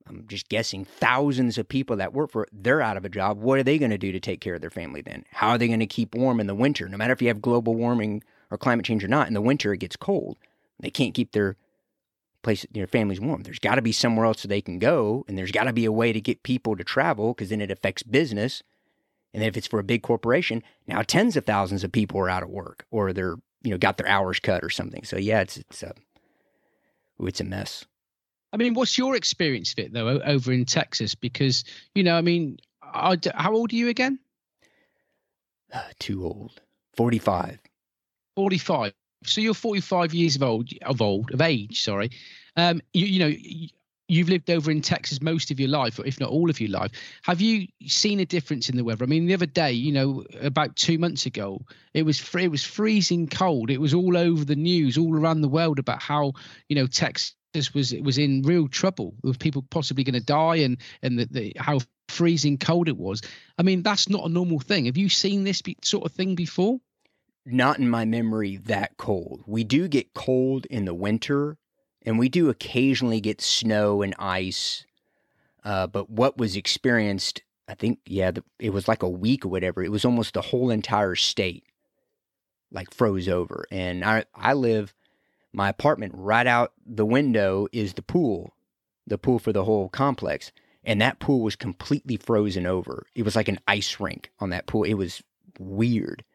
I'm 0.08 0.26
just 0.28 0.50
guessing, 0.50 0.86
thousands 0.86 1.58
of 1.58 1.68
people 1.68 1.96
that 1.98 2.14
work 2.14 2.32
for 2.32 2.44
it. 2.44 2.50
They're 2.52 2.82
out 2.82 2.98
of 2.98 3.06
a 3.06 3.10
job. 3.10 3.40
What 3.40 3.60
are 3.60 3.64
they 3.64 3.78
going 3.78 3.92
to 3.92 3.98
do 3.98 4.12
to 4.12 4.20
take 4.20 4.42
care 4.42 4.56
of 4.56 4.62
their 4.62 4.70
family 4.70 5.02
then? 5.02 5.24
How 5.32 5.50
are 5.50 5.58
they 5.58 5.68
going 5.68 5.80
to 5.80 5.86
keep 5.86 6.14
warm 6.14 6.40
in 6.40 6.48
the 6.48 6.56
winter? 6.56 6.90
No 6.90 6.98
matter 6.98 7.14
if 7.14 7.22
you 7.22 7.30
have 7.30 7.42
global 7.42 7.76
warming 7.76 8.22
or 8.52 8.58
climate 8.58 8.86
change 8.86 9.04
or 9.04 9.08
not, 9.08 9.28
in 9.28 9.34
the 9.34 9.42
winter 9.42 9.74
it 9.74 9.80
gets 9.80 9.96
cold. 9.96 10.38
They 10.80 10.90
can't 10.90 11.14
keep 11.14 11.32
their 11.32 11.56
place 12.44 12.66
their 12.72 12.88
family's 12.88 13.20
warm. 13.20 13.44
There's 13.44 13.60
got 13.60 13.76
to 13.76 13.82
be 13.82 13.92
somewhere 13.92 14.26
else 14.26 14.42
so 14.42 14.48
they 14.48 14.62
can 14.62 14.80
go, 14.80 15.26
and 15.28 15.38
there's 15.38 15.52
got 15.52 15.64
to 15.64 15.74
be 15.74 15.86
a 15.86 15.92
way 15.92 16.14
to 16.14 16.22
get 16.22 16.44
people 16.44 16.76
to 16.76 16.84
travel 16.84 17.34
because 17.34 17.50
then 17.50 17.62
it 17.62 17.72
affects 17.72 18.04
business. 18.04 18.62
And 19.34 19.42
then 19.42 19.50
if 19.50 19.58
it's 19.58 19.68
for 19.68 19.80
a 19.80 19.84
big 19.84 20.04
corporation, 20.04 20.62
now 20.88 21.02
tens 21.02 21.36
of 21.36 21.46
thousands 21.46 21.84
of 21.84 21.92
people 21.92 22.20
are 22.20 22.30
out 22.30 22.44
of 22.44 22.50
work 22.50 22.86
or 22.92 23.14
they're 23.14 23.38
you 23.64 23.72
know 23.72 23.78
got 23.78 23.98
their 23.98 24.08
hours 24.08 24.40
cut 24.40 24.64
or 24.64 24.70
something. 24.70 25.04
So 25.04 25.18
yeah, 25.18 25.42
it's 25.42 25.58
it's 25.58 25.82
a 25.82 25.94
it's 27.20 27.42
a 27.42 27.46
mess. 27.46 27.86
I 28.52 28.58
mean, 28.58 28.76
what's 28.76 28.98
your 28.98 29.16
experience 29.16 29.74
of 29.74 29.80
it 29.80 29.94
though 29.94 30.22
over 30.22 30.52
in 30.52 30.66
Texas? 30.66 31.16
Because 31.16 31.64
you 31.96 32.04
know, 32.04 32.16
I 32.16 32.22
mean, 32.22 32.60
I, 32.84 33.18
how 33.34 33.54
old 33.54 33.74
are 33.74 33.76
you 33.76 33.90
again? 33.90 34.20
Uh, 35.74 35.82
too 35.98 36.24
old. 36.24 36.62
Forty-five. 36.96 37.58
Forty-five 38.36 38.94
so 39.28 39.42
you're 39.42 39.54
45 39.54 40.14
years 40.14 40.36
of 40.36 40.44
old 40.44 40.70
of 40.84 41.02
old 41.02 41.32
of 41.32 41.42
age 41.42 41.82
sorry. 41.82 42.12
Um 42.56 42.82
you, 42.94 43.06
you 43.06 43.20
know 43.20 43.36
you've 44.10 44.30
lived 44.30 44.50
over 44.50 44.70
in 44.70 44.82
texas 44.82 45.22
most 45.22 45.50
of 45.50 45.60
your 45.60 45.70
life 45.70 45.98
or 45.98 46.06
if 46.06 46.20
not 46.20 46.30
all 46.30 46.50
of 46.50 46.60
your 46.60 46.70
life. 46.70 46.92
Have 47.24 47.42
you 47.42 47.68
seen 47.86 48.20
a 48.20 48.26
difference 48.26 48.70
in 48.70 48.78
the 48.78 48.84
weather? 48.84 49.04
I 49.04 49.08
mean 49.08 49.26
the 49.26 49.34
other 49.34 49.46
day 49.46 49.72
you 49.72 49.92
know 49.92 50.24
about 50.42 50.76
two 50.76 50.98
months 50.98 51.26
ago 51.26 51.62
it 51.94 52.04
was 52.04 52.22
it 52.36 52.52
was 52.52 52.64
freezing 52.64 53.28
cold. 53.28 53.70
It 53.70 53.82
was 53.82 53.94
all 53.94 54.18
over 54.18 54.46
the 54.46 54.56
news 54.56 54.98
all 54.98 55.18
around 55.18 55.42
the 55.42 55.50
world 55.50 55.80
about 55.80 56.02
how 56.02 56.34
you 56.70 56.76
know 56.76 56.88
texas 56.88 57.34
was 57.74 57.94
was 57.94 58.18
in 58.18 58.42
real 58.42 58.68
trouble 58.68 59.14
with 59.24 59.40
people 59.40 59.64
possibly 59.70 60.04
going 60.04 60.14
to 60.14 60.26
die 60.26 60.58
and 60.58 60.78
and 61.02 61.20
the, 61.20 61.26
the 61.26 61.54
how 61.58 61.80
freezing 62.10 62.58
cold 62.58 62.88
it 62.88 62.98
was. 62.98 63.22
I 63.58 63.64
mean 63.64 63.84
that's 63.84 64.10
not 64.10 64.26
a 64.26 64.30
normal 64.30 64.60
thing. 64.60 64.86
Have 64.86 64.98
you 64.98 65.10
seen 65.10 65.44
this 65.44 65.62
sort 65.84 66.06
of 66.06 66.12
thing 66.12 66.36
before 66.36 66.80
not 67.46 67.80
in 67.80 67.90
my 67.90 68.06
memory 68.06 68.58
that 68.58 68.98
cold. 68.98 69.44
We 69.46 69.64
do 69.64 69.88
get 69.88 70.14
cold 70.14 70.66
in 70.68 70.86
the 70.86 70.94
winter, 70.94 71.58
and 72.06 72.18
we 72.18 72.30
do 72.30 72.50
occasionally 72.50 73.22
get 73.22 73.42
snow 73.42 74.02
and 74.02 74.16
ice. 74.18 74.86
Uh, 75.64 75.88
but 75.88 76.10
what 76.10 76.38
was 76.38 76.56
experienced, 76.56 77.42
I 77.68 77.76
think, 77.76 78.00
yeah, 78.06 78.32
the, 78.32 78.44
it 78.60 78.72
was 78.72 78.88
like 78.88 79.04
a 79.04 79.10
week 79.10 79.46
or 79.46 79.50
whatever. 79.50 79.84
It 79.84 79.92
was 79.92 80.06
almost 80.06 80.34
the 80.34 80.42
whole 80.42 80.70
entire 80.70 81.16
state, 81.16 81.64
like 82.72 82.94
froze 82.94 83.30
over. 83.30 83.66
And 83.72 84.04
I, 84.04 84.26
I 84.36 84.54
live, 84.54 84.94
my 85.54 85.70
apartment 85.70 86.14
right 86.16 86.48
out 86.48 86.74
the 86.86 87.06
window 87.06 87.68
is 87.72 87.94
the 87.94 88.02
pool, 88.02 88.54
the 89.08 89.18
pool 89.18 89.40
for 89.40 89.54
the 89.54 89.64
whole 89.64 89.90
complex. 89.90 90.52
And 90.84 91.00
that 91.02 91.20
pool 91.20 91.42
was 91.42 91.56
completely 91.56 92.18
frozen 92.18 92.66
over. 92.66 93.06
It 93.16 93.24
was 93.24 93.38
like 93.38 93.48
an 93.48 93.60
ice 93.68 94.02
rink 94.02 94.32
on 94.40 94.50
that 94.50 94.68
pool. 94.68 94.84
It 94.84 94.96
was 94.96 95.24
weird 95.58 96.26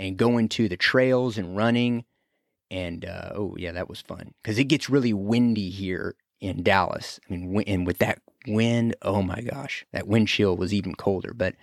and 0.00 0.16
going 0.16 0.48
to 0.48 0.68
the 0.68 0.76
trails 0.76 1.38
and 1.38 1.56
running. 1.56 2.04
And 2.70 3.04
uh, 3.04 3.32
oh, 3.34 3.54
yeah, 3.58 3.72
that 3.72 3.88
was 3.88 4.00
fun 4.00 4.32
because 4.42 4.58
it 4.58 4.64
gets 4.64 4.90
really 4.90 5.12
windy 5.12 5.70
here 5.70 6.16
in 6.40 6.62
Dallas. 6.62 7.20
I 7.28 7.36
mean, 7.36 7.62
and 7.66 7.86
with 7.86 7.98
that 7.98 8.20
wind, 8.46 8.96
oh 9.02 9.22
my 9.22 9.40
gosh, 9.42 9.84
that 9.92 10.08
wind 10.08 10.28
chill 10.28 10.56
was 10.56 10.72
even 10.72 10.94
colder. 10.94 11.34
But 11.34 11.54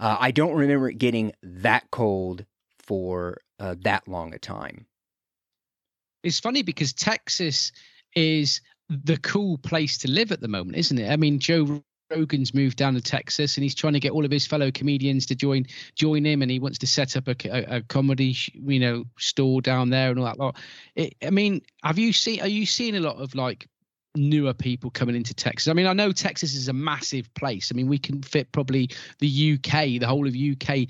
uh, 0.00 0.16
I 0.18 0.32
don't 0.32 0.54
remember 0.54 0.88
it 0.88 0.98
getting 0.98 1.32
that 1.42 1.90
cold 1.90 2.44
for 2.78 3.40
uh, 3.60 3.76
that 3.82 4.08
long 4.08 4.34
a 4.34 4.38
time. 4.38 4.86
It's 6.24 6.40
funny 6.40 6.62
because 6.62 6.92
Texas 6.92 7.70
is 8.16 8.60
the 8.88 9.16
cool 9.18 9.58
place 9.58 9.98
to 9.98 10.10
live 10.10 10.32
at 10.32 10.40
the 10.40 10.48
moment, 10.48 10.76
isn't 10.76 10.98
it? 10.98 11.10
I 11.10 11.16
mean, 11.16 11.38
Joe 11.38 11.82
Rogan's 12.14 12.54
moved 12.54 12.76
down 12.76 12.94
to 12.94 13.00
Texas 13.00 13.56
and 13.56 13.62
he's 13.62 13.74
trying 13.74 13.92
to 13.94 14.00
get 14.00 14.12
all 14.12 14.24
of 14.24 14.30
his 14.30 14.46
fellow 14.46 14.70
comedians 14.70 15.26
to 15.26 15.34
join 15.34 15.66
join 15.94 16.24
him, 16.24 16.42
and 16.42 16.50
he 16.50 16.58
wants 16.58 16.78
to 16.78 16.86
set 16.86 17.16
up 17.16 17.28
a, 17.28 17.36
a, 17.44 17.76
a 17.76 17.82
comedy 17.82 18.36
you 18.52 18.80
know 18.80 19.04
store 19.18 19.60
down 19.60 19.90
there 19.90 20.10
and 20.10 20.18
all 20.18 20.24
that 20.26 20.38
lot. 20.38 20.56
It, 20.94 21.14
I 21.22 21.30
mean, 21.30 21.62
have 21.82 21.98
you 21.98 22.12
seen? 22.12 22.40
Are 22.40 22.48
you 22.48 22.66
seeing 22.66 22.96
a 22.96 23.00
lot 23.00 23.16
of 23.16 23.34
like 23.34 23.68
newer 24.14 24.54
people 24.54 24.90
coming 24.90 25.16
into 25.16 25.34
Texas? 25.34 25.68
I 25.68 25.72
mean, 25.72 25.86
I 25.86 25.92
know 25.92 26.12
Texas 26.12 26.54
is 26.54 26.68
a 26.68 26.72
massive 26.72 27.32
place. 27.34 27.70
I 27.72 27.74
mean, 27.74 27.88
we 27.88 27.98
can 27.98 28.22
fit 28.22 28.52
probably 28.52 28.90
the 29.18 29.54
UK, 29.54 30.00
the 30.00 30.06
whole 30.06 30.26
of 30.26 30.34
UK, 30.34 30.88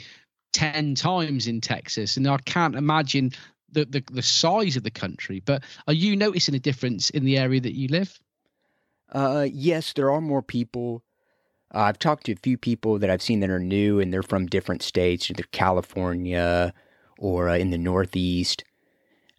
ten 0.52 0.94
times 0.94 1.46
in 1.46 1.60
Texas, 1.60 2.16
and 2.16 2.26
I 2.26 2.38
can't 2.38 2.74
imagine 2.74 3.30
the, 3.70 3.84
the 3.84 4.04
the 4.12 4.22
size 4.22 4.76
of 4.76 4.82
the 4.82 4.90
country. 4.90 5.40
But 5.40 5.62
are 5.86 5.94
you 5.94 6.16
noticing 6.16 6.54
a 6.54 6.60
difference 6.60 7.10
in 7.10 7.24
the 7.24 7.38
area 7.38 7.60
that 7.60 7.74
you 7.74 7.88
live? 7.88 8.18
Uh, 9.12 9.46
yes, 9.52 9.92
there 9.92 10.10
are 10.10 10.20
more 10.20 10.42
people. 10.42 11.02
Uh, 11.74 11.80
I've 11.80 11.98
talked 11.98 12.26
to 12.26 12.32
a 12.32 12.36
few 12.36 12.58
people 12.58 12.98
that 12.98 13.10
I've 13.10 13.22
seen 13.22 13.40
that 13.40 13.50
are 13.50 13.58
new, 13.58 13.98
and 13.98 14.12
they're 14.12 14.22
from 14.22 14.46
different 14.46 14.82
states, 14.82 15.30
either 15.30 15.44
California 15.52 16.74
or 17.18 17.48
uh, 17.48 17.56
in 17.56 17.70
the 17.70 17.78
Northeast. 17.78 18.64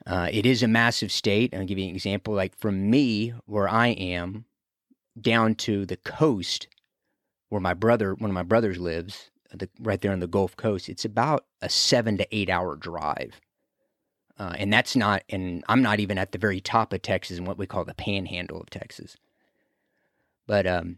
Uh, 0.06 0.30
it 0.32 0.46
is 0.46 0.64
a 0.64 0.68
massive 0.68 1.12
state. 1.12 1.54
I'll 1.54 1.66
give 1.66 1.78
you 1.78 1.88
an 1.88 1.96
example. 1.96 2.34
Like 2.34 2.58
from 2.58 2.90
me, 2.90 3.34
where 3.46 3.70
I 3.70 3.90
am, 3.90 4.46
down 5.20 5.56
to 5.56 5.86
the 5.86 5.98
coast, 5.98 6.68
where 7.50 7.62
my 7.62 7.74
brother, 7.74 8.16
one 8.16 8.32
of 8.32 8.36
my 8.36 8.44
brothers 8.44 8.80
lives, 8.80 9.30
the, 9.54 9.70
right 9.80 10.02
there 10.02 10.12
on 10.12 10.20
the 10.20 10.28
Gulf 10.28 10.58
Coast, 10.58 10.90
it's 10.90 11.06
about 11.06 11.46
a 11.62 11.70
seven 11.70 12.18
to 12.18 12.36
eight 12.36 12.50
hour 12.50 12.76
drive. 12.76 13.40
Uh, 14.40 14.56
and 14.58 14.74
that's 14.74 14.96
not, 14.96 15.22
and 15.30 15.64
I'm 15.70 15.84
not 15.84 16.00
even 16.00 16.18
at 16.18 16.32
the 16.32 16.40
very 16.40 16.60
top 16.60 16.92
of 16.92 17.04
Texas 17.04 17.38
and 17.38 17.46
what 17.46 17.60
we 17.60 17.68
call 17.68 17.86
the 17.86 17.94
panhandle 17.94 18.60
of 18.60 18.72
Texas. 18.72 19.16
But 20.48 20.66
um, 20.66 20.98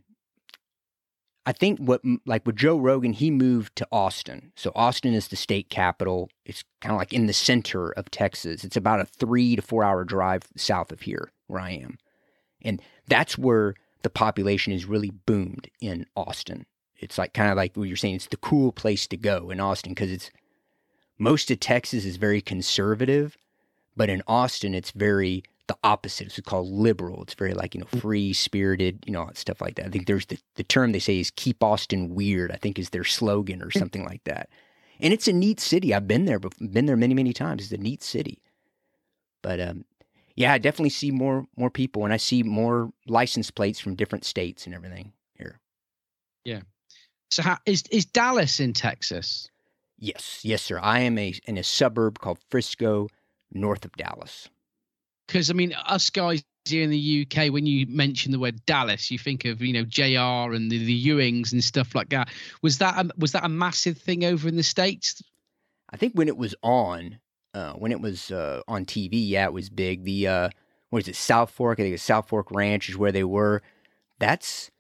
I 1.46 1.52
think 1.52 1.80
what, 1.80 2.02
like 2.26 2.46
with 2.46 2.56
Joe 2.56 2.78
Rogan, 2.78 3.14
he 3.14 3.30
moved 3.30 3.76
to 3.76 3.88
Austin. 3.92 4.52
So 4.56 4.72
Austin 4.74 5.14
is 5.14 5.28
the 5.28 5.36
state 5.36 5.70
capital. 5.70 6.30
It's 6.44 6.64
kind 6.82 6.92
of 6.92 6.98
like 6.98 7.14
in 7.14 7.28
the 7.28 7.34
center 7.34 7.92
of 7.92 8.10
Texas. 8.10 8.64
It's 8.64 8.78
about 8.78 9.02
a 9.02 9.06
three 9.06 9.56
to 9.56 9.62
four 9.62 9.84
hour 9.84 10.04
drive 10.04 10.44
south 10.56 10.92
of 10.92 11.02
here, 11.02 11.32
where 11.48 11.62
I 11.62 11.72
am. 11.72 12.00
And 12.62 12.82
that's 13.08 13.38
where 13.38 13.76
the 14.02 14.10
population 14.10 14.74
is 14.74 14.86
really 14.86 15.12
boomed 15.12 15.70
in 15.80 16.08
Austin. 16.16 16.66
It's 16.98 17.18
like 17.18 17.34
kind 17.34 17.52
of 17.52 17.58
like 17.58 17.76
what 17.76 17.88
you're 17.88 17.98
saying, 17.98 18.16
it's 18.16 18.28
the 18.28 18.38
cool 18.38 18.72
place 18.72 19.06
to 19.08 19.18
go 19.18 19.50
in 19.52 19.60
Austin 19.60 19.92
because 19.92 20.12
it's 20.12 20.32
most 21.18 21.52
of 21.52 21.60
Texas 21.60 22.06
is 22.06 22.18
very 22.18 22.42
conservative, 22.42 23.38
but 23.96 24.10
in 24.10 24.22
Austin, 24.28 24.74
it's 24.74 24.92
very 24.92 25.44
the 25.68 25.78
opposite. 25.84 26.28
It's 26.28 26.40
called 26.42 26.70
liberal. 26.70 27.24
It's 27.24 27.34
very 27.34 27.54
like, 27.54 27.74
you 27.74 27.82
know, 27.82 28.00
free 28.00 28.34
spirited, 28.34 29.04
you 29.06 29.14
know, 29.14 29.30
stuff 29.34 29.62
like 29.62 29.76
that. 29.76 29.88
I 29.88 29.90
think 29.90 30.08
there's 30.08 30.28
the, 30.28 30.38
the 30.56 30.64
term 30.64 30.92
they 30.92 31.00
say 31.00 31.20
is 31.20 31.32
keep 31.32 31.64
Austin 31.64 32.14
weird, 32.14 32.52
I 32.52 32.58
think 32.58 32.78
is 32.78 32.92
their 32.92 33.04
slogan 33.04 33.62
or 33.62 33.72
something 33.72 34.06
like 34.06 34.24
that. 34.26 34.50
And 35.00 35.14
it's 35.14 35.28
a 35.28 35.34
neat 35.34 35.60
city. 35.60 35.94
I've 35.94 36.08
been 36.08 36.26
there, 36.26 36.40
been 36.40 36.86
there 36.86 36.96
many, 36.96 37.14
many 37.14 37.34
times. 37.34 37.64
It's 37.64 37.72
a 37.72 37.78
neat 37.78 38.04
city. 38.04 38.42
But 39.42 39.60
um, 39.60 39.86
yeah, 40.36 40.54
I 40.54 40.58
definitely 40.58 40.90
see 40.90 41.12
more 41.12 41.46
more 41.56 41.70
people 41.70 42.04
and 42.04 42.14
I 42.14 42.18
see 42.18 42.44
more 42.44 42.92
license 43.08 43.52
plates 43.52 43.80
from 43.80 43.96
different 43.96 44.26
states 44.26 44.66
and 44.66 44.76
everything 44.76 45.14
here. 45.38 45.60
Yeah. 46.44 46.62
So 47.30 47.42
how, 47.42 47.58
is 47.66 47.84
is 47.92 48.06
Dallas 48.06 48.60
in 48.60 48.74
Texas? 48.74 49.50
Yes, 49.98 50.42
yes, 50.44 50.62
sir. 50.62 50.80
I 50.82 51.00
am 51.00 51.18
a 51.18 51.34
in 51.46 51.58
a 51.58 51.64
suburb 51.64 52.20
called 52.20 52.40
Frisco, 52.50 53.08
north 53.52 53.86
of 53.86 53.94
Dallas. 53.94 54.50
Because 55.28 55.50
I 55.50 55.54
mean, 55.54 55.74
us 55.74 56.10
guys 56.10 56.44
here 56.66 56.84
in 56.84 56.90
the 56.90 57.28
UK, 57.28 57.52
when 57.52 57.66
you 57.66 57.86
mention 57.88 58.32
the 58.32 58.40
word 58.40 58.66
Dallas, 58.66 59.12
you 59.12 59.20
think 59.20 59.46
of 59.46 59.62
you 59.62 59.74
know 59.74 59.84
JR 59.84 60.54
and 60.54 60.72
the, 60.72 60.84
the 60.84 61.08
Ewings 61.08 61.52
and 61.52 61.64
stuff 61.64 61.96
like 61.96 62.10
that. 62.10 62.30
Was 62.62 62.78
that 62.80 63.06
a, 63.06 63.10
was 63.18 63.32
that 63.34 63.46
a 63.46 63.50
massive 63.50 63.98
thing 63.98 64.26
over 64.26 64.48
in 64.48 64.56
the 64.56 64.64
states? 64.64 65.22
I 65.92 65.98
think 65.98 66.14
when 66.14 66.28
it 66.28 66.38
was 66.38 66.56
on, 66.64 67.20
uh, 67.54 67.74
when 67.74 67.92
it 67.92 68.02
was 68.02 68.32
uh, 68.32 68.62
on 68.68 68.86
TV, 68.86 69.12
yeah, 69.14 69.46
it 69.46 69.54
was 69.54 69.70
big. 69.70 70.04
The 70.04 70.28
uh, 70.28 70.50
what 70.90 71.04
is 71.04 71.08
it, 71.08 71.16
South 71.16 71.52
Fork? 71.52 71.80
I 71.80 71.84
think 71.84 71.94
it's 71.94 72.04
South 72.04 72.28
Fork 72.28 72.52
Ranch 72.52 72.90
is 72.90 72.98
where 72.98 73.12
they 73.12 73.24
were. 73.24 73.62
That's 74.20 74.72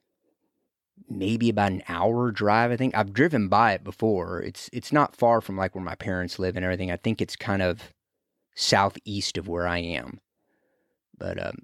maybe 1.10 1.50
about 1.50 1.72
an 1.72 1.84
hour 1.88 2.32
drive. 2.32 2.72
I 2.72 2.78
think 2.78 2.96
I've 2.96 3.14
driven 3.14 3.48
by 3.48 3.74
it 3.74 3.84
before. 3.84 4.42
It's 4.42 4.70
it's 4.74 4.92
not 4.92 5.16
far 5.16 5.42
from 5.42 5.58
like 5.58 5.76
where 5.76 5.84
my 5.84 5.96
parents 5.96 6.40
live 6.40 6.56
and 6.56 6.66
everything. 6.66 6.92
I 6.92 6.98
think 6.98 7.22
it's 7.22 7.36
kind 7.36 7.62
of 7.62 7.94
southeast 8.56 9.38
of 9.38 9.48
where 9.48 9.68
I 9.68 9.80
am. 9.80 10.20
But 11.18 11.44
um, 11.44 11.58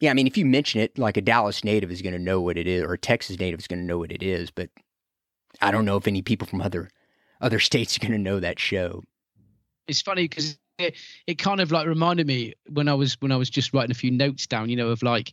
yeah, 0.00 0.10
I 0.10 0.14
mean, 0.14 0.26
if 0.26 0.36
you 0.36 0.46
mention 0.46 0.80
it, 0.80 0.98
like 0.98 1.16
a 1.16 1.20
Dallas 1.22 1.64
native 1.64 1.90
is 1.90 2.02
going 2.02 2.14
to 2.14 2.18
know 2.18 2.40
what 2.40 2.56
it 2.56 2.66
is, 2.66 2.82
or 2.82 2.94
a 2.94 2.98
Texas 2.98 3.38
native 3.38 3.60
is 3.60 3.66
going 3.66 3.80
to 3.80 3.86
know 3.86 3.98
what 3.98 4.12
it 4.12 4.22
is. 4.22 4.50
But 4.50 4.70
I 5.60 5.70
don't 5.70 5.84
know 5.84 5.96
if 5.96 6.08
any 6.08 6.22
people 6.22 6.46
from 6.46 6.60
other 6.60 6.90
other 7.40 7.60
states 7.60 7.96
are 7.96 8.00
going 8.00 8.12
to 8.12 8.18
know 8.18 8.40
that 8.40 8.58
show. 8.58 9.02
It's 9.86 10.02
funny 10.02 10.28
because 10.28 10.58
it, 10.78 10.96
it 11.26 11.34
kind 11.38 11.60
of 11.60 11.70
like 11.70 11.86
reminded 11.86 12.26
me 12.26 12.54
when 12.68 12.88
I 12.88 12.94
was 12.94 13.16
when 13.20 13.32
I 13.32 13.36
was 13.36 13.50
just 13.50 13.74
writing 13.74 13.90
a 13.90 13.94
few 13.94 14.10
notes 14.10 14.46
down, 14.46 14.68
you 14.70 14.76
know, 14.76 14.88
of 14.88 15.02
like 15.02 15.32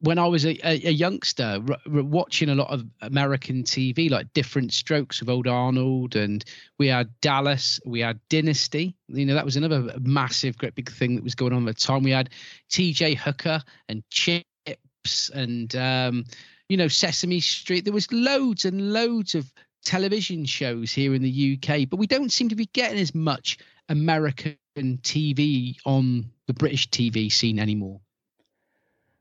when 0.00 0.18
I 0.18 0.26
was 0.26 0.46
a, 0.46 0.56
a, 0.66 0.88
a 0.88 0.92
youngster, 0.92 1.62
r- 1.68 1.76
r- 1.94 2.02
watching 2.02 2.48
a 2.48 2.54
lot 2.54 2.70
of 2.70 2.84
American 3.02 3.62
TV, 3.64 4.10
like 4.10 4.32
different 4.32 4.72
Strokes 4.72 5.20
with 5.20 5.28
Old 5.28 5.46
Arnold, 5.46 6.16
and 6.16 6.44
we 6.78 6.88
had 6.88 7.10
Dallas, 7.20 7.80
we 7.84 8.00
had 8.00 8.18
Dynasty. 8.28 8.96
You 9.08 9.26
know, 9.26 9.34
that 9.34 9.44
was 9.44 9.56
another 9.56 9.94
massive, 10.00 10.56
great 10.56 10.74
big 10.74 10.90
thing 10.90 11.16
that 11.16 11.24
was 11.24 11.34
going 11.34 11.52
on 11.52 11.68
at 11.68 11.76
the 11.76 11.80
time. 11.80 12.02
We 12.02 12.12
had 12.12 12.30
T.J. 12.70 13.14
Hooker 13.14 13.62
and 13.88 14.02
Chips, 14.10 15.30
and 15.34 15.74
um, 15.76 16.24
you 16.68 16.76
know, 16.76 16.88
Sesame 16.88 17.40
Street. 17.40 17.84
There 17.84 17.92
was 17.92 18.10
loads 18.10 18.64
and 18.64 18.92
loads 18.92 19.34
of 19.34 19.52
television 19.84 20.44
shows 20.46 20.92
here 20.92 21.14
in 21.14 21.22
the 21.22 21.58
UK, 21.58 21.88
but 21.88 21.98
we 21.98 22.06
don't 22.06 22.32
seem 22.32 22.48
to 22.48 22.56
be 22.56 22.66
getting 22.66 22.98
as 22.98 23.14
much 23.14 23.58
American 23.88 24.56
TV 24.76 25.76
on 25.84 26.30
the 26.46 26.54
British 26.54 26.88
TV 26.88 27.30
scene 27.30 27.58
anymore. 27.58 28.00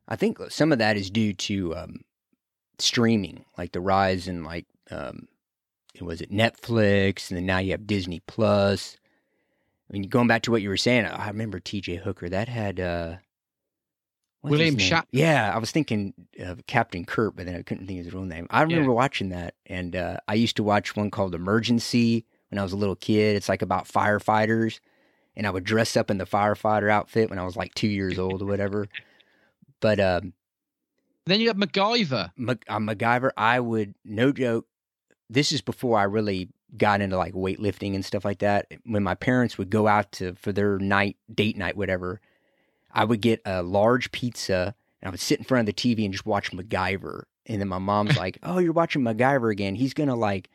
I 0.10 0.16
think 0.16 0.40
some 0.50 0.72
of 0.72 0.80
that 0.80 0.98
is 0.98 1.12
due 1.12 1.34
to 1.34 1.76
um, 1.76 2.02
streaming, 2.80 3.46
like 3.58 3.72
the 3.72 3.80
rise 3.80 4.28
in 4.28 4.44
like 4.44 4.66
um, 4.90 5.28
was 6.02 6.20
it 6.20 6.32
Netflix, 6.32 7.30
and 7.30 7.38
then 7.38 7.46
now 7.46 7.60
you 7.60 7.72
have 7.72 7.88
Disney 7.88 8.22
Plus. 8.28 8.98
I 9.90 9.94
mean, 9.94 10.10
going 10.10 10.28
back 10.28 10.44
to 10.44 10.52
what 10.52 10.62
you 10.62 10.70
were 10.70 10.78
saying, 10.78 11.06
I 11.06 11.28
remember 11.28 11.60
T.J. 11.60 11.98
Hooker. 11.98 12.30
That 12.30 12.48
had 12.48 12.80
uh, 12.80 13.16
William 14.42 14.78
Shatner. 14.78 15.06
Yeah, 15.12 15.52
I 15.54 15.58
was 15.58 15.72
thinking 15.72 16.14
of 16.40 16.66
Captain 16.68 17.06
Kirk, 17.06 17.36
but 17.36 17.46
then 17.46 17.56
I 17.56 17.62
couldn't 17.62 17.88
think 17.88 18.00
of 18.00 18.06
his 18.06 18.14
real 18.14 18.24
name. 18.24 18.48
I 18.50 18.62
remember 18.62 18.90
yeah. 18.90 18.96
watching 18.96 19.30
that, 19.30 19.56
and 19.66 19.96
uh, 19.96 20.18
I 20.28 20.36
used 20.36 20.56
to 20.58 20.64
watch 20.64 20.96
one 20.96 21.12
called 21.12 21.36
Emergency 21.36 22.26
when 22.50 22.60
I 22.60 22.64
was 22.64 22.74
a 22.74 22.78
little 22.78 22.96
kid. 22.96 23.36
It's 23.36 23.50
like 23.50 23.62
about 23.62 23.88
firefighters, 23.88 24.80
and 25.36 25.46
I 25.46 25.52
would 25.52 25.64
dress 25.64 25.98
up 25.98 26.10
in 26.10 26.18
the 26.18 26.26
firefighter 26.26 26.90
outfit 26.90 27.30
when 27.30 27.40
I 27.40 27.46
was 27.46 27.58
like 27.58 27.74
two 27.76 27.88
years 27.88 28.18
old 28.18 28.42
or 28.42 28.46
whatever. 28.46 28.88
But 29.80 30.00
um, 30.00 30.34
then 31.26 31.42
you 31.42 31.48
have 31.48 31.58
MacGyver. 31.58 32.32
Mac- 32.38 32.66
uh, 32.68 32.80
MacGyver, 32.80 33.32
I 33.38 33.60
would 33.60 33.96
no 34.04 34.32
joke. 34.32 34.66
This 35.30 35.52
is 35.52 35.62
before 35.62 36.00
I 36.00 36.04
really 36.04 36.50
got 36.78 37.02
into 37.02 37.18
like 37.18 37.34
weightlifting 37.34 37.96
and 37.96 38.04
stuff 38.06 38.26
like 38.26 38.40
that. 38.40 38.68
When 38.86 39.04
my 39.04 39.16
parents 39.16 39.58
would 39.58 39.70
go 39.70 39.88
out 39.88 40.12
to 40.14 40.34
for 40.36 40.52
their 40.52 40.80
night 40.80 41.18
date 41.34 41.58
night, 41.58 41.78
whatever, 41.78 42.20
I 42.92 43.06
would 43.06 43.22
get 43.22 43.42
a 43.46 43.62
large 43.62 44.12
pizza 44.12 44.74
and 45.02 45.08
I 45.08 45.12
would 45.12 45.20
sit 45.20 45.40
in 45.40 45.46
front 45.46 45.68
of 45.68 45.76
the 45.76 45.82
TV 45.82 46.04
and 46.04 46.14
just 46.14 46.26
watch 46.26 46.52
MacGyver. 46.52 47.24
And 47.46 47.62
then 47.62 47.68
my 47.68 47.80
mom's 47.80 48.18
like, 48.26 48.40
"Oh, 48.44 48.58
you're 48.60 48.74
watching 48.74 49.02
MacGyver 49.04 49.52
again? 49.52 49.76
He's 49.76 49.94
gonna 49.94 50.16
like." 50.16 50.50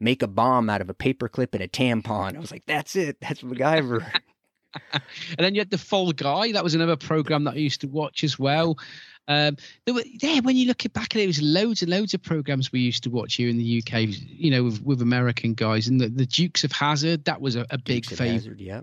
Make 0.00 0.22
a 0.22 0.26
bomb 0.26 0.68
out 0.68 0.80
of 0.80 0.90
a 0.90 0.94
paperclip 0.94 1.54
and 1.54 1.62
a 1.62 1.68
tampon. 1.68 2.34
I 2.36 2.40
was 2.40 2.50
like, 2.50 2.66
"That's 2.66 2.96
it. 2.96 3.16
That's 3.20 3.42
MacGyver." 3.42 4.04
and 4.92 5.38
then 5.38 5.54
you 5.54 5.60
had 5.60 5.70
the 5.70 5.78
Fall 5.78 6.12
Guy. 6.12 6.52
That 6.52 6.64
was 6.64 6.74
another 6.74 6.96
program 6.96 7.44
that 7.44 7.54
I 7.54 7.58
used 7.58 7.80
to 7.82 7.88
watch 7.88 8.24
as 8.24 8.38
well. 8.38 8.78
Um, 9.26 9.56
there 9.86 9.94
were, 9.94 10.04
yeah, 10.06 10.40
when 10.40 10.56
you 10.56 10.66
look 10.66 10.82
back 10.92 11.14
at 11.14 11.16
it, 11.16 11.18
there 11.20 11.26
was 11.26 11.40
loads 11.40 11.82
and 11.82 11.90
loads 11.90 12.12
of 12.14 12.22
programs 12.22 12.72
we 12.72 12.80
used 12.80 13.02
to 13.04 13.10
watch 13.10 13.34
here 13.34 13.48
in 13.48 13.56
the 13.56 13.82
UK. 13.82 14.08
You 14.20 14.50
know, 14.50 14.64
with, 14.64 14.82
with 14.82 15.02
American 15.02 15.54
guys 15.54 15.88
and 15.88 16.00
the, 16.00 16.08
the 16.08 16.26
Dukes 16.26 16.64
of 16.64 16.72
Hazzard. 16.72 17.24
That 17.24 17.40
was 17.40 17.56
a, 17.56 17.66
a 17.70 17.78
big 17.78 18.04
favorite. 18.06 18.60
Yeah, 18.60 18.82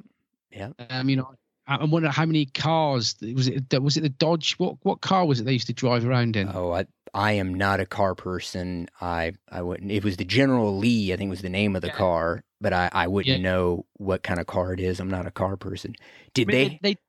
yeah. 0.51 0.69
Um, 0.89 1.09
you 1.09 1.17
know, 1.17 1.35
I 1.79 1.85
wonder 1.85 2.09
how 2.09 2.25
many 2.25 2.45
cars 2.45 3.15
was 3.21 3.47
it? 3.47 3.81
Was 3.81 3.97
it 3.97 4.01
the 4.01 4.09
Dodge? 4.09 4.53
What 4.57 4.77
what 4.81 5.01
car 5.01 5.25
was 5.25 5.39
it 5.39 5.43
they 5.43 5.53
used 5.53 5.67
to 5.67 5.73
drive 5.73 6.05
around 6.05 6.35
in? 6.35 6.49
Oh, 6.53 6.71
I 6.71 6.85
I 7.13 7.33
am 7.33 7.53
not 7.53 7.79
a 7.79 7.85
car 7.85 8.15
person. 8.15 8.89
I 8.99 9.33
I 9.49 9.61
wouldn't. 9.61 9.91
It 9.91 10.03
was 10.03 10.17
the 10.17 10.25
General 10.25 10.77
Lee, 10.77 11.13
I 11.13 11.17
think 11.17 11.29
was 11.29 11.41
the 11.41 11.49
name 11.49 11.75
of 11.75 11.81
the 11.81 11.89
yeah. 11.89 11.95
car, 11.95 12.43
but 12.59 12.73
I 12.73 12.89
I 12.91 13.07
wouldn't 13.07 13.39
yeah. 13.39 13.43
know 13.43 13.85
what 13.97 14.23
kind 14.23 14.39
of 14.39 14.47
car 14.47 14.73
it 14.73 14.79
is. 14.79 14.99
I'm 14.99 15.09
not 15.09 15.27
a 15.27 15.31
car 15.31 15.57
person. 15.57 15.95
Did 16.33 16.49
I 16.49 16.53
mean, 16.53 16.79
they, 16.81 16.93
they? 16.93 16.99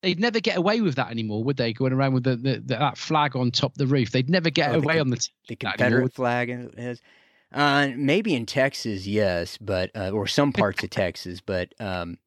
They'd 0.00 0.20
never 0.20 0.38
get 0.38 0.56
away 0.56 0.80
with 0.80 0.94
that 0.94 1.10
anymore, 1.10 1.42
would 1.42 1.56
they? 1.56 1.72
Going 1.72 1.92
around 1.92 2.14
with 2.14 2.22
the, 2.22 2.36
the, 2.36 2.52
the 2.60 2.76
that 2.76 2.96
flag 2.96 3.34
on 3.34 3.50
top 3.50 3.72
of 3.72 3.78
the 3.78 3.86
roof, 3.88 4.12
they'd 4.12 4.30
never 4.30 4.48
get 4.48 4.70
oh, 4.72 4.78
away 4.78 4.94
the, 4.94 5.00
on 5.00 5.10
the 5.10 5.28
the 5.48 5.56
Confederate 5.56 6.14
flag. 6.14 6.78
Has, 6.78 7.00
uh, 7.52 7.88
maybe 7.96 8.34
in 8.34 8.46
Texas, 8.46 9.06
yes, 9.06 9.58
but 9.58 9.90
uh, 9.96 10.10
or 10.10 10.26
some 10.26 10.52
parts 10.52 10.84
of 10.84 10.90
Texas, 10.90 11.40
but 11.40 11.72
um, 11.80 12.18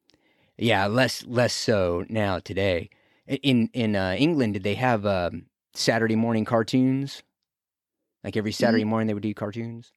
yeah, 0.58 0.86
less 0.86 1.24
less 1.26 1.52
so 1.52 2.04
now 2.08 2.38
today. 2.38 2.90
In 3.26 3.70
in 3.72 3.96
uh, 3.96 4.16
England, 4.18 4.54
did 4.54 4.62
they 4.62 4.74
have 4.74 5.06
um, 5.06 5.46
Saturday 5.74 6.16
morning 6.16 6.44
cartoons? 6.44 7.22
Like 8.24 8.36
every 8.36 8.52
Saturday 8.52 8.84
morning, 8.84 9.08
they 9.08 9.14
would 9.14 9.22
do 9.22 9.34
cartoons. 9.34 9.92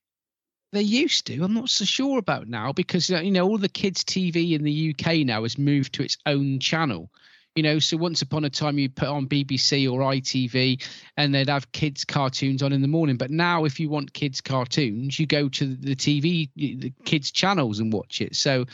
They 0.71 0.81
used 0.81 1.27
to. 1.27 1.43
I'm 1.43 1.53
not 1.53 1.69
so 1.69 1.85
sure 1.85 2.17
about 2.17 2.47
now 2.47 2.73
because 2.73 3.11
uh, 3.11 3.19
you 3.19 3.31
know 3.31 3.47
all 3.47 3.57
the 3.57 3.69
kids' 3.69 4.03
TV 4.03 4.53
in 4.53 4.63
the 4.63 4.93
UK 4.93 5.25
now 5.25 5.43
has 5.43 5.57
moved 5.57 5.93
to 5.93 6.03
its 6.03 6.17
own 6.25 6.59
channel. 6.59 7.09
You 7.55 7.63
know, 7.63 7.79
so 7.79 7.95
once 7.95 8.21
upon 8.21 8.43
a 8.43 8.49
time 8.49 8.77
you 8.77 8.89
put 8.89 9.07
on 9.07 9.29
BBC 9.29 9.89
or 9.89 10.01
ITV 10.01 10.85
and 11.15 11.33
they'd 11.33 11.47
have 11.47 11.71
kids 11.71 12.03
cartoons 12.03 12.61
on 12.61 12.73
in 12.73 12.81
the 12.81 12.87
morning. 12.89 13.15
But 13.15 13.31
now, 13.31 13.63
if 13.63 13.79
you 13.79 13.87
want 13.87 14.11
kids 14.11 14.41
cartoons, 14.41 15.17
you 15.17 15.25
go 15.25 15.47
to 15.47 15.75
the 15.75 15.95
TV, 15.95 16.49
the 16.55 16.91
kids 17.05 17.31
channels 17.31 17.79
and 17.79 17.93
watch 17.93 18.19
it. 18.19 18.35
So 18.35 18.65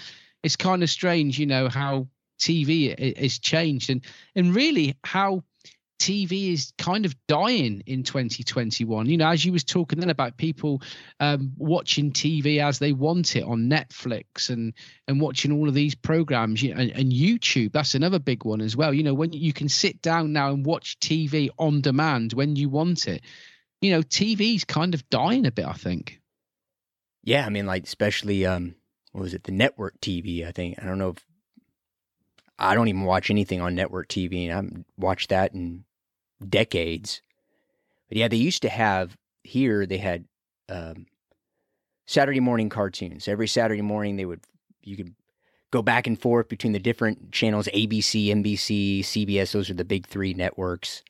it's 0.43 0.55
kind 0.55 0.83
of 0.83 0.89
strange, 0.89 1.39
you 1.39 1.45
know, 1.45 1.69
how 1.69 2.07
TV 2.39 2.93
is 2.97 3.39
changed 3.39 3.89
and 3.89 4.03
and 4.35 4.55
really 4.55 4.97
how 5.03 5.43
TV 6.01 6.51
is 6.51 6.73
kind 6.79 7.05
of 7.05 7.15
dying 7.27 7.83
in 7.85 8.01
2021. 8.01 9.05
You 9.05 9.17
know, 9.17 9.27
as 9.27 9.45
you 9.45 9.51
was 9.51 9.63
talking 9.63 9.99
then 9.99 10.09
about 10.09 10.35
people 10.35 10.81
um, 11.19 11.53
watching 11.57 12.11
TV 12.11 12.57
as 12.57 12.79
they 12.79 12.91
want 12.91 13.35
it 13.35 13.43
on 13.43 13.69
Netflix 13.69 14.49
and 14.49 14.73
and 15.07 15.21
watching 15.21 15.51
all 15.51 15.67
of 15.67 15.75
these 15.75 15.93
programs 15.93 16.63
you 16.63 16.73
know, 16.73 16.81
and, 16.81 16.91
and 16.91 17.11
YouTube. 17.11 17.71
That's 17.71 17.93
another 17.93 18.17
big 18.17 18.43
one 18.43 18.61
as 18.61 18.75
well. 18.75 18.95
You 18.95 19.03
know, 19.03 19.13
when 19.13 19.31
you 19.31 19.53
can 19.53 19.69
sit 19.69 20.01
down 20.01 20.33
now 20.33 20.49
and 20.49 20.65
watch 20.65 20.99
TV 20.99 21.49
on 21.59 21.81
demand 21.81 22.33
when 22.33 22.55
you 22.55 22.67
want 22.69 23.07
it. 23.07 23.21
You 23.79 23.91
know, 23.91 24.01
TV's 24.01 24.63
kind 24.63 24.95
of 24.95 25.07
dying 25.09 25.45
a 25.45 25.51
bit. 25.51 25.67
I 25.67 25.73
think. 25.73 26.19
Yeah, 27.23 27.45
I 27.45 27.49
mean, 27.49 27.67
like 27.67 27.83
especially 27.83 28.47
um, 28.47 28.73
what 29.11 29.21
was 29.21 29.33
it? 29.33 29.43
The 29.43 29.51
network 29.51 29.99
TV. 30.01 30.47
I 30.47 30.51
think 30.51 30.81
I 30.81 30.85
don't 30.85 30.97
know 30.97 31.09
if 31.09 31.25
I 32.57 32.75
don't 32.75 32.87
even 32.87 33.03
watch 33.03 33.29
anything 33.29 33.61
on 33.61 33.75
network 33.75 34.07
TV, 34.07 34.49
and 34.49 34.53
i've 34.53 34.85
watched 34.97 35.29
that 35.29 35.53
in 35.53 35.83
decades. 36.47 37.21
But 38.07 38.17
yeah, 38.17 38.27
they 38.27 38.37
used 38.37 38.61
to 38.61 38.69
have 38.69 39.17
here. 39.43 39.85
They 39.85 39.97
had 39.97 40.25
um, 40.69 41.07
Saturday 42.05 42.39
morning 42.39 42.69
cartoons. 42.69 43.27
Every 43.27 43.47
Saturday 43.47 43.81
morning, 43.81 44.15
they 44.15 44.25
would 44.25 44.41
you 44.83 44.95
could 44.95 45.15
go 45.71 45.81
back 45.81 46.07
and 46.07 46.19
forth 46.19 46.49
between 46.49 46.73
the 46.73 46.79
different 46.79 47.31
channels: 47.31 47.67
ABC, 47.73 48.27
NBC, 48.27 48.99
CBS. 48.99 49.51
Those 49.51 49.69
are 49.69 49.75
the 49.75 49.85
big 49.85 50.07
three 50.07 50.33
networks, 50.33 51.03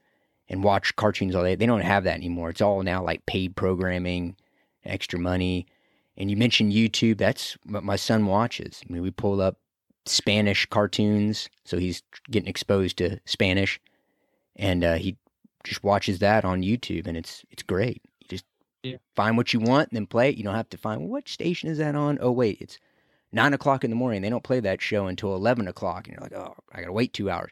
and 0.49 0.63
watch 0.63 0.95
cartoons 0.95 1.35
all 1.35 1.43
day. 1.43 1.55
They 1.55 1.65
don't 1.65 1.81
have 1.81 2.05
that 2.05 2.15
anymore. 2.15 2.49
It's 2.49 2.61
all 2.61 2.81
now 2.81 3.03
like 3.03 3.25
paid 3.25 3.55
programming, 3.55 4.35
extra 4.85 5.19
money. 5.19 5.67
And 6.17 6.29
you 6.29 6.37
mentioned 6.37 6.73
YouTube. 6.73 7.17
That's 7.17 7.57
what 7.65 7.83
my 7.83 7.95
son 7.95 8.25
watches. 8.25 8.81
I 8.87 8.91
mean, 8.91 9.01
we 9.01 9.11
pull 9.11 9.41
up 9.41 9.57
Spanish 10.05 10.65
cartoons, 10.65 11.49
so 11.63 11.77
he's 11.77 12.03
getting 12.29 12.49
exposed 12.49 12.97
to 12.97 13.19
Spanish, 13.25 13.79
and 14.55 14.83
uh, 14.83 14.95
he 14.95 15.17
just 15.63 15.83
watches 15.83 16.19
that 16.19 16.43
on 16.43 16.63
YouTube, 16.63 17.07
and 17.07 17.15
it's 17.15 17.43
it's 17.51 17.63
great. 17.63 18.01
You 18.19 18.27
just 18.27 18.45
yeah. 18.83 18.97
find 19.15 19.37
what 19.37 19.53
you 19.53 19.59
want 19.59 19.89
and 19.89 19.95
then 19.95 20.07
play 20.07 20.29
it. 20.29 20.37
You 20.37 20.43
don't 20.43 20.55
have 20.55 20.69
to 20.69 20.77
find 20.77 21.01
well, 21.01 21.09
what 21.09 21.29
station 21.29 21.69
is 21.69 21.77
that 21.77 21.95
on. 21.95 22.17
Oh 22.21 22.31
wait, 22.31 22.57
it's 22.61 22.79
nine 23.31 23.53
o'clock 23.53 23.83
in 23.83 23.89
the 23.89 23.95
morning. 23.95 24.21
They 24.21 24.29
don't 24.29 24.43
play 24.43 24.59
that 24.59 24.81
show 24.81 25.07
until 25.07 25.35
eleven 25.35 25.67
o'clock, 25.67 26.07
and 26.07 26.15
you're 26.15 26.23
like, 26.23 26.33
oh, 26.33 26.55
I 26.71 26.81
gotta 26.81 26.93
wait 26.93 27.13
two 27.13 27.29
hours. 27.29 27.51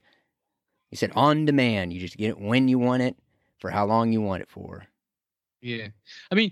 He 0.89 0.95
said 0.95 1.11
on 1.15 1.45
demand. 1.45 1.93
You 1.93 1.99
just 1.99 2.17
get 2.17 2.29
it 2.29 2.39
when 2.39 2.67
you 2.67 2.79
want 2.79 3.03
it, 3.03 3.15
for 3.59 3.69
how 3.69 3.85
long 3.85 4.11
you 4.11 4.21
want 4.21 4.41
it 4.41 4.49
for. 4.49 4.85
Yeah, 5.61 5.87
I 6.31 6.35
mean, 6.35 6.51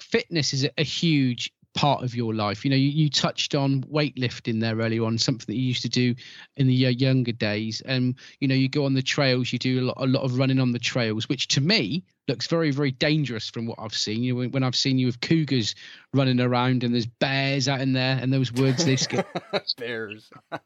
fitness 0.00 0.54
is 0.54 0.68
a 0.78 0.82
huge 0.82 1.52
part 1.74 2.02
of 2.02 2.14
your 2.14 2.34
life. 2.34 2.64
You 2.64 2.70
know, 2.70 2.76
you, 2.76 2.88
you 2.88 3.10
touched 3.10 3.54
on 3.54 3.82
weightlifting 3.84 4.60
there 4.60 4.76
earlier 4.76 5.04
on, 5.04 5.16
something 5.18 5.46
that 5.46 5.56
you 5.56 5.68
used 5.68 5.82
to 5.82 5.88
do 5.88 6.14
in 6.56 6.66
the 6.66 6.86
uh, 6.86 6.90
younger 6.90 7.32
days. 7.32 7.80
And, 7.82 8.16
you 8.40 8.48
know, 8.48 8.54
you 8.54 8.68
go 8.68 8.84
on 8.84 8.94
the 8.94 9.02
trails, 9.02 9.52
you 9.52 9.58
do 9.58 9.80
a 9.80 9.84
lot, 9.84 9.96
a 9.98 10.06
lot 10.06 10.22
of 10.22 10.38
running 10.38 10.58
on 10.58 10.72
the 10.72 10.78
trails, 10.78 11.28
which 11.28 11.46
to 11.48 11.60
me 11.60 12.04
looks 12.26 12.46
very, 12.46 12.72
very 12.72 12.90
dangerous 12.90 13.48
from 13.48 13.66
what 13.66 13.78
I've 13.78 13.94
seen. 13.94 14.22
You 14.24 14.34
know, 14.34 14.48
when, 14.48 14.62
I've 14.64 14.74
seen 14.74 14.98
you 14.98 15.06
with 15.06 15.20
cougars 15.20 15.74
running 16.12 16.40
around 16.40 16.82
and 16.84 16.92
there's 16.92 17.06
bears 17.06 17.68
out 17.68 17.80
in 17.80 17.92
there 17.92 18.18
and 18.20 18.32
those 18.32 18.52
words 18.52 18.84
they 18.84 18.96
skip. 18.96 19.28
bears. 19.78 20.30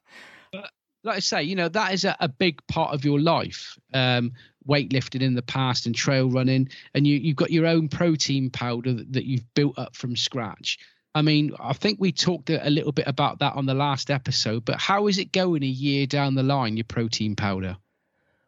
like 1.04 1.16
I 1.16 1.20
say, 1.20 1.42
you 1.42 1.56
know, 1.56 1.68
that 1.68 1.92
is 1.92 2.04
a, 2.04 2.16
a 2.20 2.28
big 2.28 2.64
part 2.66 2.94
of 2.94 3.04
your 3.04 3.20
life. 3.20 3.78
Um, 3.92 4.32
weightlifting 4.68 5.22
in 5.22 5.34
the 5.34 5.42
past 5.42 5.86
and 5.86 5.94
trail 5.94 6.30
running, 6.30 6.68
and 6.94 7.06
you, 7.06 7.18
you've 7.18 7.36
got 7.36 7.50
your 7.50 7.66
own 7.66 7.88
protein 7.88 8.50
powder 8.50 8.92
that, 8.92 9.12
that 9.12 9.24
you've 9.24 9.54
built 9.54 9.78
up 9.78 9.96
from 9.96 10.16
scratch. 10.16 10.78
I 11.14 11.22
mean, 11.22 11.52
I 11.60 11.74
think 11.74 12.00
we 12.00 12.12
talked 12.12 12.48
a 12.48 12.70
little 12.70 12.92
bit 12.92 13.06
about 13.06 13.40
that 13.40 13.54
on 13.54 13.66
the 13.66 13.74
last 13.74 14.10
episode, 14.10 14.64
but 14.64 14.80
how 14.80 15.08
is 15.08 15.18
it 15.18 15.32
going 15.32 15.62
a 15.62 15.66
year 15.66 16.06
down 16.06 16.34
the 16.34 16.42
line, 16.42 16.76
your 16.76 16.84
protein 16.84 17.36
powder? 17.36 17.76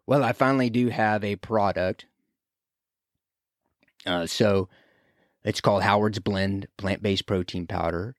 Well, 0.07 0.25
I 0.25 0.33
finally 0.33 0.71
do 0.71 0.89
have 0.89 1.25
a 1.25 1.37
product. 1.37 2.07
Uh, 4.07 4.27
so 4.27 4.69
it's 5.45 5.61
called 5.61 5.83
Howard's 5.83 6.21
Blend 6.21 6.69
plant 6.79 7.03
based 7.03 7.27
protein 7.27 7.67
powder. 7.67 8.15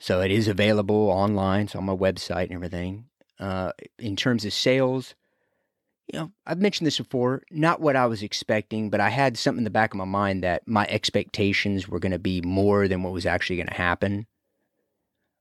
So 0.00 0.20
it 0.20 0.30
is 0.30 0.48
available 0.48 1.10
online, 1.10 1.68
so 1.68 1.78
on 1.78 1.84
my 1.84 1.94
website 1.94 2.44
and 2.44 2.54
everything. 2.54 3.06
Uh, 3.38 3.72
in 3.98 4.16
terms 4.16 4.44
of 4.44 4.52
sales, 4.52 5.14
you 6.12 6.18
know, 6.18 6.32
I've 6.46 6.58
mentioned 6.58 6.86
this 6.86 6.98
before, 6.98 7.42
not 7.50 7.80
what 7.80 7.94
I 7.94 8.06
was 8.06 8.22
expecting, 8.22 8.88
but 8.90 9.00
I 9.00 9.10
had 9.10 9.36
something 9.36 9.58
in 9.58 9.64
the 9.64 9.70
back 9.70 9.92
of 9.92 9.98
my 9.98 10.04
mind 10.04 10.42
that 10.42 10.66
my 10.66 10.86
expectations 10.88 11.88
were 11.88 12.00
going 12.00 12.12
to 12.12 12.18
be 12.18 12.40
more 12.40 12.88
than 12.88 13.02
what 13.02 13.12
was 13.12 13.26
actually 13.26 13.56
going 13.56 13.68
to 13.68 13.74
happen. 13.74 14.26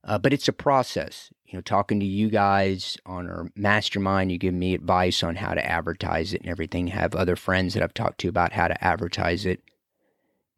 Uh, 0.03 0.17
but 0.17 0.33
it's 0.33 0.47
a 0.47 0.53
process. 0.53 1.31
You 1.45 1.57
know, 1.57 1.61
talking 1.61 1.99
to 1.99 2.05
you 2.05 2.29
guys 2.29 2.97
on 3.05 3.29
our 3.29 3.49
mastermind, 3.55 4.31
you 4.31 4.37
give 4.37 4.53
me 4.53 4.73
advice 4.73 5.23
on 5.23 5.35
how 5.35 5.53
to 5.53 5.65
advertise 5.65 6.33
it 6.33 6.41
and 6.41 6.49
everything. 6.49 6.87
Have 6.87 7.15
other 7.15 7.35
friends 7.35 7.73
that 7.73 7.83
I've 7.83 7.93
talked 7.93 8.19
to 8.19 8.27
about 8.27 8.53
how 8.53 8.67
to 8.67 8.83
advertise 8.83 9.45
it. 9.45 9.61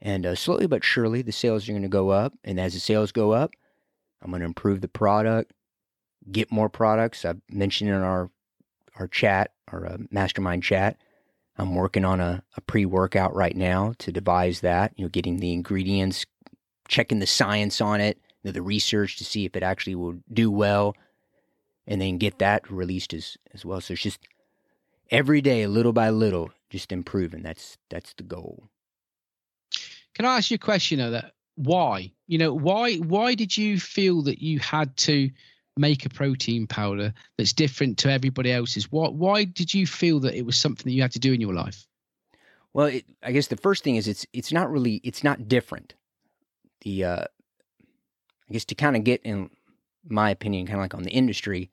And 0.01 0.25
uh, 0.25 0.35
slowly 0.35 0.65
but 0.65 0.83
surely, 0.83 1.21
the 1.21 1.31
sales 1.31 1.67
are 1.67 1.71
going 1.71 1.83
to 1.83 1.87
go 1.87 2.09
up. 2.09 2.33
And 2.43 2.59
as 2.59 2.73
the 2.73 2.79
sales 2.79 3.11
go 3.11 3.31
up, 3.31 3.51
I'm 4.21 4.31
going 4.31 4.41
to 4.41 4.45
improve 4.45 4.81
the 4.81 4.87
product, 4.87 5.53
get 6.31 6.51
more 6.51 6.69
products. 6.69 7.25
I've 7.25 7.41
mentioned 7.49 7.89
in 7.89 7.95
our 7.97 8.29
our 8.97 9.07
chat 9.07 9.51
or 9.71 9.85
a 9.85 9.93
uh, 9.93 9.97
mastermind 10.11 10.63
chat. 10.63 10.97
I'm 11.57 11.75
working 11.75 12.05
on 12.05 12.19
a, 12.19 12.43
a 12.55 12.61
pre 12.61 12.85
workout 12.85 13.35
right 13.35 13.55
now 13.55 13.93
to 13.99 14.11
devise 14.11 14.61
that, 14.61 14.93
you 14.95 15.05
know, 15.05 15.09
getting 15.09 15.37
the 15.37 15.53
ingredients, 15.53 16.25
checking 16.87 17.19
the 17.19 17.27
science 17.27 17.81
on 17.81 18.01
it, 18.01 18.17
you 18.41 18.49
know, 18.49 18.51
the 18.53 18.61
research 18.61 19.17
to 19.17 19.25
see 19.25 19.45
if 19.45 19.55
it 19.55 19.63
actually 19.63 19.95
will 19.95 20.15
do 20.31 20.49
well, 20.49 20.95
and 21.85 22.01
then 22.01 22.17
get 22.17 22.39
that 22.39 22.69
released 22.71 23.13
as, 23.13 23.37
as 23.53 23.65
well. 23.65 23.81
So 23.81 23.93
it's 23.93 24.01
just 24.01 24.19
every 25.11 25.41
day, 25.41 25.67
little 25.67 25.93
by 25.93 26.09
little, 26.09 26.51
just 26.69 26.91
improving. 26.91 27.41
That's 27.43 27.77
that's 27.89 28.13
the 28.13 28.23
goal. 28.23 28.69
Can 30.13 30.25
I 30.25 30.37
ask 30.37 30.51
you 30.51 30.55
a 30.55 30.59
question 30.59 30.99
though? 30.99 31.11
That 31.11 31.33
why? 31.55 32.11
You 32.27 32.37
know, 32.37 32.53
why 32.53 32.95
why 32.97 33.35
did 33.35 33.57
you 33.57 33.79
feel 33.79 34.21
that 34.23 34.41
you 34.41 34.59
had 34.59 34.95
to 34.97 35.29
make 35.77 36.05
a 36.05 36.09
protein 36.09 36.67
powder 36.67 37.13
that's 37.37 37.53
different 37.53 37.97
to 37.99 38.11
everybody 38.11 38.51
else's? 38.51 38.91
What? 38.91 39.13
Why 39.13 39.43
did 39.43 39.73
you 39.73 39.87
feel 39.87 40.19
that 40.21 40.35
it 40.35 40.45
was 40.45 40.57
something 40.57 40.83
that 40.85 40.93
you 40.93 41.01
had 41.01 41.11
to 41.13 41.19
do 41.19 41.33
in 41.33 41.41
your 41.41 41.53
life? 41.53 41.87
Well, 42.73 42.87
it, 42.87 43.05
I 43.23 43.31
guess 43.31 43.47
the 43.47 43.57
first 43.57 43.83
thing 43.83 43.95
is 43.95 44.07
it's 44.07 44.25
it's 44.33 44.51
not 44.51 44.71
really 44.71 45.01
it's 45.03 45.23
not 45.23 45.47
different. 45.47 45.93
The 46.81 47.03
uh, 47.03 47.23
I 48.49 48.53
guess 48.53 48.65
to 48.65 48.75
kind 48.75 48.95
of 48.95 49.03
get 49.03 49.21
in 49.23 49.49
my 50.07 50.29
opinion, 50.29 50.65
kind 50.65 50.79
of 50.79 50.83
like 50.83 50.95
on 50.95 51.03
the 51.03 51.11
industry, 51.11 51.71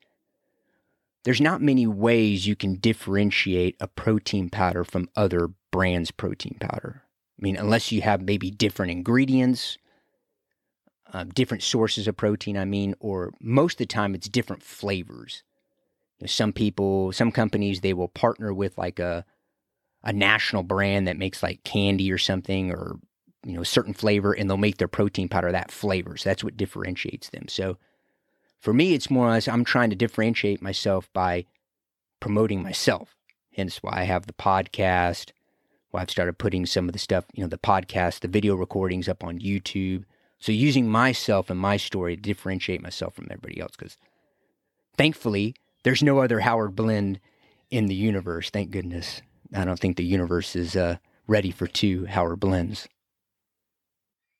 there's 1.23 1.41
not 1.41 1.61
many 1.61 1.87
ways 1.87 2.47
you 2.47 2.55
can 2.55 2.75
differentiate 2.75 3.75
a 3.79 3.87
protein 3.87 4.49
powder 4.49 4.83
from 4.83 5.09
other 5.15 5.49
brands' 5.71 6.11
protein 6.11 6.57
powder. 6.59 7.03
I 7.39 7.43
mean, 7.43 7.57
unless 7.57 7.91
you 7.91 8.01
have 8.01 8.21
maybe 8.21 8.49
different 8.49 8.91
ingredients 8.91 9.77
uh, 11.13 11.25
different 11.33 11.63
sources 11.63 12.07
of 12.07 12.17
protein, 12.17 12.57
I 12.57 12.65
mean, 12.65 12.95
or 12.99 13.33
most 13.39 13.75
of 13.75 13.77
the 13.79 13.85
time 13.85 14.13
it's 14.15 14.27
different 14.27 14.63
flavors. 14.63 15.43
You 16.19 16.25
know, 16.25 16.27
some 16.27 16.53
people, 16.53 17.11
some 17.11 17.31
companies, 17.31 17.81
they 17.81 17.93
will 17.93 18.07
partner 18.07 18.53
with 18.53 18.77
like 18.77 18.99
a 18.99 19.25
a 20.03 20.13
national 20.13 20.63
brand 20.63 21.07
that 21.07 21.17
makes 21.17 21.43
like 21.43 21.63
candy 21.63 22.11
or 22.11 22.17
something, 22.17 22.71
or 22.71 22.99
you 23.45 23.53
know, 23.53 23.61
a 23.61 23.65
certain 23.65 23.93
flavor, 23.93 24.33
and 24.33 24.49
they'll 24.49 24.57
make 24.57 24.77
their 24.77 24.87
protein 24.87 25.27
powder 25.27 25.51
that 25.51 25.71
flavor. 25.71 26.17
So 26.17 26.29
that's 26.29 26.43
what 26.43 26.57
differentiates 26.57 27.29
them. 27.29 27.47
So 27.47 27.77
for 28.59 28.73
me, 28.73 28.93
it's 28.93 29.09
more 29.09 29.27
or 29.27 29.31
less 29.31 29.47
I'm 29.47 29.63
trying 29.63 29.89
to 29.89 29.95
differentiate 29.95 30.61
myself 30.61 31.09
by 31.13 31.45
promoting 32.19 32.63
myself. 32.63 33.15
Hence 33.53 33.77
why 33.81 34.01
I 34.01 34.03
have 34.03 34.27
the 34.27 34.33
podcast. 34.33 35.31
Why 35.91 36.01
I've 36.01 36.11
started 36.11 36.37
putting 36.37 36.65
some 36.65 36.89
of 36.89 36.93
the 36.93 36.99
stuff, 36.99 37.25
you 37.33 37.43
know, 37.43 37.47
the 37.47 37.57
podcast, 37.57 38.19
the 38.19 38.27
video 38.27 38.55
recordings 38.55 39.07
up 39.07 39.23
on 39.23 39.39
YouTube 39.39 40.03
so 40.39 40.51
using 40.51 40.87
myself 40.89 41.49
and 41.49 41.59
my 41.59 41.77
story 41.77 42.15
to 42.15 42.21
differentiate 42.21 42.81
myself 42.81 43.15
from 43.15 43.27
everybody 43.29 43.59
else, 43.59 43.73
because 43.77 43.97
thankfully 44.97 45.55
there's 45.83 46.03
no 46.03 46.19
other 46.19 46.39
Howard 46.39 46.75
Blend 46.75 47.19
in 47.69 47.87
the 47.87 47.95
universe. 47.95 48.49
Thank 48.49 48.71
goodness. 48.71 49.21
I 49.53 49.65
don't 49.65 49.79
think 49.79 49.97
the 49.97 50.05
universe 50.05 50.55
is 50.55 50.75
uh, 50.75 50.97
ready 51.27 51.51
for 51.51 51.67
two 51.67 52.05
Howard 52.05 52.39
Blends. 52.39 52.87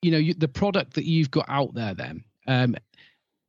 You 0.02 0.12
know, 0.12 0.18
you, 0.18 0.34
the 0.34 0.48
product 0.48 0.94
that 0.94 1.04
you've 1.04 1.30
got 1.30 1.46
out 1.48 1.74
there, 1.74 1.94
then, 1.94 2.24
um, 2.46 2.76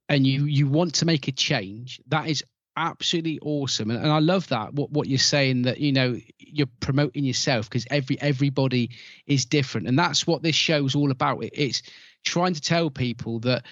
and 0.08 0.26
you 0.26 0.46
you 0.46 0.68
want 0.68 0.96
to 0.96 1.06
make 1.06 1.28
a 1.28 1.32
change, 1.32 2.02
that 2.08 2.28
is 2.28 2.44
absolutely 2.78 3.38
awesome 3.42 3.92
and, 3.92 4.00
and 4.00 4.12
i 4.12 4.20
love 4.20 4.48
that 4.48 4.74
what, 4.74 4.90
what 4.92 5.08
you're 5.08 5.18
saying 5.18 5.64
that 5.64 5.80
you 5.80 5.92
know 5.92 6.16
you're 6.38 6.70
promoting 6.80 7.26
yourself 7.26 7.68
because 7.68 7.86
every 7.92 8.18
everybody 8.22 8.90
is 9.28 9.44
different 9.44 9.86
and 9.86 10.00
that's 10.00 10.26
what 10.26 10.44
this 10.44 10.56
show 10.56 10.86
is 10.86 10.96
all 10.96 11.12
about 11.12 11.44
it, 11.44 11.52
it's 11.54 11.82
trying 12.26 12.54
to 12.54 12.62
tell 12.62 12.90
people 12.90 13.40
that 13.40 13.66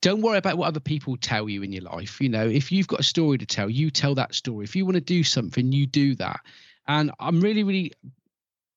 don't 0.00 0.22
worry 0.22 0.38
about 0.38 0.58
what 0.58 0.66
other 0.66 0.80
people 0.80 1.16
tell 1.16 1.48
you 1.48 1.62
in 1.62 1.72
your 1.72 1.82
life 1.82 2.20
you 2.20 2.28
know 2.28 2.46
if 2.46 2.72
you've 2.72 2.88
got 2.88 3.00
a 3.00 3.04
story 3.04 3.38
to 3.38 3.46
tell 3.46 3.70
you 3.70 3.90
tell 3.90 4.14
that 4.14 4.34
story 4.34 4.64
if 4.64 4.76
you 4.76 4.84
want 4.84 4.94
to 4.94 5.00
do 5.00 5.22
something 5.22 5.72
you 5.72 5.86
do 5.86 6.14
that 6.14 6.40
and 6.88 7.10
i'm 7.20 7.40
really 7.40 7.62
really 7.62 7.92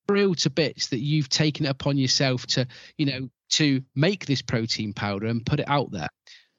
thrilled 0.08 0.38
to 0.38 0.50
bits 0.50 0.88
that 0.90 1.00
you've 1.00 1.30
taken 1.30 1.66
it 1.66 1.70
upon 1.70 1.98
yourself 1.98 2.46
to 2.46 2.68
you 2.98 3.06
know 3.06 3.30
to 3.50 3.82
make 3.96 4.26
this 4.26 4.42
protein 4.42 4.94
powder 4.94 5.26
and 5.28 5.46
put 5.46 5.60
it 5.60 5.70
out 5.70 5.92
there 5.92 6.10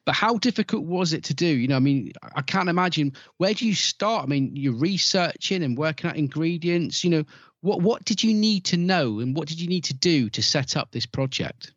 but 0.07 0.15
how 0.15 0.37
difficult 0.37 0.85
was 0.85 1.11
it 1.11 1.25
to 1.25 1.33
do? 1.33 1.45
You 1.45 1.67
know, 1.67 1.75
I 1.75 1.79
mean, 1.79 2.13
I 2.33 2.41
can't 2.41 2.69
imagine. 2.69 3.11
Where 3.39 3.53
do 3.53 3.67
you 3.67 3.75
start? 3.75 4.23
I 4.23 4.27
mean, 4.27 4.55
you're 4.55 4.73
researching 4.73 5.63
and 5.63 5.77
working 5.77 6.09
out 6.09 6.15
ingredients. 6.15 7.03
You 7.03 7.09
know, 7.09 7.23
what 7.59 7.81
what 7.81 8.05
did 8.05 8.23
you 8.23 8.33
need 8.33 8.63
to 8.65 8.77
know, 8.77 9.19
and 9.19 9.35
what 9.35 9.49
did 9.49 9.59
you 9.59 9.67
need 9.67 9.83
to 9.83 9.93
do 9.93 10.29
to 10.29 10.41
set 10.41 10.77
up 10.77 10.91
this 10.91 11.05
project? 11.05 11.73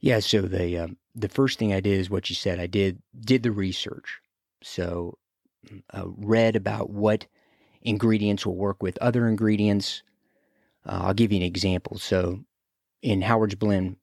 Yeah, 0.00 0.20
so 0.20 0.42
the 0.42 0.78
um, 0.78 0.96
the 1.14 1.28
first 1.28 1.58
thing 1.58 1.72
I 1.72 1.80
did 1.80 1.98
is 1.98 2.10
what 2.10 2.30
you 2.30 2.36
said. 2.36 2.60
I 2.60 2.66
did 2.66 3.02
did 3.20 3.42
the 3.42 3.50
research. 3.50 4.20
So, 4.62 5.18
uh, 5.92 6.04
read 6.06 6.56
about 6.56 6.90
what 6.90 7.26
ingredients 7.82 8.44
will 8.44 8.56
work 8.56 8.82
with 8.82 8.98
other 8.98 9.28
ingredients. 9.28 10.02
Uh, 10.84 11.00
I'll 11.04 11.14
give 11.14 11.32
you 11.32 11.38
an 11.38 11.44
example. 11.44 11.98
So, 11.98 12.40
in 13.02 13.22
Howard's 13.22 13.54
Blend 13.54 13.96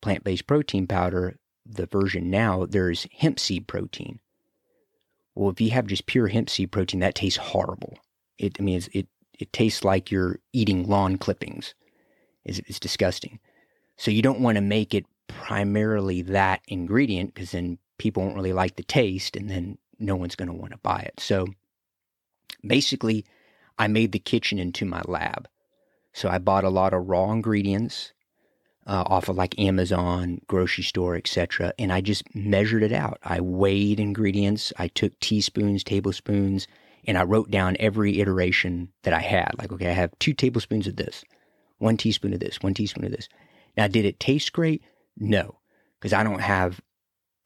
plant 0.00 0.24
based 0.24 0.46
protein 0.46 0.86
powder, 0.86 1.36
the 1.66 1.86
version 1.86 2.30
now, 2.30 2.66
there's 2.66 3.06
hemp 3.16 3.38
seed 3.38 3.66
protein. 3.66 4.20
Well, 5.34 5.50
if 5.50 5.60
you 5.60 5.70
have 5.70 5.86
just 5.86 6.06
pure 6.06 6.28
hemp 6.28 6.50
seed 6.50 6.72
protein, 6.72 7.00
that 7.00 7.14
tastes 7.14 7.38
horrible. 7.38 7.98
It, 8.38 8.56
I 8.58 8.62
mean, 8.62 8.82
it 8.92 9.08
it 9.38 9.52
tastes 9.52 9.84
like 9.84 10.10
you're 10.10 10.38
eating 10.52 10.86
lawn 10.86 11.16
clippings. 11.16 11.74
It's, 12.44 12.58
it's 12.66 12.78
disgusting. 12.80 13.38
So 13.96 14.10
you 14.10 14.22
don't 14.22 14.40
want 14.40 14.56
to 14.56 14.62
make 14.62 14.94
it 14.94 15.06
primarily 15.30 16.22
that 16.22 16.60
ingredient 16.68 17.34
because 17.34 17.52
then 17.52 17.78
people 17.98 18.22
won't 18.22 18.36
really 18.36 18.52
like 18.52 18.76
the 18.76 18.82
taste, 18.82 19.36
and 19.36 19.50
then 19.50 19.78
no 19.98 20.16
one's 20.16 20.36
going 20.36 20.48
to 20.48 20.54
want 20.54 20.72
to 20.72 20.78
buy 20.78 21.00
it. 21.00 21.20
So 21.20 21.46
basically, 22.66 23.24
I 23.78 23.88
made 23.88 24.12
the 24.12 24.18
kitchen 24.18 24.58
into 24.58 24.84
my 24.84 25.02
lab. 25.06 25.48
So 26.12 26.28
I 26.28 26.38
bought 26.38 26.64
a 26.64 26.70
lot 26.70 26.92
of 26.92 27.08
raw 27.08 27.30
ingredients 27.30 28.12
uh, 28.86 29.04
off 29.06 29.28
of 29.28 29.36
like 29.36 29.58
Amazon, 29.58 30.40
grocery 30.46 30.84
store, 30.84 31.16
etc. 31.16 31.72
And 31.78 31.92
I 31.92 32.00
just 32.00 32.34
measured 32.34 32.82
it 32.82 32.92
out. 32.92 33.18
I 33.22 33.40
weighed 33.40 34.00
ingredients. 34.00 34.72
I 34.78 34.88
took 34.88 35.18
teaspoons, 35.20 35.84
tablespoons, 35.84 36.66
and 37.06 37.16
I 37.16 37.22
wrote 37.22 37.50
down 37.50 37.76
every 37.78 38.20
iteration 38.20 38.88
that 39.02 39.14
I 39.14 39.20
had. 39.20 39.52
Like, 39.58 39.72
okay, 39.72 39.88
I 39.88 39.92
have 39.92 40.18
two 40.18 40.34
tablespoons 40.34 40.86
of 40.86 40.96
this, 40.96 41.24
one 41.78 41.96
teaspoon 41.96 42.34
of 42.34 42.40
this, 42.40 42.60
one 42.60 42.74
teaspoon 42.74 43.04
of 43.04 43.12
this. 43.12 43.28
Now, 43.76 43.86
did 43.86 44.04
it 44.04 44.18
taste 44.18 44.52
great? 44.52 44.82
No, 45.20 45.58
because 45.98 46.14
I 46.14 46.24
don't 46.24 46.40
have, 46.40 46.80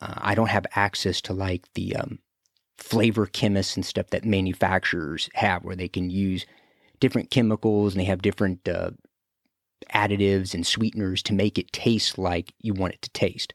uh, 0.00 0.14
I 0.18 0.34
don't 0.34 0.48
have 0.48 0.66
access 0.76 1.20
to 1.22 1.32
like 1.32 1.66
the 1.74 1.96
um, 1.96 2.20
flavor 2.78 3.26
chemists 3.26 3.76
and 3.76 3.84
stuff 3.84 4.08
that 4.10 4.24
manufacturers 4.24 5.28
have, 5.34 5.64
where 5.64 5.76
they 5.76 5.88
can 5.88 6.08
use 6.08 6.46
different 7.00 7.30
chemicals 7.30 7.92
and 7.92 8.00
they 8.00 8.06
have 8.06 8.22
different 8.22 8.66
uh, 8.68 8.92
additives 9.92 10.54
and 10.54 10.66
sweeteners 10.66 11.22
to 11.24 11.34
make 11.34 11.58
it 11.58 11.72
taste 11.72 12.16
like 12.16 12.54
you 12.60 12.72
want 12.72 12.94
it 12.94 13.02
to 13.02 13.10
taste. 13.10 13.52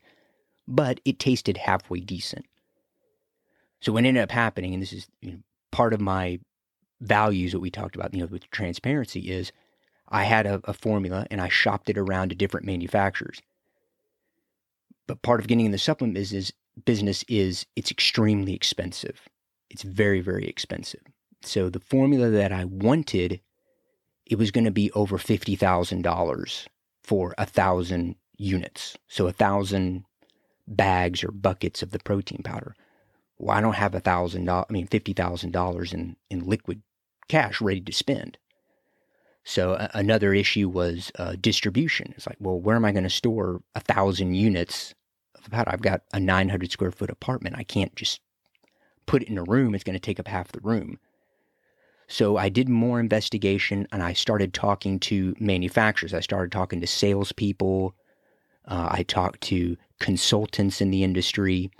But 0.67 0.99
it 1.05 1.17
tasted 1.17 1.57
halfway 1.57 2.01
decent. 2.01 2.45
So 3.81 3.93
what 3.93 4.03
ended 4.03 4.21
up 4.21 4.31
happening, 4.31 4.73
and 4.73 4.83
this 4.83 4.93
is 4.93 5.07
you 5.21 5.31
know, 5.31 5.37
part 5.71 5.93
of 5.93 6.01
my 6.01 6.39
values 6.99 7.53
that 7.53 7.61
we 7.61 7.71
talked 7.71 7.95
about, 7.95 8.13
you 8.13 8.19
know, 8.19 8.27
with 8.27 8.49
transparency, 8.51 9.31
is 9.31 9.53
I 10.09 10.23
had 10.23 10.45
a, 10.45 10.59
a 10.65 10.73
formula 10.73 11.25
and 11.31 11.39
I 11.39 11.47
shopped 11.47 11.89
it 11.89 11.97
around 11.97 12.29
to 12.29 12.35
different 12.35 12.65
manufacturers. 12.65 13.41
But 15.09 15.23
part 15.23 15.39
of 15.39 15.47
getting 15.47 15.65
in 15.65 15.71
the 15.71 15.79
supplement 15.79 16.13
business 16.13 16.51
business 16.85 17.25
is 17.27 17.65
it's 17.75 17.89
extremely 17.89 18.53
expensive. 18.53 19.27
It's 19.71 19.81
very, 19.81 20.21
very 20.21 20.47
expensive. 20.47 21.01
So 21.41 21.67
the 21.67 21.79
formula 21.79 22.29
that 22.29 22.51
I 22.51 22.65
wanted 22.65 23.41
it 24.27 24.37
was 24.37 24.51
going 24.51 24.65
to 24.65 24.71
be 24.71 24.91
over 24.91 25.17
$50,000 25.17 26.67
for 27.03 27.33
a 27.39 27.45
thousand 27.47 28.17
units. 28.37 28.97
So 29.07 29.25
a 29.25 29.31
thousand 29.31 30.05
bags 30.67 31.23
or 31.23 31.31
buckets 31.31 31.81
of 31.81 31.89
the 31.89 31.97
protein 31.97 32.43
powder. 32.43 32.75
Well, 33.39 33.57
I 33.57 33.61
don't 33.61 33.73
have 33.73 33.95
a 33.95 33.99
thousand 33.99 34.45
dollars, 34.45 34.67
I 34.69 34.73
mean, 34.73 34.87
$50,000 34.87 35.91
in, 35.91 36.17
in 36.29 36.45
liquid 36.45 36.83
cash 37.27 37.59
ready 37.61 37.81
to 37.81 37.91
spend. 37.91 38.37
So 39.43 39.73
a- 39.73 39.89
another 39.95 40.35
issue 40.35 40.69
was 40.69 41.11
uh, 41.17 41.35
distribution. 41.41 42.13
It's 42.15 42.27
like, 42.27 42.37
well, 42.39 42.61
where 42.61 42.75
am 42.75 42.85
I 42.85 42.91
going 42.91 43.05
to 43.05 43.09
store 43.09 43.63
a 43.73 43.79
thousand 43.79 44.35
units 44.35 44.93
powder? 45.49 45.71
I've 45.71 45.81
got 45.81 46.01
a 46.13 46.19
900 46.19 46.71
square 46.71 46.91
foot 46.91 47.09
apartment. 47.09 47.55
I 47.57 47.63
can't 47.63 47.95
just 47.95 48.21
put 49.05 49.23
it 49.23 49.29
in 49.29 49.37
a 49.37 49.43
room. 49.43 49.73
It's 49.73 49.83
going 49.83 49.95
to 49.95 49.99
take 49.99 50.19
up 50.19 50.27
half 50.27 50.51
the 50.51 50.61
room. 50.61 50.99
So 52.07 52.37
I 52.37 52.49
did 52.49 52.67
more 52.67 52.99
investigation 52.99 53.87
and 53.91 54.01
I 54.01 54.13
started 54.13 54.53
talking 54.53 54.99
to 55.01 55.35
manufacturers. 55.39 56.13
I 56.13 56.21
started 56.21 56.51
talking 56.51 56.81
to 56.81 56.87
salespeople. 56.87 57.95
Uh, 58.65 58.87
I 58.91 59.03
talked 59.03 59.41
to 59.41 59.77
consultants 59.99 60.81
in 60.81 60.91
the 60.91 61.03
industry, 61.03 61.71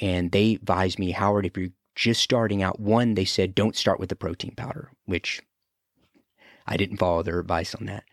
and 0.00 0.32
they 0.32 0.54
advised 0.54 0.98
me, 0.98 1.12
Howard, 1.12 1.46
if 1.46 1.56
you're 1.56 1.68
just 1.94 2.22
starting 2.22 2.62
out, 2.62 2.80
one, 2.80 3.14
they 3.14 3.24
said 3.24 3.54
don't 3.54 3.76
start 3.76 4.00
with 4.00 4.08
the 4.08 4.16
protein 4.16 4.54
powder, 4.56 4.90
which 5.06 5.40
I 6.66 6.76
didn't 6.76 6.96
follow 6.96 7.22
their 7.22 7.38
advice 7.38 7.74
on 7.74 7.86
that. 7.86 8.04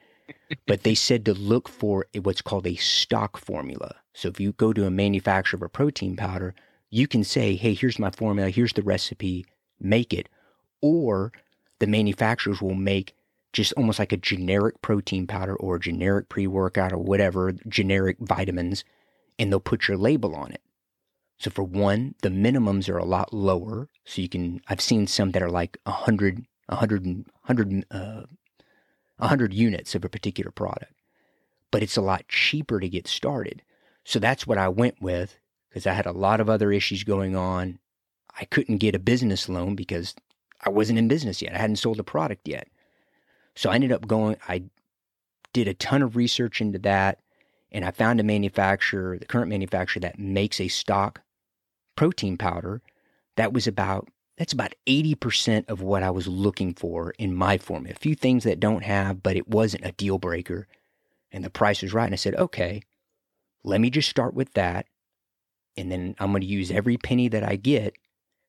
But 0.66 0.84
they 0.84 0.96
said 0.96 1.26
to 1.26 1.34
look 1.34 1.70
for 1.70 2.06
what's 2.22 2.42
called 2.42 2.68
a 2.68 2.76
stock 2.76 3.38
formula. 3.38 3.96
So 4.14 4.28
if 4.28 4.40
you 4.40 4.54
go 4.54 4.74
to 4.74 4.86
a 4.86 4.92
manufacturer 4.92 5.58
of 5.58 5.62
a 5.62 5.70
protein 5.70 6.16
powder, 6.16 6.54
you 6.90 7.08
can 7.08 7.24
say, 7.24 7.56
hey, 7.56 7.74
here's 7.74 8.00
my 8.00 8.12
formula, 8.12 8.50
here's 8.50 8.74
the 8.74 8.82
recipe, 8.82 9.46
make 9.80 10.14
it 10.14 10.28
or 10.82 11.32
the 11.80 11.88
manufacturers 11.88 12.62
will 12.62 12.76
make 12.76 13.16
just 13.54 13.74
almost 13.74 14.00
like 14.00 14.12
a 14.12 14.18
generic 14.18 14.82
protein 14.82 15.28
powder 15.28 15.56
or 15.56 15.76
a 15.76 15.80
generic 15.80 16.30
pre 16.30 16.48
workout 16.48 16.94
or 16.94 16.98
whatever, 16.98 17.54
generic 17.68 18.18
vitamins, 18.20 18.84
and 19.38 19.52
they'll 19.52 19.60
put 19.60 19.88
your 19.88 19.98
label 19.98 20.36
on 20.36 20.52
it. 20.52 20.62
So, 21.38 21.50
for 21.50 21.64
one, 21.64 22.16
the 22.22 22.30
minimums 22.30 22.88
are 22.88 22.98
a 22.98 23.06
lot 23.06 23.34
lower. 23.34 23.90
So, 24.06 24.22
you 24.22 24.30
can, 24.30 24.62
I've 24.68 24.82
seen 24.82 25.08
some 25.08 25.32
that 25.32 25.42
are 25.42 25.50
like 25.50 25.78
100, 25.84 26.46
100, 26.68 27.06
100, 27.06 27.86
uh, 27.92 28.22
100 29.22 29.54
units 29.54 29.96
of 29.96 30.04
a 30.04 30.10
particular 30.10 30.52
product, 30.52 30.94
but 31.72 31.84
it's 31.84 31.98
a 31.98 32.02
lot 32.02 32.28
cheaper 32.28 32.80
to 32.80 32.90
get 32.90 33.08
started. 33.08 33.62
So, 34.04 34.20
that's 34.20 34.48
what 34.48 34.58
I 34.58 34.68
went 34.68 35.02
with 35.02 35.38
because 35.70 35.88
I 35.88 35.94
had 35.94 36.06
a 36.06 36.12
lot 36.12 36.42
of 36.42 36.50
other 36.50 36.72
issues 36.72 37.04
going 37.04 37.36
on. 37.36 37.80
I 38.40 38.46
couldn't 38.46 38.78
get 38.78 38.96
a 38.96 39.00
business 39.00 39.48
loan 39.48 39.76
because 39.76 40.16
I 40.66 40.70
wasn't 40.70 41.00
in 41.00 41.08
business 41.08 41.42
yet. 41.42 41.54
I 41.54 41.60
hadn't 41.60 41.78
sold 41.78 42.00
a 42.00 42.04
product 42.04 42.48
yet. 42.48 42.68
So 43.56 43.70
I 43.70 43.76
ended 43.76 43.92
up 43.92 44.08
going, 44.08 44.38
I 44.48 44.64
did 45.54 45.68
a 45.68 45.74
ton 45.74 46.02
of 46.02 46.16
research 46.16 46.62
into 46.62 46.80
that. 46.80 47.20
And 47.72 47.86
I 47.86 47.92
found 47.92 48.20
a 48.20 48.24
manufacturer, 48.24 49.18
the 49.18 49.26
current 49.26 49.50
manufacturer 49.50 50.02
that 50.02 50.20
makes 50.20 50.60
a 50.60 50.68
stock 50.68 51.22
protein 51.96 52.38
powder 52.38 52.82
that 53.38 53.54
was 53.54 53.66
about 53.66 54.10
that's 54.42 54.54
about 54.54 54.74
80% 54.88 55.70
of 55.70 55.84
what 55.84 56.02
I 56.02 56.10
was 56.10 56.28
looking 56.28 56.74
for 56.74 57.14
in 57.20 57.32
my 57.36 57.60
formula. 57.60 57.94
A 57.96 58.00
few 58.00 58.16
things 58.16 58.44
that 58.44 58.60
don't 58.60 58.84
have, 58.84 59.22
but 59.22 59.36
it 59.36 59.48
wasn't 59.48 59.86
a 59.86 59.92
deal 59.92 60.18
breaker. 60.18 60.68
And 61.32 61.44
the 61.44 61.52
price 61.52 61.84
was 61.84 61.94
right. 61.94 62.06
And 62.06 62.14
I 62.14 62.18
said, 62.18 62.34
okay, 62.34 62.82
let 63.64 63.80
me 63.80 63.92
just 63.92 64.10
start 64.10 64.34
with 64.34 64.52
that. 64.54 64.88
And 65.78 65.92
then 65.92 66.16
I'm 66.18 66.32
going 66.32 66.42
to 66.42 66.48
use 66.48 66.72
every 66.72 66.98
penny 66.98 67.28
that 67.28 67.48
I 67.48 67.56
get 67.56 67.94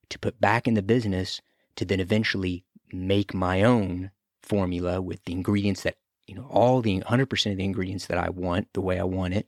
to 0.08 0.18
put 0.18 0.40
back 0.40 0.66
in 0.66 0.72
the 0.72 0.80
business 0.80 1.42
to 1.76 1.84
then 1.84 2.00
eventually 2.00 2.64
make 2.90 3.34
my 3.34 3.62
own 3.62 4.12
formula 4.40 5.02
with 5.02 5.22
the 5.26 5.32
ingredients 5.32 5.82
that, 5.82 5.96
you 6.26 6.34
know, 6.34 6.46
all 6.48 6.80
the 6.80 7.00
100% 7.00 7.52
of 7.52 7.58
the 7.58 7.64
ingredients 7.64 8.06
that 8.06 8.16
I 8.16 8.30
want 8.30 8.72
the 8.72 8.80
way 8.80 8.98
I 8.98 9.04
want 9.04 9.34
it, 9.34 9.46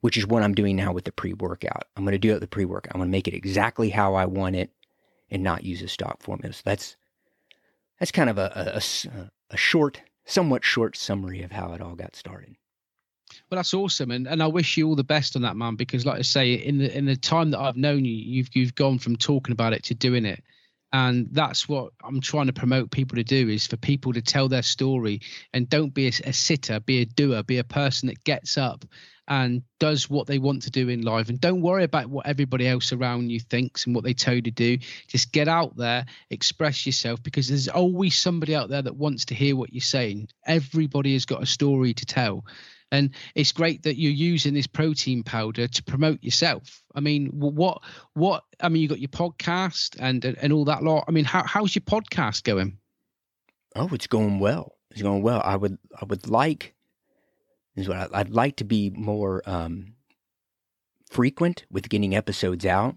which 0.00 0.16
is 0.16 0.28
what 0.28 0.44
I'm 0.44 0.54
doing 0.54 0.76
now 0.76 0.92
with 0.92 1.06
the 1.06 1.12
pre 1.12 1.32
workout. 1.32 1.88
I'm 1.96 2.04
going 2.04 2.12
to 2.12 2.20
do 2.20 2.30
it 2.30 2.34
with 2.34 2.42
the 2.42 2.46
pre 2.46 2.66
workout. 2.66 2.94
I'm 2.94 3.00
going 3.00 3.08
to 3.08 3.16
make 3.16 3.26
it 3.26 3.34
exactly 3.34 3.90
how 3.90 4.14
I 4.14 4.26
want 4.26 4.54
it 4.54 4.70
and 5.30 5.42
not 5.42 5.64
use 5.64 5.82
a 5.82 5.88
stock 5.88 6.20
formula. 6.22 6.52
So 6.52 6.62
that's, 6.64 6.96
that's 7.98 8.12
kind 8.12 8.30
of 8.30 8.38
a, 8.38 8.80
a, 8.82 9.30
a 9.50 9.56
short, 9.56 10.00
somewhat 10.24 10.64
short 10.64 10.96
summary 10.96 11.42
of 11.42 11.52
how 11.52 11.72
it 11.72 11.80
all 11.80 11.94
got 11.94 12.16
started. 12.16 12.56
Well, 13.48 13.56
that's 13.56 13.74
awesome, 13.74 14.10
and 14.10 14.26
and 14.26 14.42
I 14.42 14.48
wish 14.48 14.76
you 14.76 14.88
all 14.88 14.96
the 14.96 15.04
best 15.04 15.36
on 15.36 15.42
that, 15.42 15.56
man. 15.56 15.76
Because, 15.76 16.04
like 16.04 16.18
I 16.18 16.22
say, 16.22 16.54
in 16.54 16.78
the 16.78 16.96
in 16.96 17.04
the 17.04 17.14
time 17.14 17.52
that 17.52 17.60
I've 17.60 17.76
known 17.76 18.04
you, 18.04 18.12
you've 18.12 18.48
you've 18.54 18.74
gone 18.74 18.98
from 18.98 19.14
talking 19.14 19.52
about 19.52 19.72
it 19.72 19.84
to 19.84 19.94
doing 19.94 20.24
it, 20.24 20.42
and 20.92 21.28
that's 21.32 21.68
what 21.68 21.92
i'm 22.04 22.20
trying 22.20 22.46
to 22.46 22.52
promote 22.52 22.90
people 22.90 23.16
to 23.16 23.24
do 23.24 23.48
is 23.48 23.66
for 23.66 23.76
people 23.76 24.12
to 24.12 24.22
tell 24.22 24.48
their 24.48 24.62
story 24.62 25.20
and 25.52 25.68
don't 25.68 25.94
be 25.94 26.06
a, 26.06 26.12
a, 26.24 26.32
sitter 26.32 26.80
be 26.80 27.00
a 27.00 27.06
doer 27.06 27.42
be 27.42 27.58
a 27.58 27.64
person 27.64 28.08
that 28.08 28.22
gets 28.24 28.58
up 28.58 28.84
and 29.28 29.62
does 29.78 30.10
what 30.10 30.26
they 30.26 30.38
want 30.38 30.62
to 30.62 30.70
do 30.70 30.88
in 30.88 31.02
life. 31.02 31.28
And 31.28 31.40
don't 31.40 31.62
worry 31.62 31.84
about 31.84 32.08
what 32.08 32.26
everybody 32.26 32.66
else 32.66 32.92
around 32.92 33.30
you 33.30 33.40
thinks 33.40 33.86
and 33.86 33.94
what 33.94 34.04
they 34.04 34.14
tell 34.14 34.34
you 34.34 34.42
to 34.42 34.50
do. 34.50 34.78
Just 35.08 35.32
get 35.32 35.48
out 35.48 35.76
there 35.76 36.06
express 36.30 36.86
yourself 36.86 37.22
because 37.22 37.48
there's 37.48 37.68
always 37.68 38.16
somebody 38.16 38.54
out 38.54 38.68
there 38.68 38.82
that 38.82 38.96
wants 38.96 39.26
to 39.26 39.34
hear 39.34 39.56
what 39.56 39.72
you're 39.72 39.80
saying. 39.80 40.28
Everybody 40.46 41.12
has 41.14 41.26
got 41.26 41.42
a 41.42 41.46
story 41.46 41.94
to 41.94 42.06
tell. 42.06 42.44
And 42.92 43.10
it's 43.34 43.52
great 43.52 43.84
that 43.84 43.98
you're 43.98 44.10
using 44.10 44.52
this 44.52 44.66
protein 44.66 45.22
powder 45.22 45.68
to 45.68 45.82
promote 45.84 46.24
yourself. 46.24 46.82
I 46.94 47.00
mean 47.00 47.26
what 47.28 47.82
what 48.14 48.42
i 48.60 48.68
mean 48.68 48.82
you 48.82 48.88
got 48.88 48.98
your 48.98 49.08
podcast 49.08 49.96
and 50.00 50.24
and 50.24 50.52
all 50.52 50.64
that 50.64 50.82
lot. 50.82 51.04
I 51.06 51.12
mean 51.12 51.24
how, 51.24 51.44
how's 51.44 51.74
your 51.74 51.84
podcast 51.84 52.42
going? 52.42 52.78
Oh 53.76 53.88
it's 53.92 54.08
going 54.08 54.40
well. 54.40 54.74
It's 54.90 55.02
going 55.02 55.22
well. 55.22 55.40
I 55.44 55.56
would 55.56 55.78
i 56.00 56.04
would 56.04 56.28
like 56.28 56.74
is 57.76 57.88
what 57.88 58.12
I, 58.12 58.18
would 58.18 58.34
like 58.34 58.56
to 58.56 58.64
be 58.64 58.90
more 58.90 59.42
um, 59.46 59.94
frequent 61.10 61.64
with 61.70 61.88
getting 61.88 62.14
episodes 62.14 62.66
out 62.66 62.96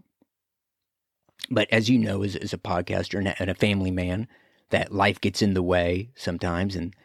but 1.50 1.68
as 1.72 1.90
you 1.90 1.98
know 1.98 2.24
as, 2.24 2.36
as 2.36 2.54
a 2.54 2.58
podcaster 2.58 3.18
and 3.18 3.28
a, 3.28 3.42
and 3.42 3.50
a 3.50 3.56
family 3.56 3.92
man 3.92 4.28
that 4.70 4.94
life 4.94 5.20
gets 5.22 5.42
in 5.42 5.54
the 5.54 5.64
way 5.64 6.10
sometimes 6.16 6.76
and 6.76 6.96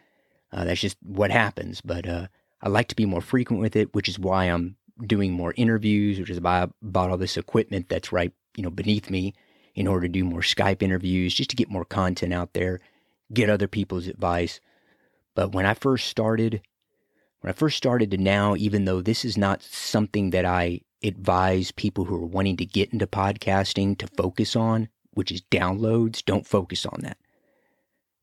uh, 0.52 0.64
that's 0.64 0.80
just 0.80 0.96
what 1.02 1.30
happens 1.30 1.80
but 1.80 2.08
uh, 2.08 2.28
I 2.60 2.68
like 2.68 2.88
to 2.88 2.96
be 2.96 3.06
more 3.06 3.20
frequent 3.20 3.60
with 3.60 3.76
it, 3.76 3.94
which 3.94 4.08
is 4.08 4.18
why 4.18 4.46
I'm 4.46 4.76
doing 5.06 5.32
more 5.32 5.54
interviews, 5.56 6.18
which 6.18 6.30
is 6.30 6.40
why 6.40 6.64
I 6.64 6.68
bought 6.82 7.10
all 7.10 7.16
this 7.16 7.36
equipment 7.36 7.88
that's 7.88 8.12
right, 8.12 8.32
you 8.56 8.62
know, 8.62 8.70
beneath 8.70 9.10
me 9.10 9.34
in 9.74 9.86
order 9.86 10.06
to 10.06 10.12
do 10.12 10.24
more 10.24 10.40
Skype 10.40 10.82
interviews, 10.82 11.34
just 11.34 11.50
to 11.50 11.56
get 11.56 11.70
more 11.70 11.84
content 11.84 12.32
out 12.32 12.54
there, 12.54 12.80
get 13.32 13.48
other 13.48 13.68
people's 13.68 14.08
advice. 14.08 14.60
But 15.36 15.52
when 15.52 15.66
I 15.66 15.74
first 15.74 16.08
started, 16.08 16.62
when 17.40 17.50
I 17.50 17.54
first 17.54 17.76
started 17.76 18.10
to 18.10 18.18
now, 18.18 18.56
even 18.56 18.84
though 18.84 19.00
this 19.00 19.24
is 19.24 19.36
not 19.36 19.62
something 19.62 20.30
that 20.30 20.44
I 20.44 20.80
advise 21.02 21.70
people 21.70 22.04
who 22.04 22.16
are 22.16 22.26
wanting 22.26 22.56
to 22.56 22.66
get 22.66 22.92
into 22.92 23.06
podcasting 23.06 23.96
to 23.98 24.06
focus 24.08 24.56
on, 24.56 24.88
which 25.12 25.30
is 25.30 25.42
downloads, 25.42 26.24
don't 26.24 26.46
focus 26.46 26.84
on 26.84 27.00
that. 27.02 27.18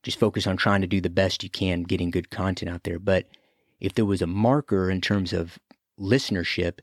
Just 0.03 0.20
focus 0.20 0.45
on 0.45 0.57
trying 0.57 0.82
to 0.82 0.88
do 0.88 1.01
the 1.01 1.09
best 1.09 1.43
you 1.43 1.49
can 1.49 1.84
getting 1.84 2.11
good 2.11 2.30
content 2.30 2.70
out 2.70 2.84
there. 2.84 2.99
But 2.99 3.28
if 3.80 3.93
there 3.93 4.05
was 4.05 4.22
a 4.22 4.28
marker 4.28 4.89
in 4.89 5.01
terms 5.01 5.34
of 5.34 5.57
listenership, 5.99 6.80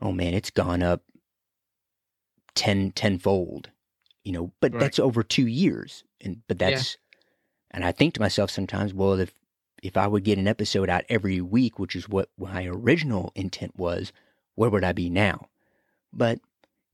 oh 0.00 0.12
man, 0.12 0.34
it's 0.34 0.50
gone 0.50 0.82
up 0.82 1.02
10 2.54 2.92
tenfold. 2.92 3.70
You 4.24 4.32
know, 4.32 4.52
but 4.60 4.72
right. 4.72 4.80
that's 4.80 4.98
over 4.98 5.22
2 5.22 5.46
years. 5.46 6.04
And 6.20 6.42
but 6.48 6.58
that's 6.58 6.94
yeah. 6.94 7.76
and 7.76 7.84
I 7.84 7.92
think 7.92 8.14
to 8.14 8.20
myself 8.20 8.50
sometimes, 8.50 8.92
well, 8.92 9.14
if 9.14 9.32
if 9.82 9.96
I 9.96 10.06
would 10.06 10.24
get 10.24 10.38
an 10.38 10.48
episode 10.48 10.88
out 10.88 11.04
every 11.08 11.40
week, 11.40 11.78
which 11.78 11.96
is 11.96 12.08
what 12.08 12.28
my 12.38 12.66
original 12.66 13.32
intent 13.34 13.76
was, 13.76 14.12
where 14.54 14.70
would 14.70 14.84
I 14.84 14.92
be 14.92 15.10
now? 15.10 15.48
But 16.12 16.40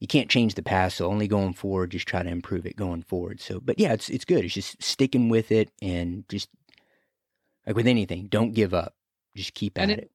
you 0.00 0.06
can't 0.06 0.28
change 0.28 0.54
the 0.54 0.62
past, 0.62 0.96
so 0.98 1.06
only 1.06 1.28
going 1.28 1.54
forward, 1.54 1.90
just 1.90 2.06
try 2.06 2.22
to 2.22 2.28
improve 2.28 2.66
it 2.66 2.76
going 2.76 3.02
forward. 3.02 3.40
So, 3.40 3.60
but 3.60 3.78
yeah, 3.78 3.92
it's 3.92 4.08
it's 4.08 4.24
good. 4.24 4.44
It's 4.44 4.54
just 4.54 4.82
sticking 4.82 5.28
with 5.28 5.50
it 5.50 5.70
and 5.80 6.28
just 6.28 6.48
like 7.66 7.76
with 7.76 7.86
anything, 7.86 8.26
don't 8.26 8.52
give 8.52 8.74
up. 8.74 8.94
Just 9.34 9.54
keep 9.54 9.78
at 9.78 9.90
it, 9.90 9.98
it. 9.98 10.10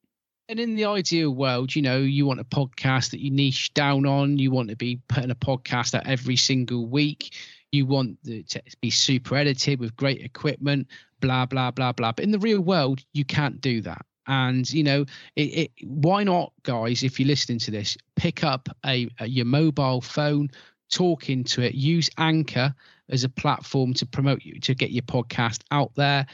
And 0.47 0.59
in 0.59 0.76
the 0.76 0.86
ideal 0.86 1.32
world, 1.32 1.76
you 1.76 1.82
know, 1.82 1.97
you 1.97 2.26
want 2.26 2.39
a 2.39 2.43
podcast 2.43 3.11
that 3.11 3.20
you 3.20 3.30
niche 3.32 3.74
down 3.74 4.05
on. 4.05 4.39
You 4.39 4.51
want 4.51 4.70
to 4.70 4.76
be 4.76 4.99
putting 5.07 5.32
a 5.32 5.36
podcast 5.36 5.93
out 5.93 6.07
every 6.07 6.36
single 6.36 6.88
week. 6.88 7.36
You 7.72 7.86
want 7.86 8.17
to 8.26 8.43
be 8.82 8.89
super 8.89 9.36
edited 9.36 9.80
with 9.80 9.95
great 9.95 10.22
equipment, 10.22 10.88
blah 11.20 11.45
blah 11.45 11.72
blah 11.72 11.91
blah. 11.91 12.11
But 12.11 12.24
in 12.24 12.32
the 12.32 12.39
real 12.39 12.61
world, 12.61 13.01
you 13.13 13.26
can't 13.26 13.59
do 13.61 13.82
that. 13.82 14.05
And 14.28 14.70
you 14.72 14.84
know, 14.84 15.05
it, 15.36 15.41
it, 15.41 15.72
why 15.84 16.24
not, 16.24 16.53
guys? 16.63 17.03
If 17.03 17.20
you're 17.20 17.28
listening 17.28 17.59
to 17.59 17.72
this, 17.72 17.97
pick 18.15 18.43
up 18.43 18.70
a, 18.86 19.09
a 19.20 19.28
your 19.28 19.45
mobile 19.45 20.01
phone, 20.01 20.49
talk 20.89 21.30
into 21.30 21.61
it, 21.61 21.74
use 21.74 22.09
Anchor 22.17 22.74
as 23.09 23.24
a 23.24 23.30
platform 23.30 23.93
to 23.95 24.05
promote 24.05 24.43
you 24.43 24.59
to 24.59 24.76
get 24.76 24.91
your 24.91 25.03
podcast 25.03 25.61
out 25.72 25.93
there 25.95 26.28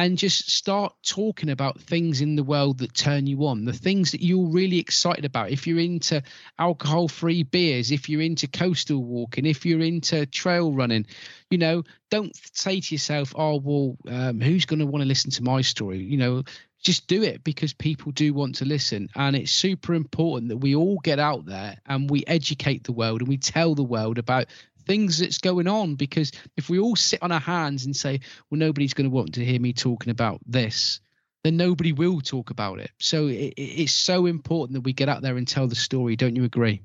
and 0.00 0.16
just 0.16 0.50
start 0.50 0.94
talking 1.02 1.50
about 1.50 1.78
things 1.78 2.22
in 2.22 2.34
the 2.34 2.42
world 2.42 2.78
that 2.78 2.94
turn 2.94 3.26
you 3.26 3.44
on, 3.44 3.66
the 3.66 3.72
things 3.74 4.12
that 4.12 4.24
you're 4.24 4.48
really 4.48 4.78
excited 4.78 5.26
about. 5.26 5.50
If 5.50 5.66
you're 5.66 5.78
into 5.78 6.22
alcohol 6.58 7.06
free 7.06 7.42
beers, 7.42 7.92
if 7.92 8.08
you're 8.08 8.22
into 8.22 8.48
coastal 8.48 9.04
walking, 9.04 9.44
if 9.44 9.66
you're 9.66 9.82
into 9.82 10.24
trail 10.24 10.72
running, 10.72 11.04
you 11.50 11.58
know, 11.58 11.82
don't 12.08 12.34
say 12.54 12.80
to 12.80 12.94
yourself, 12.94 13.34
oh, 13.36 13.60
well, 13.62 13.98
um, 14.08 14.40
who's 14.40 14.64
going 14.64 14.78
to 14.78 14.86
want 14.86 15.02
to 15.02 15.08
listen 15.08 15.32
to 15.32 15.42
my 15.42 15.60
story? 15.60 15.98
You 15.98 16.16
know, 16.16 16.44
just 16.82 17.06
do 17.06 17.22
it 17.22 17.44
because 17.44 17.74
people 17.74 18.10
do 18.12 18.32
want 18.32 18.54
to 18.56 18.64
listen. 18.64 19.10
And 19.14 19.36
it's 19.36 19.52
super 19.52 19.92
important 19.92 20.48
that 20.48 20.56
we 20.56 20.74
all 20.74 20.98
get 21.04 21.18
out 21.18 21.44
there 21.44 21.76
and 21.84 22.08
we 22.08 22.24
educate 22.26 22.84
the 22.84 22.92
world 22.92 23.20
and 23.20 23.28
we 23.28 23.36
tell 23.36 23.74
the 23.74 23.84
world 23.84 24.16
about 24.16 24.46
things 24.90 25.18
that's 25.18 25.38
going 25.38 25.68
on 25.68 25.94
because 25.94 26.32
if 26.56 26.68
we 26.68 26.78
all 26.78 26.96
sit 26.96 27.22
on 27.22 27.30
our 27.30 27.40
hands 27.40 27.84
and 27.84 27.94
say 27.94 28.18
well 28.50 28.58
nobody's 28.58 28.94
going 28.94 29.08
to 29.08 29.14
want 29.14 29.34
to 29.34 29.44
hear 29.44 29.60
me 29.60 29.72
talking 29.72 30.10
about 30.10 30.40
this 30.46 31.00
then 31.42 31.56
nobody 31.56 31.92
will 31.92 32.20
talk 32.20 32.50
about 32.50 32.78
it. 32.80 32.90
So 32.98 33.26
it, 33.28 33.54
it's 33.56 33.94
so 33.94 34.26
important 34.26 34.74
that 34.74 34.82
we 34.82 34.92
get 34.92 35.08
out 35.08 35.22
there 35.22 35.36
and 35.36 35.48
tell 35.48 35.66
the 35.66 35.74
story. 35.74 36.16
Don't 36.16 36.36
you 36.36 36.44
agree? 36.44 36.82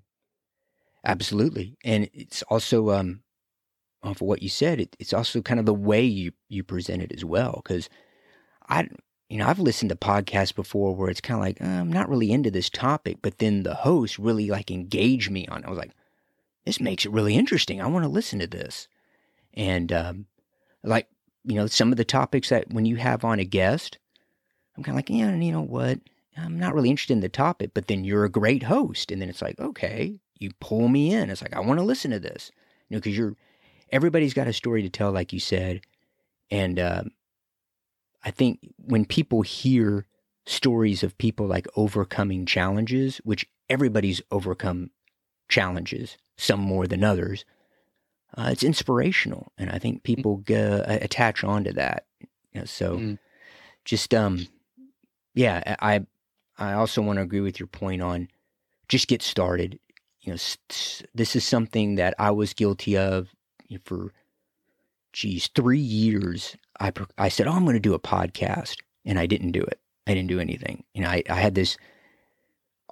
Absolutely. 1.06 1.78
And 1.84 2.10
it's 2.14 2.42
also 2.44 2.92
um 2.92 3.22
off 4.02 4.22
of 4.22 4.28
what 4.28 4.44
you 4.44 4.50
said 4.50 4.80
it, 4.80 4.96
it's 5.00 5.14
also 5.14 5.42
kind 5.42 5.60
of 5.60 5.66
the 5.66 5.74
way 5.74 6.04
you 6.04 6.32
you 6.48 6.64
present 6.64 7.02
it 7.02 7.12
as 7.12 7.26
well 7.26 7.60
because 7.64 7.90
i 8.70 8.88
you 9.30 9.38
know 9.40 9.48
i've 9.48 9.58
listened 9.58 9.90
to 9.90 9.96
podcasts 9.96 10.54
before 10.54 10.96
where 10.96 11.10
it's 11.10 11.22
kind 11.22 11.40
of 11.40 11.44
like 11.44 11.60
uh, 11.60 11.80
i'm 11.82 11.92
not 11.92 12.08
really 12.08 12.32
into 12.32 12.52
this 12.52 12.70
topic 12.70 13.18
but 13.24 13.40
then 13.40 13.64
the 13.64 13.74
host 13.74 14.20
really 14.20 14.52
like 14.52 14.70
engage 14.70 15.32
me 15.32 15.48
on 15.48 15.64
it. 15.64 15.66
I 15.66 15.70
was 15.72 15.80
like 15.80 15.90
this 16.66 16.80
makes 16.80 17.06
it 17.06 17.12
really 17.12 17.36
interesting. 17.36 17.82
I 17.82 17.88
want 17.88 18.04
to 18.04 18.10
listen 18.10 18.40
to 18.40 18.48
this. 18.48 18.88
And 19.54 19.92
um, 19.92 20.26
like, 20.84 21.08
you 21.44 21.56
know, 21.56 21.68
some 21.68 21.92
of 21.92 21.98
the 21.98 22.06
topics 22.06 22.50
that 22.50 22.74
when 22.74 22.86
you 22.86 22.96
have 22.96 23.24
on 23.24 23.40
a 23.40 23.46
guest, 23.46 24.00
I'm 24.76 24.84
kind 24.84 24.96
of 24.96 24.98
like, 24.98 25.10
yeah, 25.10 25.34
you 25.36 25.52
know 25.52 25.62
what? 25.62 26.00
I'm 26.38 26.60
not 26.60 26.74
really 26.74 26.90
interested 26.90 27.14
in 27.14 27.22
the 27.22 27.30
topic, 27.30 27.72
but 27.74 27.88
then 27.88 28.04
you're 28.04 28.26
a 28.26 28.30
great 28.30 28.64
host. 28.64 29.12
And 29.12 29.22
then 29.22 29.30
it's 29.30 29.42
like, 29.42 29.60
okay, 29.60 30.20
you 30.38 30.52
pull 30.60 30.90
me 30.90 31.14
in. 31.14 31.30
It's 31.30 31.42
like, 31.42 31.56
I 31.56 31.62
want 31.62 31.80
to 31.80 31.86
listen 31.86 32.12
to 32.12 32.20
this, 32.20 32.52
you 32.90 32.96
know, 32.96 33.00
because 33.00 33.18
you're, 33.18 33.36
everybody's 33.92 34.34
got 34.34 34.48
a 34.48 34.54
story 34.54 34.82
to 34.82 34.90
tell, 34.90 35.12
like 35.12 35.32
you 35.32 35.40
said. 35.40 35.82
And 36.52 36.80
um, 36.80 37.12
I 38.24 38.32
think 38.32 38.60
when 38.78 39.06
people 39.06 39.44
hear 39.44 40.08
stories 40.46 41.04
of 41.04 41.18
people 41.18 41.48
like 41.48 41.68
overcoming 41.76 42.46
challenges, 42.46 43.18
which 43.24 43.46
everybody's 43.70 44.22
overcome 44.30 44.92
challenges, 45.48 46.18
some 46.38 46.60
more 46.60 46.88
than 46.88 47.04
others. 47.04 47.46
Uh, 48.38 48.50
it's 48.52 48.64
inspirational, 48.64 49.52
and 49.58 49.70
I 49.70 49.80
think 49.80 50.00
mm. 50.00 50.04
people 50.04 50.38
go, 50.38 50.84
attach 50.88 51.44
on 51.44 51.64
to 51.64 51.74
that. 51.74 52.06
You 52.54 52.62
know, 52.62 52.66
so, 52.66 52.98
mm. 52.98 53.18
just 53.86 54.14
um, 54.14 54.48
yeah, 55.34 55.76
I 55.82 56.06
I 56.58 56.74
also 56.74 57.02
want 57.02 57.18
to 57.18 57.24
agree 57.24 57.42
with 57.42 57.60
your 57.60 57.68
point 57.68 58.02
on 58.02 58.28
just 58.90 59.08
get 59.08 59.22
started. 59.22 59.80
You 60.22 60.34
know, 60.34 60.40
this 61.14 61.36
is 61.36 61.44
something 61.46 61.96
that 61.96 62.16
I 62.18 62.32
was 62.32 62.54
guilty 62.54 62.98
of 62.98 63.30
for, 63.84 64.12
geez, 65.14 65.50
three 65.54 65.80
years. 65.80 66.56
I 66.80 66.92
I 67.18 67.30
said, 67.30 67.48
oh, 67.48 67.52
I'm 67.52 67.64
going 67.64 67.76
to 67.76 67.80
do 67.80 67.94
a 67.94 68.00
podcast, 68.00 68.78
and 69.06 69.20
I 69.20 69.28
didn't 69.28 69.52
do 69.52 69.62
it. 69.62 69.80
I 70.08 70.14
didn't 70.14 70.30
do 70.30 70.40
anything. 70.40 70.84
You 70.94 71.02
know, 71.02 71.10
I, 71.10 71.24
I 71.30 71.36
had 71.36 71.56
this 71.56 71.78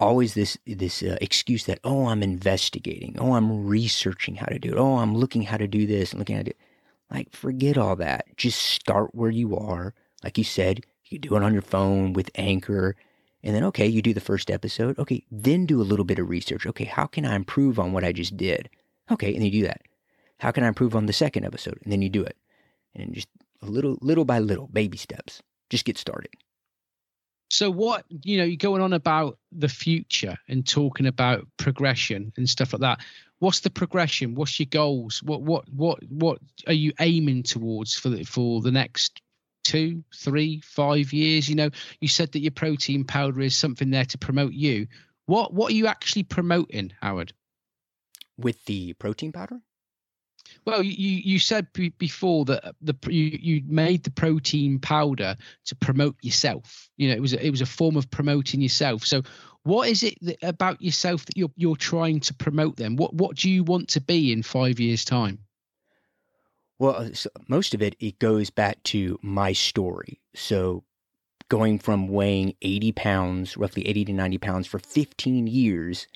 always 0.04 0.34
this 0.34 0.58
this 0.66 1.02
uh, 1.04 1.18
excuse 1.22 1.66
that 1.66 1.80
oh 1.84 2.08
I'm 2.08 2.24
investigating, 2.24 3.18
oh 3.20 3.34
I'm 3.34 3.66
researching 3.66 4.36
how 4.36 4.48
to 4.48 4.60
do 4.60 4.72
it, 4.72 4.78
oh 4.78 4.98
I'm 4.98 5.16
looking 5.16 5.44
how 5.44 5.58
to 5.58 5.68
do 5.68 5.88
this 5.88 6.12
and 6.12 6.20
looking 6.20 6.38
at 6.38 6.48
it. 6.48 6.58
Like 7.12 7.36
forget 7.36 7.78
all 7.78 7.96
that. 7.98 8.26
Just 8.38 8.62
start 8.62 9.14
where 9.14 9.32
you 9.32 9.56
are. 9.56 9.94
Like 10.24 10.38
you 10.38 10.44
said, 10.44 10.86
you 11.06 11.20
do 11.20 11.36
it 11.36 11.44
on 11.44 11.54
your 11.54 11.62
phone 11.62 12.14
with 12.14 12.32
Anchor, 12.36 12.96
and 13.44 13.56
then 13.56 13.64
okay, 13.66 13.88
you 13.88 14.02
do 14.02 14.14
the 14.14 14.22
first 14.22 14.50
episode. 14.50 14.98
Okay, 14.98 15.26
then 15.32 15.66
do 15.66 15.82
a 15.82 15.84
little 15.84 16.06
bit 16.06 16.20
of 16.20 16.30
research. 16.30 16.66
Okay, 16.66 16.86
how 16.86 17.06
can 17.06 17.26
I 17.26 17.36
improve 17.36 17.80
on 17.80 17.94
what 17.94 18.04
I 18.04 18.12
just 18.12 18.38
did? 18.38 18.70
Okay, 19.12 19.34
and 19.34 19.44
you 19.44 19.52
do 19.52 19.64
that. 19.64 19.82
How 20.40 20.52
can 20.52 20.64
I 20.64 20.68
improve 20.68 20.96
on 20.96 21.06
the 21.06 21.14
second 21.14 21.46
episode? 21.46 21.80
And 21.84 21.92
then 21.92 22.02
you 22.02 22.10
do 22.10 22.24
it, 22.24 22.38
and 22.96 23.14
just 23.14 23.28
a 23.62 23.66
little, 23.68 23.98
little 24.02 24.26
by 24.26 24.40
little, 24.40 24.68
baby 24.68 24.98
steps. 24.98 25.42
Just 25.70 25.86
get 25.86 25.98
started. 25.98 26.32
So 27.54 27.70
what 27.70 28.04
you 28.10 28.38
know, 28.38 28.46
you're 28.46 28.58
going 28.58 28.82
on 28.82 28.94
about 28.94 29.38
the 29.52 29.70
future 29.70 30.36
and 30.48 30.68
talking 30.68 31.06
about 31.06 31.48
progression 31.58 32.34
and 32.36 32.50
stuff 32.50 32.74
like 32.74 32.82
that. 32.82 33.02
What's 33.38 33.60
the 33.60 33.70
progression? 33.70 34.34
What's 34.34 34.60
your 34.60 34.66
goals? 34.72 35.22
What 35.22 35.44
what 35.44 35.70
what 35.70 36.00
what 36.10 36.40
are 36.66 36.74
you 36.74 36.94
aiming 37.00 37.44
towards 37.44 37.94
for 37.94 38.10
the 38.10 38.24
for 38.24 38.62
the 38.62 38.72
next 38.72 39.22
two, 39.64 40.04
three, 40.16 40.62
five 40.62 41.14
years? 41.14 41.48
You 41.48 41.54
know, 41.54 41.70
you 42.02 42.08
said 42.08 42.32
that 42.32 42.40
your 42.40 42.50
protein 42.50 43.04
powder 43.04 43.42
is 43.42 43.56
something 43.56 43.92
there 43.92 44.06
to 44.06 44.18
promote 44.18 44.54
you. 44.54 44.88
What 45.28 45.54
what 45.54 45.72
are 45.72 45.76
you 45.76 45.86
actually 45.86 46.24
promoting, 46.24 46.92
Howard? 47.04 47.34
With 48.36 48.66
the 48.66 48.94
protein 48.94 49.32
powder? 49.32 49.62
Well, 50.66 50.82
you 50.82 51.22
you 51.24 51.40
said 51.40 51.68
before 51.98 52.46
that 52.46 52.76
the 52.82 52.96
you 53.08 53.38
you 53.42 53.62
made 53.66 54.04
the 54.04 54.12
protein 54.12 54.80
powder 54.80 55.36
to 55.66 55.76
promote 55.76 56.16
yourself. 56.22 56.90
You 56.96 57.10
know, 57.10 57.16
it 57.16 57.22
was 57.22 57.34
a, 57.34 57.46
it 57.46 57.50
was 57.50 57.62
a 57.62 57.66
form 57.66 57.98
of 57.98 58.10
promoting 58.10 58.62
yourself. 58.62 59.04
So, 59.04 59.24
what 59.64 59.90
is 59.90 60.04
it 60.04 60.18
that, 60.22 60.38
about 60.42 60.82
yourself 60.82 61.26
that 61.26 61.38
you're 61.38 61.52
you're 61.58 61.76
trying 61.76 62.22
to 62.22 62.34
promote? 62.34 62.78
Then, 62.78 62.96
what 62.96 63.14
what 63.14 63.36
do 63.36 63.50
you 63.50 63.64
want 63.64 63.90
to 63.90 64.02
be 64.02 64.32
in 64.32 64.42
five 64.42 64.80
years' 64.80 65.04
time? 65.04 65.40
Well, 66.80 66.96
uh, 66.96 67.10
most 67.48 67.74
of 67.74 67.82
it 67.82 67.96
it 68.00 68.20
goes 68.20 68.50
back 68.50 68.82
to 68.84 69.20
my 69.22 69.52
story. 69.52 70.22
So, 70.34 70.86
going 71.50 71.78
from 71.78 72.08
weighing 72.08 72.56
80 72.62 72.94
pounds, 72.94 73.58
roughly 73.58 73.86
80 73.88 74.06
to 74.06 74.14
90 74.14 74.38
pounds 74.38 74.68
for 74.68 74.80
15 74.80 75.48
years, 75.48 76.08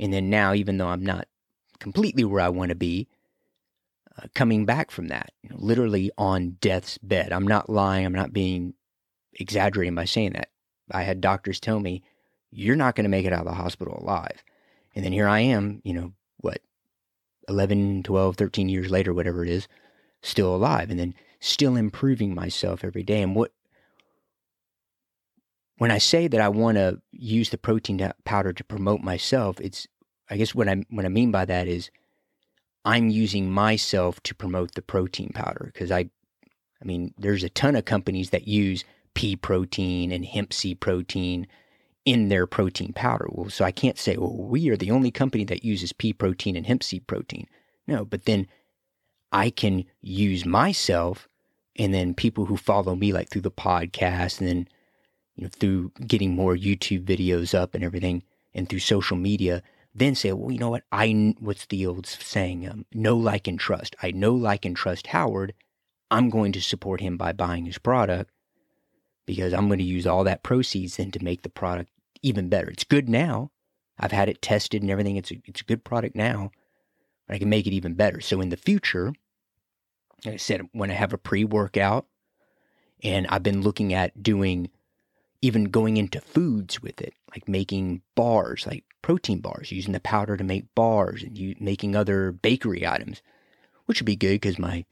and 0.00 0.12
then 0.12 0.30
now, 0.30 0.52
even 0.52 0.78
though 0.78 0.88
I'm 0.88 1.04
not 1.04 1.28
completely 1.78 2.24
where 2.24 2.40
I 2.40 2.48
want 2.48 2.70
to 2.70 2.74
be, 2.74 3.08
uh, 4.18 4.26
coming 4.34 4.64
back 4.66 4.90
from 4.90 5.08
that, 5.08 5.30
you 5.42 5.50
know, 5.50 5.56
literally 5.58 6.10
on 6.18 6.56
death's 6.60 6.98
bed. 6.98 7.32
I'm 7.32 7.46
not 7.46 7.70
lying. 7.70 8.04
I'm 8.04 8.14
not 8.14 8.32
being 8.32 8.74
exaggerating 9.34 9.94
by 9.94 10.04
saying 10.04 10.32
that. 10.32 10.48
I 10.90 11.02
had 11.02 11.20
doctors 11.20 11.60
tell 11.60 11.80
me, 11.80 12.02
you're 12.50 12.76
not 12.76 12.94
going 12.94 13.04
to 13.04 13.10
make 13.10 13.26
it 13.26 13.32
out 13.32 13.40
of 13.40 13.46
the 13.46 13.52
hospital 13.52 13.98
alive. 14.00 14.42
And 14.94 15.04
then 15.04 15.12
here 15.12 15.28
I 15.28 15.40
am, 15.40 15.80
you 15.84 15.92
know, 15.92 16.12
what, 16.38 16.60
11, 17.48 18.02
12, 18.02 18.36
13 18.36 18.68
years 18.68 18.90
later, 18.90 19.12
whatever 19.12 19.42
it 19.42 19.50
is, 19.50 19.68
still 20.22 20.54
alive 20.54 20.90
and 20.90 20.98
then 20.98 21.14
still 21.40 21.76
improving 21.76 22.34
myself 22.34 22.82
every 22.82 23.02
day. 23.02 23.22
And 23.22 23.36
what, 23.36 23.52
when 25.76 25.90
I 25.90 25.98
say 25.98 26.26
that 26.26 26.40
I 26.40 26.48
want 26.48 26.76
to 26.76 27.00
use 27.12 27.50
the 27.50 27.58
protein 27.58 28.12
powder 28.24 28.52
to 28.52 28.64
promote 28.64 29.00
myself, 29.00 29.60
it's, 29.60 29.86
I 30.28 30.36
guess 30.36 30.54
what 30.54 30.68
I, 30.68 30.84
what 30.90 31.04
I 31.04 31.08
mean 31.08 31.30
by 31.30 31.44
that 31.44 31.68
is 31.68 31.90
I'm 32.88 33.10
using 33.10 33.50
myself 33.50 34.18
to 34.22 34.34
promote 34.34 34.74
the 34.74 34.80
protein 34.80 35.30
powder 35.34 35.70
because 35.74 35.90
I, 35.90 36.08
I 36.80 36.84
mean, 36.84 37.12
there's 37.18 37.44
a 37.44 37.50
ton 37.50 37.76
of 37.76 37.84
companies 37.84 38.30
that 38.30 38.48
use 38.48 38.82
pea 39.12 39.36
protein 39.36 40.10
and 40.10 40.24
hemp 40.24 40.54
seed 40.54 40.80
protein 40.80 41.46
in 42.06 42.30
their 42.30 42.46
protein 42.46 42.94
powder. 42.94 43.26
Well, 43.30 43.50
so 43.50 43.66
I 43.66 43.72
can't 43.72 43.98
say, 43.98 44.16
well, 44.16 44.34
we 44.34 44.70
are 44.70 44.76
the 44.76 44.90
only 44.90 45.10
company 45.10 45.44
that 45.44 45.66
uses 45.66 45.92
pea 45.92 46.14
protein 46.14 46.56
and 46.56 46.66
hemp 46.66 46.82
seed 46.82 47.06
protein. 47.06 47.46
No, 47.86 48.06
but 48.06 48.24
then 48.24 48.46
I 49.32 49.50
can 49.50 49.84
use 50.00 50.46
myself 50.46 51.28
and 51.76 51.92
then 51.92 52.14
people 52.14 52.46
who 52.46 52.56
follow 52.56 52.94
me, 52.94 53.12
like 53.12 53.28
through 53.28 53.42
the 53.42 53.50
podcast 53.50 54.40
and 54.40 54.48
then, 54.48 54.68
you 55.36 55.44
know, 55.44 55.50
through 55.50 55.92
getting 56.06 56.34
more 56.34 56.56
YouTube 56.56 57.04
videos 57.04 57.52
up 57.52 57.74
and 57.74 57.84
everything 57.84 58.22
and 58.54 58.66
through 58.66 58.78
social 58.78 59.18
media, 59.18 59.62
then 59.98 60.14
say, 60.14 60.32
well, 60.32 60.52
you 60.52 60.58
know 60.58 60.70
what? 60.70 60.84
I, 60.92 61.34
what's 61.38 61.66
the 61.66 61.86
old 61.86 62.06
saying? 62.06 62.68
Um, 62.68 62.86
like, 62.94 63.46
and 63.46 63.58
trust. 63.58 63.96
I 64.02 64.10
know, 64.10 64.34
like, 64.34 64.64
and 64.64 64.76
trust 64.76 65.08
Howard. 65.08 65.54
I'm 66.10 66.30
going 66.30 66.52
to 66.52 66.62
support 66.62 67.00
him 67.00 67.16
by 67.16 67.32
buying 67.32 67.66
his 67.66 67.78
product 67.78 68.30
because 69.26 69.52
I'm 69.52 69.68
going 69.68 69.78
to 69.78 69.84
use 69.84 70.06
all 70.06 70.24
that 70.24 70.42
proceeds 70.42 70.96
then 70.96 71.10
to 71.10 71.22
make 71.22 71.42
the 71.42 71.50
product 71.50 71.90
even 72.22 72.48
better. 72.48 72.70
It's 72.70 72.84
good 72.84 73.08
now. 73.08 73.50
I've 73.98 74.12
had 74.12 74.28
it 74.28 74.40
tested 74.40 74.82
and 74.82 74.90
everything. 74.90 75.16
It's 75.16 75.30
a, 75.30 75.36
it's 75.44 75.60
a 75.60 75.64
good 75.64 75.84
product 75.84 76.16
now, 76.16 76.50
but 77.26 77.34
I 77.34 77.38
can 77.38 77.48
make 77.48 77.66
it 77.66 77.74
even 77.74 77.94
better. 77.94 78.20
So 78.20 78.40
in 78.40 78.48
the 78.48 78.56
future, 78.56 79.12
like 80.24 80.34
I 80.34 80.36
said, 80.38 80.62
when 80.72 80.90
I 80.90 80.94
have 80.94 81.12
a 81.12 81.18
pre 81.18 81.44
workout 81.44 82.06
and 83.02 83.26
I've 83.28 83.42
been 83.42 83.62
looking 83.62 83.92
at 83.92 84.22
doing 84.22 84.70
even 85.40 85.64
going 85.64 85.96
into 85.96 86.20
foods 86.20 86.82
with 86.82 87.00
it, 87.00 87.14
like 87.30 87.48
making 87.48 88.02
bars, 88.14 88.66
like 88.66 88.84
protein 89.02 89.40
bars, 89.40 89.70
using 89.70 89.92
the 89.92 90.00
powder 90.00 90.36
to 90.36 90.44
make 90.44 90.74
bars 90.74 91.22
and 91.22 91.38
you, 91.38 91.54
making 91.60 91.94
other 91.94 92.32
bakery 92.32 92.86
items, 92.86 93.22
which 93.86 94.00
would 94.00 94.06
be 94.06 94.16
good 94.16 94.40
because 94.40 94.58
my 94.58 94.84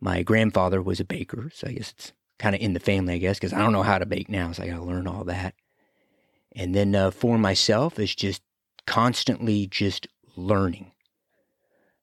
my 0.00 0.22
grandfather 0.22 0.82
was 0.82 0.98
a 0.98 1.04
baker, 1.04 1.50
so 1.54 1.68
I 1.68 1.72
guess 1.72 1.92
it's 1.92 2.12
kind 2.38 2.56
of 2.56 2.60
in 2.60 2.72
the 2.72 2.80
family, 2.80 3.14
I 3.14 3.18
guess, 3.18 3.38
because 3.38 3.52
I 3.52 3.58
don't 3.58 3.72
know 3.72 3.84
how 3.84 3.98
to 3.98 4.06
bake 4.06 4.28
now, 4.28 4.50
so 4.50 4.64
I 4.64 4.66
got 4.66 4.76
to 4.76 4.82
learn 4.82 5.06
all 5.06 5.22
that. 5.24 5.54
And 6.56 6.74
then 6.74 6.94
uh, 6.94 7.12
for 7.12 7.38
myself, 7.38 8.00
is 8.00 8.14
just 8.14 8.42
constantly 8.86 9.66
just 9.66 10.08
learning. 10.36 10.91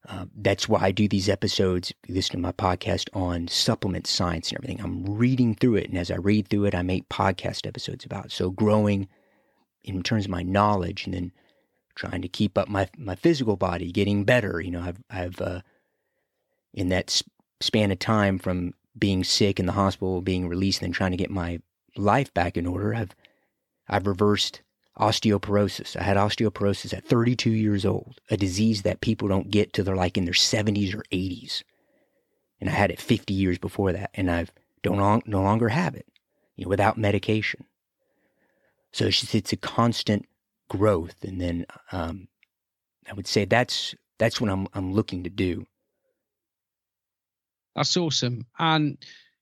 Uh, 0.09 0.25
that's 0.35 0.67
why 0.67 0.81
I 0.81 0.91
do 0.91 1.07
these 1.07 1.29
episodes, 1.29 1.93
listen 2.07 2.31
to 2.31 2.41
my 2.41 2.51
podcast 2.51 3.09
on 3.13 3.47
supplement 3.47 4.07
science 4.07 4.49
and 4.49 4.57
everything. 4.57 4.83
I'm 4.83 5.05
reading 5.05 5.53
through 5.53 5.75
it. 5.75 5.89
And 5.89 5.99
as 5.99 6.09
I 6.09 6.15
read 6.15 6.47
through 6.47 6.65
it, 6.65 6.73
I 6.73 6.81
make 6.81 7.07
podcast 7.09 7.67
episodes 7.67 8.05
about 8.05 8.25
it. 8.25 8.31
So 8.31 8.49
growing 8.49 9.07
in 9.83 10.01
terms 10.01 10.25
of 10.25 10.31
my 10.31 10.41
knowledge 10.41 11.05
and 11.05 11.13
then 11.13 11.31
trying 11.93 12.23
to 12.23 12.27
keep 12.27 12.57
up 12.57 12.67
my, 12.67 12.89
my 12.97 13.13
physical 13.13 13.55
body, 13.55 13.91
getting 13.91 14.23
better. 14.23 14.59
You 14.59 14.71
know, 14.71 14.81
I've, 14.81 15.03
I've, 15.11 15.41
uh, 15.41 15.61
in 16.73 16.89
that 16.89 17.21
span 17.61 17.91
of 17.91 17.99
time 17.99 18.39
from 18.39 18.73
being 18.97 19.23
sick 19.23 19.59
in 19.59 19.67
the 19.67 19.73
hospital, 19.73 20.21
being 20.21 20.47
released, 20.47 20.81
and 20.81 20.87
then 20.87 20.93
trying 20.93 21.11
to 21.11 21.17
get 21.17 21.29
my 21.29 21.59
life 21.95 22.33
back 22.33 22.57
in 22.57 22.65
order, 22.65 22.95
I've, 22.95 23.15
I've 23.87 24.07
reversed 24.07 24.61
osteoporosis. 24.99 25.95
I 25.95 26.03
had 26.03 26.17
osteoporosis 26.17 26.93
at 26.93 27.05
32 27.05 27.49
years 27.51 27.85
old, 27.85 28.19
a 28.29 28.37
disease 28.37 28.81
that 28.83 29.01
people 29.01 29.27
don't 29.27 29.49
get 29.49 29.73
till 29.73 29.85
they're 29.85 29.95
like 29.95 30.17
in 30.17 30.25
their 30.25 30.33
70s 30.33 30.93
or 30.93 31.03
80s. 31.11 31.63
And 32.59 32.69
I 32.69 32.73
had 32.73 32.91
it 32.91 32.99
50 32.99 33.33
years 33.33 33.57
before 33.57 33.93
that, 33.93 34.11
and 34.13 34.29
I've 34.29 34.51
don't 34.81 35.27
no 35.27 35.41
longer 35.41 35.69
have 35.69 35.95
it, 35.95 36.05
you 36.55 36.65
know, 36.65 36.69
without 36.69 36.97
medication. 36.97 37.65
So 38.91 39.05
it's 39.05 39.19
just, 39.19 39.35
it's 39.35 39.53
a 39.53 39.57
constant 39.57 40.25
growth, 40.69 41.23
and 41.23 41.39
then 41.39 41.65
um, 41.91 42.27
I 43.09 43.13
would 43.13 43.27
say 43.27 43.45
that's 43.45 43.95
that's 44.17 44.39
what 44.41 44.49
I'm 44.49 44.67
I'm 44.73 44.93
looking 44.93 45.23
to 45.23 45.29
do. 45.29 45.65
That's 47.75 47.95
awesome, 47.97 48.45
and 48.57 48.97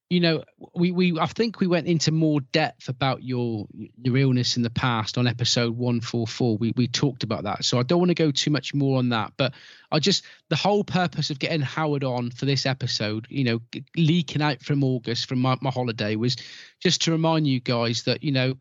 you 0.09 0.21
know, 0.21 0.43
we, 0.73 0.91
we 0.91 1.19
I 1.19 1.25
think 1.25 1.59
we 1.59 1.67
went 1.67 1.87
into 1.87 2.13
more 2.13 2.39
depth 2.39 2.87
about 2.87 3.23
your 3.23 3.67
your 4.01 4.17
illness 4.17 4.55
in 4.55 4.63
the 4.63 4.69
past 4.69 5.17
on 5.17 5.27
episode 5.27 5.75
144. 5.75 6.57
We 6.57 6.73
we 6.77 6.87
talked 6.87 7.23
about 7.23 7.43
that. 7.43 7.65
So 7.65 7.77
I 7.77 7.83
don't 7.83 7.99
want 7.99 8.09
to 8.09 8.15
go 8.15 8.31
too 8.31 8.49
much 8.49 8.73
more 8.73 8.99
on 8.99 9.09
that, 9.09 9.33
but 9.35 9.53
I 9.91 9.99
just 9.99 10.23
the 10.49 10.55
whole 10.55 10.85
purpose 10.85 11.29
of 11.29 11.39
getting 11.39 11.59
Howard 11.59 12.05
on 12.05 12.31
for 12.31 12.45
this 12.45 12.65
episode, 12.65 13.27
you 13.29 13.43
know, 13.43 13.59
leaking 13.97 14.41
out 14.41 14.61
from 14.61 14.83
August 14.83 15.27
from 15.27 15.39
my, 15.39 15.57
my 15.61 15.71
holiday 15.71 16.15
was 16.15 16.37
just 16.79 17.01
to 17.03 17.11
remind 17.11 17.45
you 17.45 17.59
guys 17.59 18.03
that, 18.03 18.23
you 18.23 18.31
know, 18.31 18.55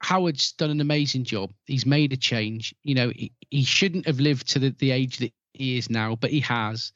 Howard's 0.00 0.52
done 0.52 0.70
an 0.70 0.80
amazing 0.80 1.24
job. 1.24 1.52
He's 1.66 1.86
made 1.86 2.14
a 2.14 2.16
change. 2.16 2.74
You 2.82 2.94
know, 2.94 3.12
he, 3.14 3.32
he 3.50 3.62
shouldn't 3.62 4.06
have 4.06 4.20
lived 4.20 4.48
to 4.52 4.58
the, 4.58 4.70
the 4.70 4.90
age 4.90 5.18
that 5.18 5.32
he 5.52 5.76
is 5.76 5.90
now, 5.90 6.16
but 6.16 6.30
he 6.30 6.40
has. 6.40 6.92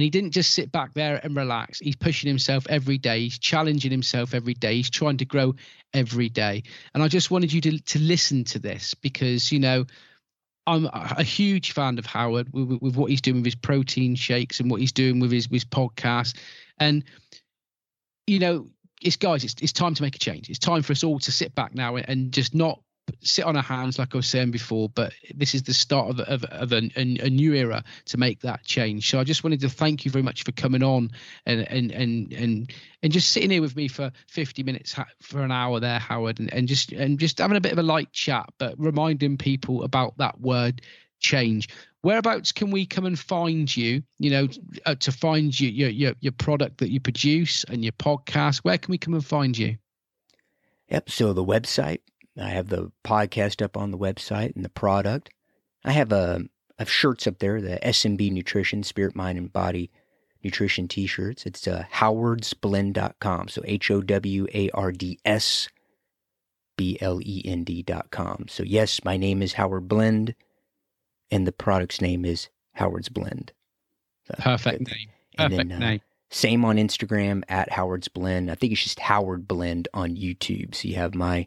And 0.00 0.04
he 0.04 0.08
didn't 0.08 0.30
just 0.30 0.54
sit 0.54 0.72
back 0.72 0.94
there 0.94 1.20
and 1.22 1.36
relax. 1.36 1.78
He's 1.78 1.94
pushing 1.94 2.26
himself 2.26 2.66
every 2.70 2.96
day. 2.96 3.20
He's 3.20 3.38
challenging 3.38 3.90
himself 3.90 4.32
every 4.32 4.54
day. 4.54 4.76
He's 4.76 4.88
trying 4.88 5.18
to 5.18 5.26
grow 5.26 5.56
every 5.92 6.30
day. 6.30 6.62
And 6.94 7.02
I 7.02 7.08
just 7.08 7.30
wanted 7.30 7.52
you 7.52 7.60
to 7.60 7.78
to 7.78 7.98
listen 7.98 8.44
to 8.44 8.58
this 8.58 8.94
because 8.94 9.52
you 9.52 9.58
know 9.58 9.84
I'm 10.66 10.86
a 10.86 11.22
huge 11.22 11.72
fan 11.72 11.98
of 11.98 12.06
Howard 12.06 12.50
with, 12.50 12.80
with, 12.80 12.96
what 12.96 13.10
he's 13.10 13.20
doing 13.20 13.36
with 13.36 13.44
his 13.44 13.56
protein 13.56 14.14
shakes 14.14 14.58
and 14.58 14.70
what 14.70 14.80
he's 14.80 14.92
doing 14.92 15.20
with 15.20 15.32
his 15.32 15.48
his 15.50 15.66
podcast. 15.66 16.34
And 16.78 17.04
you 18.26 18.38
know, 18.38 18.68
it's 19.02 19.16
guys, 19.16 19.44
it's 19.44 19.56
it's 19.60 19.74
time 19.74 19.92
to 19.96 20.02
make 20.02 20.16
a 20.16 20.18
change. 20.18 20.48
It's 20.48 20.58
time 20.58 20.80
for 20.80 20.92
us 20.92 21.04
all 21.04 21.18
to 21.18 21.30
sit 21.30 21.54
back 21.54 21.74
now 21.74 21.96
and 21.96 22.32
just 22.32 22.54
not 22.54 22.80
sit 23.20 23.44
on 23.44 23.56
our 23.56 23.62
hands, 23.62 23.98
like 23.98 24.14
I 24.14 24.18
was 24.18 24.28
saying 24.28 24.50
before, 24.50 24.88
but 24.88 25.12
this 25.34 25.54
is 25.54 25.62
the 25.62 25.74
start 25.74 26.10
of, 26.10 26.20
of, 26.20 26.44
of 26.44 26.72
a, 26.72 26.90
a, 26.96 27.30
new 27.30 27.54
era 27.54 27.84
to 28.06 28.18
make 28.18 28.40
that 28.40 28.64
change. 28.64 29.10
So 29.10 29.18
I 29.18 29.24
just 29.24 29.44
wanted 29.44 29.60
to 29.60 29.68
thank 29.68 30.04
you 30.04 30.10
very 30.10 30.22
much 30.22 30.44
for 30.44 30.52
coming 30.52 30.82
on 30.82 31.10
and 31.46 31.60
and 31.68 31.90
and 31.92 32.32
and 32.32 32.72
and 33.02 33.12
just 33.12 33.32
sitting 33.32 33.50
here 33.50 33.60
with 33.60 33.76
me 33.76 33.88
for 33.88 34.10
50 34.28 34.62
minutes 34.62 34.94
for 35.22 35.42
an 35.42 35.52
hour 35.52 35.80
there, 35.80 35.98
Howard, 35.98 36.40
and, 36.40 36.52
and 36.52 36.68
just 36.68 36.92
and 36.92 37.18
just 37.18 37.38
having 37.38 37.56
a 37.56 37.60
bit 37.60 37.72
of 37.72 37.78
a 37.78 37.82
light 37.82 38.12
chat, 38.12 38.48
but 38.58 38.74
reminding 38.78 39.36
people 39.38 39.82
about 39.82 40.16
that 40.18 40.40
word 40.40 40.82
change. 41.20 41.68
Whereabouts 42.02 42.52
can 42.52 42.70
we 42.70 42.86
come 42.86 43.04
and 43.04 43.18
find 43.18 43.74
you? 43.74 44.02
You 44.18 44.30
know, 44.30 44.48
uh, 44.86 44.94
to 44.96 45.12
find 45.12 45.58
you, 45.58 45.68
your 45.68 45.90
your 45.90 46.14
your 46.20 46.32
product 46.32 46.78
that 46.78 46.90
you 46.90 47.00
produce 47.00 47.64
and 47.64 47.84
your 47.84 47.92
podcast. 47.92 48.58
Where 48.58 48.78
can 48.78 48.90
we 48.90 48.98
come 48.98 49.14
and 49.14 49.24
find 49.24 49.56
you? 49.56 49.76
Yep. 50.88 51.10
So 51.10 51.32
the 51.32 51.44
website 51.44 52.00
I 52.38 52.48
have 52.50 52.68
the 52.68 52.92
podcast 53.04 53.62
up 53.62 53.76
on 53.76 53.90
the 53.90 53.98
website 53.98 54.54
and 54.54 54.64
the 54.64 54.70
product. 54.70 55.30
I 55.84 55.92
have 55.92 56.12
a 56.12 56.16
uh, 56.16 56.38
have 56.78 56.90
shirts 56.90 57.26
up 57.26 57.38
there, 57.38 57.60
the 57.60 57.78
SMB 57.82 58.32
Nutrition, 58.32 58.82
Spirit, 58.82 59.14
Mind, 59.14 59.36
and 59.36 59.52
Body 59.52 59.90
Nutrition 60.42 60.88
t-shirts. 60.88 61.44
It's 61.44 61.68
uh, 61.68 61.84
howardsblend.com. 61.92 63.48
So 63.48 63.62
H 63.64 63.90
O 63.90 64.00
W 64.00 64.46
A 64.54 64.70
R 64.70 64.92
D 64.92 65.18
S 65.24 65.68
B 66.76 66.96
L 67.00 67.20
E 67.22 67.42
N 67.44 67.64
D.com. 67.64 68.46
So 68.48 68.62
yes, 68.62 69.04
my 69.04 69.16
name 69.18 69.42
is 69.42 69.54
Howard 69.54 69.88
Blend, 69.88 70.34
and 71.30 71.46
the 71.46 71.52
product's 71.52 72.00
name 72.00 72.24
is 72.24 72.48
Howard's 72.72 73.10
Blend. 73.10 73.52
So, 74.26 74.34
Perfect 74.38 74.80
name. 74.80 75.08
Perfect 75.36 75.68
then, 75.68 75.72
uh, 75.72 75.78
name. 75.78 76.00
Same 76.30 76.64
on 76.64 76.76
Instagram 76.76 77.42
at 77.48 77.72
Howard's 77.72 78.08
Blend. 78.08 78.50
I 78.50 78.54
think 78.54 78.72
it's 78.72 78.82
just 78.82 79.00
Howard 79.00 79.46
Blend 79.46 79.88
on 79.92 80.16
YouTube. 80.16 80.74
So 80.74 80.88
you 80.88 80.94
have 80.94 81.14
my 81.14 81.46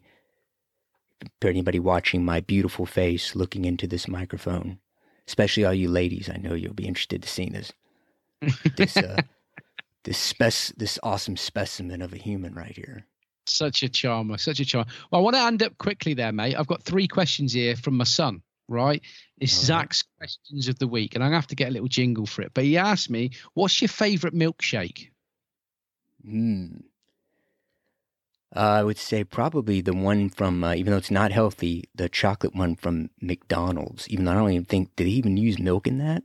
for 1.41 1.49
anybody 1.49 1.79
watching 1.79 2.23
my 2.23 2.39
beautiful 2.39 2.85
face 2.85 3.35
looking 3.35 3.65
into 3.65 3.87
this 3.87 4.07
microphone, 4.07 4.79
especially 5.27 5.65
all 5.65 5.73
you 5.73 5.89
ladies. 5.89 6.29
I 6.29 6.37
know 6.37 6.53
you'll 6.53 6.73
be 6.73 6.87
interested 6.87 7.21
to 7.23 7.29
see 7.29 7.49
this. 7.49 7.71
this 8.77 8.97
uh, 8.97 9.21
this 10.03 10.17
spec 10.17 10.53
this 10.77 10.99
awesome 11.03 11.37
specimen 11.37 12.01
of 12.01 12.13
a 12.13 12.17
human 12.17 12.53
right 12.53 12.75
here. 12.75 13.05
Such 13.45 13.83
a 13.83 13.89
charmer, 13.89 14.37
such 14.37 14.59
a 14.59 14.65
charmer. 14.65 14.89
Well, 15.11 15.19
I 15.19 15.23
want 15.23 15.35
to 15.35 15.41
end 15.41 15.63
up 15.63 15.77
quickly 15.77 16.13
there, 16.13 16.31
mate. 16.31 16.55
I've 16.55 16.67
got 16.67 16.83
three 16.83 17.07
questions 17.07 17.51
here 17.51 17.75
from 17.75 17.97
my 17.97 18.05
son, 18.05 18.41
right? 18.69 19.01
It's 19.39 19.53
All 19.53 19.59
right. 19.59 19.65
Zach's 19.65 20.03
questions 20.17 20.69
of 20.69 20.79
the 20.79 20.87
week, 20.87 21.15
and 21.15 21.23
to 21.23 21.29
have 21.29 21.47
to 21.47 21.55
get 21.55 21.69
a 21.69 21.71
little 21.71 21.89
jingle 21.89 22.25
for 22.25 22.41
it. 22.41 22.53
But 22.53 22.63
he 22.63 22.77
asked 22.77 23.09
me, 23.09 23.31
What's 23.53 23.81
your 23.81 23.89
favorite 23.89 24.33
milkshake? 24.33 25.09
Hmm. 26.25 26.77
Uh, 28.55 28.59
I 28.59 28.83
would 28.83 28.97
say 28.97 29.23
probably 29.23 29.81
the 29.81 29.93
one 29.93 30.29
from, 30.29 30.63
uh, 30.63 30.75
even 30.75 30.91
though 30.91 30.97
it's 30.97 31.09
not 31.09 31.31
healthy, 31.31 31.85
the 31.95 32.07
chocolate 32.07 32.55
one 32.55 32.75
from 32.75 33.09
McDonald's. 33.19 34.07
Even 34.09 34.25
though 34.25 34.31
I 34.31 34.35
don't 34.35 34.51
even 34.51 34.65
think, 34.65 34.95
did 34.95 35.07
he 35.07 35.13
even 35.13 35.37
use 35.37 35.57
milk 35.57 35.87
in 35.87 35.97
that? 35.97 36.23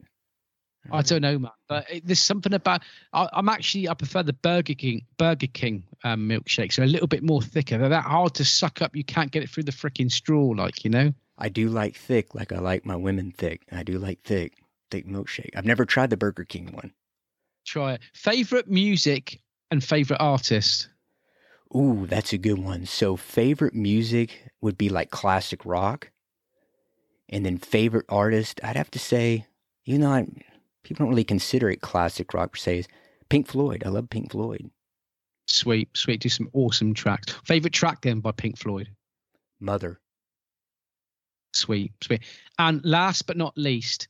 I 0.91 1.03
don't 1.03 1.23
know, 1.23 1.39
man. 1.39 1.51
But 1.69 1.91
it, 1.91 2.07
there's 2.07 2.21
something 2.21 2.55
about. 2.55 2.83
I, 3.13 3.29
I'm 3.33 3.49
actually 3.49 3.89
I 3.89 3.95
prefer 3.95 4.23
the 4.23 4.33
Burger 4.33 4.75
King 4.75 5.05
Burger 5.19 5.47
King 5.49 5.85
um, 6.05 6.29
milkshakes. 6.29 6.77
They're 6.77 6.85
a 6.85 6.89
little 6.89 7.07
bit 7.09 7.23
more 7.23 7.43
thicker. 7.43 7.79
They're 7.79 7.89
that 7.91 8.05
hard 8.05 8.35
to 8.35 8.45
suck 8.45 8.81
up. 8.81 8.97
You 8.97 9.05
can't 9.05 9.31
get 9.31 9.43
it 9.43 9.51
through 9.51 9.65
the 9.65 9.73
freaking 9.73 10.11
straw, 10.11 10.49
like 10.49 10.85
you 10.85 10.91
know. 10.91 11.13
I 11.37 11.49
do 11.49 11.69
like 11.69 11.97
thick, 11.97 12.35
like 12.35 12.53
I 12.53 12.59
like 12.59 12.85
my 12.85 12.97
women 12.97 13.33
thick. 13.33 13.63
I 13.71 13.83
do 13.83 13.99
like 13.99 14.23
thick, 14.23 14.55
thick 14.91 15.07
milkshake. 15.07 15.51
I've 15.57 15.67
never 15.67 15.85
tried 15.85 16.11
the 16.11 16.17
Burger 16.17 16.45
King 16.45 16.73
one. 16.73 16.93
Try 17.67 17.95
it. 17.95 18.01
Favorite 18.15 18.69
music 18.69 19.41
and 19.71 19.85
favorite 19.85 20.21
artist. 20.21 20.89
Ooh, 21.77 22.07
that's 22.07 22.33
a 22.33 22.39
good 22.39 22.59
one. 22.59 22.87
So, 22.87 23.17
favorite 23.17 23.75
music 23.75 24.51
would 24.61 24.79
be 24.79 24.89
like 24.89 25.11
classic 25.11 25.65
rock. 25.67 26.11
And 27.29 27.45
then, 27.45 27.59
favorite 27.59 28.07
artist, 28.09 28.61
I'd 28.65 28.77
have 28.77 28.91
to 28.93 28.99
say, 28.99 29.47
you 29.85 29.99
know, 29.99 30.11
I, 30.11 30.27
people 30.83 31.05
don't 31.05 31.11
really 31.11 31.25
consider 31.25 31.69
it 31.69 31.83
classic 31.83 32.33
rock 32.33 32.53
per 32.53 32.57
se, 32.57 32.85
Pink 33.29 33.49
Floyd. 33.49 33.83
I 33.85 33.91
love 33.91 34.09
Pink 34.09 34.33
Floyd. 34.33 34.71
Sweet, 35.47 35.89
sweet. 35.95 36.21
Do 36.21 36.29
some 36.29 36.49
awesome 36.53 36.95
tracks. 36.95 37.35
Favorite 37.45 37.73
track 37.73 38.03
then 38.03 38.21
by 38.21 38.33
Pink 38.33 38.59
Floyd. 38.59 38.89
Mother. 39.61 40.01
Sweet, 41.55 41.93
sweet. 42.03 42.23
And 42.59 42.85
last 42.85 43.27
but 43.27 43.37
not 43.37 43.57
least, 43.57 44.09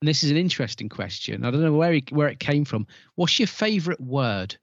and 0.00 0.08
this 0.08 0.22
is 0.22 0.30
an 0.30 0.36
interesting 0.36 0.88
question. 0.88 1.44
I 1.44 1.50
don't 1.50 1.62
know 1.62 1.74
where 1.74 1.92
he, 1.92 2.04
where 2.10 2.28
it 2.28 2.40
came 2.40 2.64
from. 2.64 2.86
What's 3.16 3.38
your 3.38 3.48
favorite 3.48 4.00
word? 4.00 4.56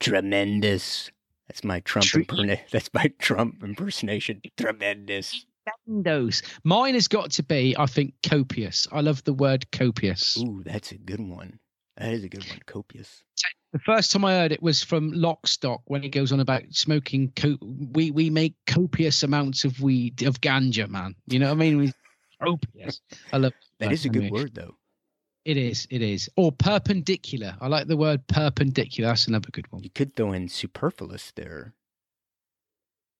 Tremendous. 0.00 1.10
That's 1.48 1.64
my 1.64 1.80
Trump 1.80 2.06
Tre- 2.06 2.24
imperna- 2.24 2.60
That's 2.70 2.90
my 2.92 3.10
Trump 3.18 3.62
impersonation. 3.62 4.40
Tremendous. 4.56 5.46
Tremendous. 5.86 6.42
Mine 6.64 6.94
has 6.94 7.08
got 7.08 7.30
to 7.32 7.42
be, 7.42 7.74
I 7.78 7.86
think, 7.86 8.14
copious. 8.22 8.86
I 8.92 9.00
love 9.00 9.22
the 9.24 9.32
word 9.34 9.70
copious. 9.72 10.36
Ooh, 10.38 10.62
that's 10.64 10.92
a 10.92 10.98
good 10.98 11.20
one. 11.20 11.58
That 11.96 12.12
is 12.12 12.24
a 12.24 12.28
good 12.28 12.44
one. 12.48 12.60
Copious. 12.66 13.24
The 13.72 13.78
first 13.80 14.12
time 14.12 14.24
I 14.24 14.32
heard 14.32 14.52
it 14.52 14.62
was 14.62 14.82
from 14.82 15.12
Lockstock 15.12 15.80
when 15.86 16.02
he 16.02 16.08
goes 16.08 16.30
on 16.30 16.40
about 16.40 16.62
smoking. 16.70 17.32
Co- 17.36 17.58
we 17.60 18.10
we 18.10 18.30
make 18.30 18.54
copious 18.66 19.22
amounts 19.22 19.64
of 19.64 19.80
weed 19.80 20.22
of 20.22 20.40
ganja, 20.40 20.88
man. 20.88 21.14
You 21.26 21.38
know 21.40 21.46
what 21.46 21.52
I 21.52 21.56
mean? 21.56 21.78
We, 21.78 21.92
copious. 22.42 23.00
I 23.32 23.38
love 23.38 23.52
That 23.80 23.92
is 23.92 24.04
a 24.04 24.08
good 24.08 24.24
Anyway, 24.24 24.40
word, 24.42 24.54
though. 24.54 24.76
It 25.46 25.56
is. 25.56 25.86
It 25.90 26.02
is. 26.02 26.28
Or 26.36 26.50
perpendicular. 26.50 27.56
I 27.60 27.68
like 27.68 27.86
the 27.86 27.96
word 27.96 28.26
perpendicular. 28.26 29.10
That's 29.10 29.28
another 29.28 29.48
good 29.52 29.70
one. 29.70 29.84
You 29.84 29.90
could 29.90 30.16
throw 30.16 30.32
in 30.32 30.48
superfluous 30.48 31.32
there. 31.36 31.72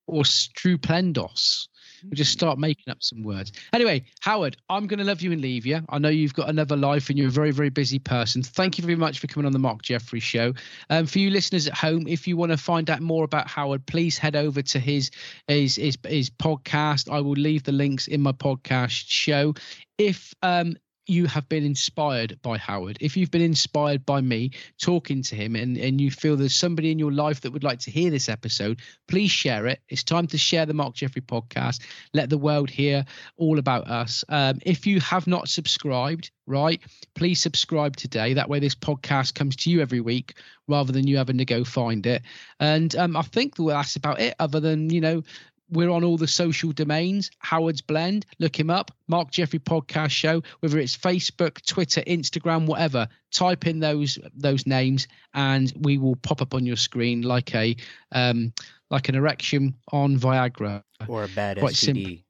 Or 0.09 0.25
stuplendos. 0.25 1.69
We'll 2.03 2.17
just 2.17 2.33
start 2.33 2.59
making 2.59 2.91
up 2.91 2.99
some 3.01 3.23
words. 3.23 3.53
Anyway, 3.73 4.05
Howard, 4.21 4.57
I'm 4.69 4.89
going 4.89 4.99
to 4.99 5.05
love 5.05 5.23
you 5.23 5.31
and 5.31 5.41
leave 5.41 5.65
you. 5.67 5.83
I 5.89 5.99
know 5.99 6.09
you've 6.09 6.35
got 6.35 6.49
another 6.49 6.77
life 6.77 7.09
and 7.09 7.17
you're 7.17 7.29
a 7.29 7.31
very, 7.31 7.53
very 7.53 7.71
busy 7.71 8.01
person. 8.01 8.43
Thank 8.43 8.77
you 8.77 8.83
very 8.83 8.97
much 8.97 9.21
for 9.21 9.29
coming 9.29 9.47
on 9.47 9.53
the 9.53 9.61
Marc 9.61 9.83
Jeffrey 9.83 10.21
Show. 10.21 10.53
Um, 10.91 11.07
for 11.07 11.21
you 11.21 11.31
listeners 11.31 11.69
at 11.69 11.75
home, 11.75 12.09
if 12.09 12.27
you 12.27 12.37
want 12.37 12.51
to 12.51 12.59
find 12.59 12.91
out 12.91 13.03
more 13.03 13.23
about 13.23 13.49
Howard, 13.49 13.87
please 13.87 14.19
head 14.19 14.35
over 14.35 14.63
to 14.63 14.81
his 14.81 15.13
his 15.47 15.77
his, 15.77 15.97
his 16.05 16.29
podcast. 16.29 17.09
I 17.09 17.21
will 17.21 17.35
leave 17.35 17.63
the 17.63 17.73
links 17.73 18.09
in 18.09 18.21
my 18.21 18.33
podcast 18.33 19.05
show. 19.07 19.55
If 19.97 20.35
um, 20.43 20.77
you 21.07 21.27
have 21.27 21.49
been 21.49 21.65
inspired 21.65 22.39
by 22.43 22.59
Howard, 22.59 22.99
if 23.01 23.17
you've 23.17 23.31
been 23.31 23.43
inspired 23.43 24.05
by 24.05 24.21
me 24.21 24.51
talking 24.81 25.23
to 25.23 25.37
him 25.37 25.57
and, 25.57 25.77
and 25.77 26.01
you 26.01 26.11
feel 26.11 26.37
there's 26.37 26.55
somebody 26.55 26.91
in 26.91 26.99
your 26.99 27.13
life 27.13 27.41
that 27.41 27.53
would 27.53 27.65
like 27.65 27.79
to 27.81 27.91
hear 27.91 28.11
this 28.11 28.29
episode, 28.29 28.81
please 29.09 29.31
share 29.31 29.67
it. 29.67 29.81
It's 29.89 30.03
time 30.03 30.27
to 30.29 30.39
share 30.39 30.67
the 30.67 30.75
Marc 30.75 30.95
Jeffrey 30.95 31.23
podcast. 31.23 31.81
Let 32.13 32.31
the 32.31 32.39
world 32.39 32.71
hear 32.71 33.05
all 33.37 33.59
about 33.59 33.89
us. 33.89 34.25
Um, 34.29 34.59
if 34.65 34.87
you 34.87 35.01
have 35.01 35.27
not 35.27 35.49
subscribed, 35.49 36.31
right, 36.47 36.81
please 37.15 37.41
subscribe 37.41 37.97
today. 37.97 38.35
That 38.35 38.49
way, 38.49 38.59
this 38.59 38.75
podcast 38.75 39.35
comes 39.35 39.57
to 39.57 39.71
you 39.71 39.81
every 39.81 40.01
week 40.01 40.35
rather 40.69 40.93
than 40.93 41.07
you 41.07 41.17
having 41.17 41.39
to 41.39 41.45
go 41.45 41.65
find 41.65 42.07
it. 42.07 42.23
And 42.61 42.95
um, 42.97 43.17
I 43.17 43.23
think 43.23 43.57
that's 43.57 43.97
about 43.97 44.21
it, 44.21 44.35
other 44.39 44.61
than, 44.61 44.91
you 44.91 45.01
know, 45.01 45.23
we're 45.71 45.91
on 45.91 46.05
all 46.05 46.17
the 46.17 46.29
social 46.29 46.73
domains. 46.73 47.31
Howard's 47.39 47.83
Blend, 47.83 48.27
look 48.39 48.59
him 48.59 48.71
up. 48.71 48.91
Marc 49.09 49.31
Jeffrey 49.31 49.59
Podcast 49.59 50.11
Show, 50.11 50.43
whether 50.61 50.79
it's 50.79 50.97
Facebook, 50.97 51.65
Twitter, 51.67 52.03
Instagram, 52.03 52.67
whatever. 52.67 53.09
Type 53.33 53.67
in 53.67 53.81
those 53.81 54.19
those 54.35 54.67
names, 54.67 55.09
and 55.35 55.73
we 55.81 55.99
will 55.99 56.17
pop 56.17 56.41
up 56.41 56.55
on 56.55 56.65
your 56.65 56.77
screen 56.77 57.23
like 57.23 57.55
a 57.55 57.77
um, 58.13 58.53
like 58.91 59.09
an 59.09 59.15
erection 59.15 59.75
on 59.93 60.17
Viagra. 60.17 60.83
Or 61.09 61.25
a 61.25 61.29
bad 61.29 61.59
Quite 61.59 61.75
STD. 61.75 62.23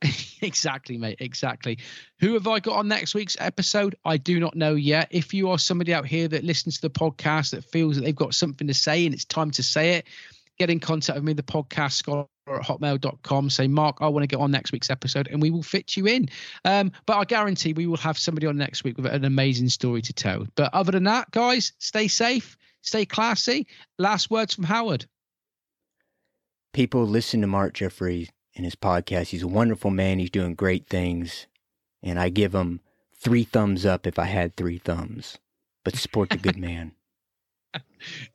exactly, 0.42 0.96
mate. 0.96 1.16
Exactly. 1.20 1.78
Who 2.20 2.34
have 2.34 2.46
I 2.46 2.60
got 2.60 2.76
on 2.76 2.88
next 2.88 3.14
week's 3.14 3.36
episode? 3.40 3.96
I 4.04 4.16
do 4.16 4.38
not 4.38 4.54
know 4.54 4.74
yet. 4.74 5.08
If 5.10 5.34
you 5.34 5.50
are 5.50 5.58
somebody 5.58 5.92
out 5.92 6.06
here 6.06 6.28
that 6.28 6.44
listens 6.44 6.76
to 6.76 6.82
the 6.82 6.90
podcast 6.90 7.50
that 7.50 7.64
feels 7.64 7.96
that 7.96 8.02
they've 8.02 8.14
got 8.14 8.34
something 8.34 8.68
to 8.68 8.74
say 8.74 9.06
and 9.06 9.14
it's 9.14 9.24
time 9.24 9.50
to 9.52 9.62
say 9.62 9.94
it, 9.94 10.06
get 10.58 10.70
in 10.70 10.80
contact 10.80 11.16
with 11.16 11.24
me, 11.24 11.32
the 11.32 11.42
podcast 11.42 11.92
scholar 11.92 12.26
at 12.48 12.62
hotmail.com. 12.62 13.50
Say, 13.50 13.68
Marc, 13.68 13.98
I 14.00 14.08
want 14.08 14.22
to 14.22 14.26
get 14.26 14.40
on 14.40 14.50
next 14.50 14.72
week's 14.72 14.90
episode 14.90 15.28
and 15.30 15.40
we 15.40 15.50
will 15.50 15.62
fit 15.62 15.96
you 15.96 16.06
in. 16.06 16.28
Um, 16.64 16.92
but 17.06 17.16
I 17.16 17.24
guarantee 17.24 17.72
we 17.72 17.86
will 17.86 17.96
have 17.98 18.18
somebody 18.18 18.46
on 18.46 18.56
next 18.56 18.84
week 18.84 18.96
with 18.96 19.06
an 19.06 19.24
amazing 19.24 19.68
story 19.68 20.02
to 20.02 20.12
tell. 20.12 20.46
But 20.54 20.72
other 20.74 20.92
than 20.92 21.04
that, 21.04 21.30
guys, 21.30 21.72
stay 21.78 22.08
safe, 22.08 22.56
stay 22.82 23.04
classy. 23.04 23.66
Last 23.98 24.30
words 24.30 24.54
from 24.54 24.64
Howard. 24.64 25.06
People 26.72 27.06
listen 27.06 27.40
to 27.40 27.46
Marc 27.46 27.74
Jeffrey 27.74 28.28
in 28.54 28.64
his 28.64 28.76
podcast. 28.76 29.28
He's 29.28 29.42
a 29.42 29.48
wonderful 29.48 29.90
man. 29.90 30.18
He's 30.18 30.30
doing 30.30 30.54
great 30.54 30.88
things. 30.88 31.46
And 32.02 32.18
I 32.18 32.28
give 32.28 32.54
him 32.54 32.80
three 33.16 33.44
thumbs 33.44 33.84
up 33.84 34.06
if 34.06 34.18
I 34.18 34.26
had 34.26 34.56
three 34.56 34.78
thumbs. 34.78 35.38
But 35.84 35.96
support 35.96 36.30
the 36.30 36.36
good 36.36 36.56
man. 36.58 36.92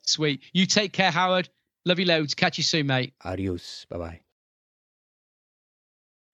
Sweet. 0.02 0.42
You 0.52 0.66
take 0.66 0.92
care, 0.92 1.10
Howard. 1.10 1.48
Love 1.86 1.98
you 1.98 2.06
loads. 2.06 2.34
Catch 2.34 2.58
you 2.58 2.64
soon, 2.64 2.86
mate. 2.86 3.14
Adios. 3.24 3.86
Bye 3.90 3.98
bye. 3.98 4.20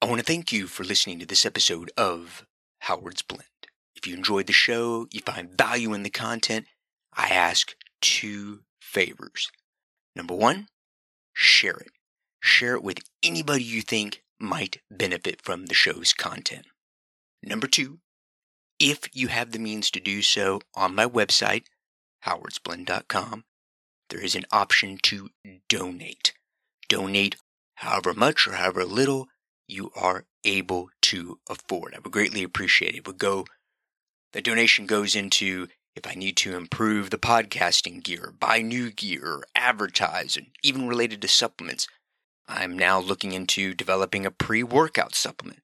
I 0.03 0.07
want 0.07 0.21
to 0.21 0.25
thank 0.25 0.53
you 0.53 0.67
for 0.67 0.85
listening 0.85 1.19
to 1.19 1.27
this 1.27 1.45
episode 1.45 1.91
of 1.97 2.47
Howard's 2.81 3.23
Blend. 3.23 3.45
If 3.95 4.07
you 4.07 4.15
enjoyed 4.15 4.47
the 4.47 4.53
show, 4.53 5.07
you 5.11 5.21
find 5.21 5.51
value 5.51 5.93
in 5.93 6.05
the 6.05 6.11
content, 6.11 6.67
I 7.13 7.29
ask 7.29 7.75
two 8.01 8.61
favors. 8.81 9.51
Number 10.17 10.35
one, 10.35 10.69
share 11.35 11.77
it. 11.77 11.91
Share 12.41 12.75
it 12.75 12.83
with 12.83 13.01
anybody 13.23 13.63
you 13.63 13.83
think 13.83 14.23
might 14.39 14.81
benefit 14.91 15.43
from 15.43 15.67
the 15.67 15.75
show's 15.75 16.15
content. 16.15 16.67
Number 17.43 17.67
two, 17.67 17.99
if 18.79 19.01
you 19.13 19.29
have 19.29 19.53
the 19.53 19.59
means 19.59 19.91
to 19.91 20.01
do 20.01 20.23
so, 20.23 20.63
on 20.75 20.95
my 20.95 21.05
website, 21.05 21.65
howardsblend.com, 22.25 23.45
there 24.11 24.21
is 24.21 24.35
an 24.35 24.45
option 24.53 24.99
to 25.05 25.31
donate. 25.69 26.33
Donate 26.89 27.37
however 27.77 28.13
much 28.13 28.47
or 28.47 28.53
however 28.53 28.85
little 28.85 29.29
you 29.67 29.91
are 29.97 30.27
able 30.45 30.91
to 31.03 31.39
afford. 31.49 31.95
I 31.95 32.01
would 32.01 32.13
greatly 32.13 32.43
appreciate 32.43 32.95
it. 32.95 32.99
It 32.99 33.07
would 33.07 33.19
go, 33.19 33.47
the 34.33 34.43
donation 34.43 34.87
goes 34.87 35.15
into 35.15 35.69
if 35.97 36.07
I 36.07 36.15
need 36.15 36.37
to 36.39 36.57
improve 36.57 37.11
the 37.11 37.19
podcasting 37.19 38.03
gear, 38.03 38.33
buy 38.39 38.63
new 38.63 38.91
gear, 38.91 39.43
advertise, 39.55 40.37
and 40.37 40.49
even 40.63 40.89
related 40.89 41.21
to 41.23 41.29
supplements. 41.29 41.89
I'm 42.47 42.77
now 42.77 43.01
looking 43.01 43.33
into 43.33 43.75
developing 43.75 44.27
a 44.27 44.31
pre 44.31 44.63
workout 44.63 45.15
supplement. 45.15 45.61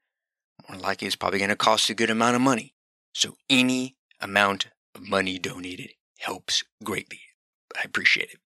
More 0.68 0.78
likely, 0.78 1.06
it's 1.06 1.16
probably 1.16 1.38
going 1.38 1.50
to 1.50 1.56
cost 1.56 1.90
a 1.90 1.94
good 1.94 2.10
amount 2.10 2.36
of 2.36 2.42
money. 2.42 2.74
So, 3.14 3.36
any 3.48 3.96
amount 4.20 4.68
of 4.94 5.08
money 5.08 5.38
donated 5.38 5.92
helps 6.18 6.64
greatly. 6.82 7.20
I 7.76 7.82
appreciate 7.84 8.30
it. 8.30 8.38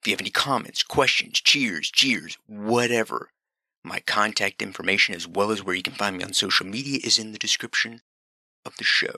If 0.00 0.08
you 0.08 0.12
have 0.12 0.20
any 0.20 0.30
comments, 0.30 0.82
questions, 0.82 1.40
cheers, 1.40 1.90
jeers, 1.90 2.38
whatever, 2.46 3.30
my 3.84 4.00
contact 4.00 4.62
information 4.62 5.14
as 5.14 5.26
well 5.26 5.50
as 5.50 5.62
where 5.62 5.74
you 5.74 5.82
can 5.82 5.94
find 5.94 6.16
me 6.16 6.24
on 6.24 6.32
social 6.32 6.66
media 6.66 7.00
is 7.02 7.18
in 7.18 7.32
the 7.32 7.38
description 7.38 8.02
of 8.64 8.76
the 8.76 8.84
show. 8.84 9.16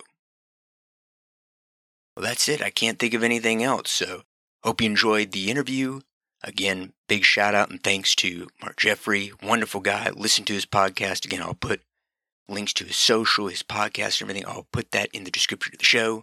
Well, 2.16 2.24
that's 2.24 2.48
it. 2.48 2.62
I 2.62 2.70
can't 2.70 2.98
think 2.98 3.14
of 3.14 3.22
anything 3.22 3.62
else, 3.62 3.90
so 3.90 4.22
hope 4.64 4.80
you 4.80 4.86
enjoyed 4.86 5.32
the 5.32 5.50
interview. 5.50 6.00
Again, 6.42 6.92
big 7.08 7.24
shout 7.24 7.54
out 7.54 7.70
and 7.70 7.82
thanks 7.82 8.14
to 8.16 8.48
Marc 8.62 8.76
Jeffrey, 8.78 9.32
wonderful 9.42 9.80
guy. 9.80 10.10
Listen 10.10 10.44
to 10.46 10.52
his 10.52 10.66
podcast. 10.66 11.24
Again, 11.24 11.42
I'll 11.42 11.54
put 11.54 11.82
links 12.48 12.72
to 12.74 12.84
his 12.84 12.96
social, 12.96 13.48
his 13.48 13.62
podcast, 13.62 14.22
everything. 14.22 14.46
I'll 14.46 14.66
put 14.72 14.92
that 14.92 15.10
in 15.12 15.24
the 15.24 15.30
description 15.30 15.74
of 15.74 15.78
the 15.78 15.84
show. 15.84 16.22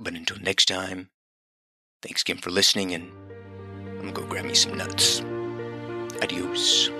But 0.00 0.14
until 0.14 0.38
next 0.38 0.66
time, 0.66 1.10
thanks 2.02 2.22
again 2.22 2.38
for 2.38 2.50
listening, 2.50 2.94
and 2.94 3.10
I'm 3.98 3.98
gonna 3.98 4.12
go 4.12 4.26
grab 4.26 4.44
me 4.44 4.54
some 4.54 4.76
nuts. 4.76 5.20
Adios. 6.22 6.90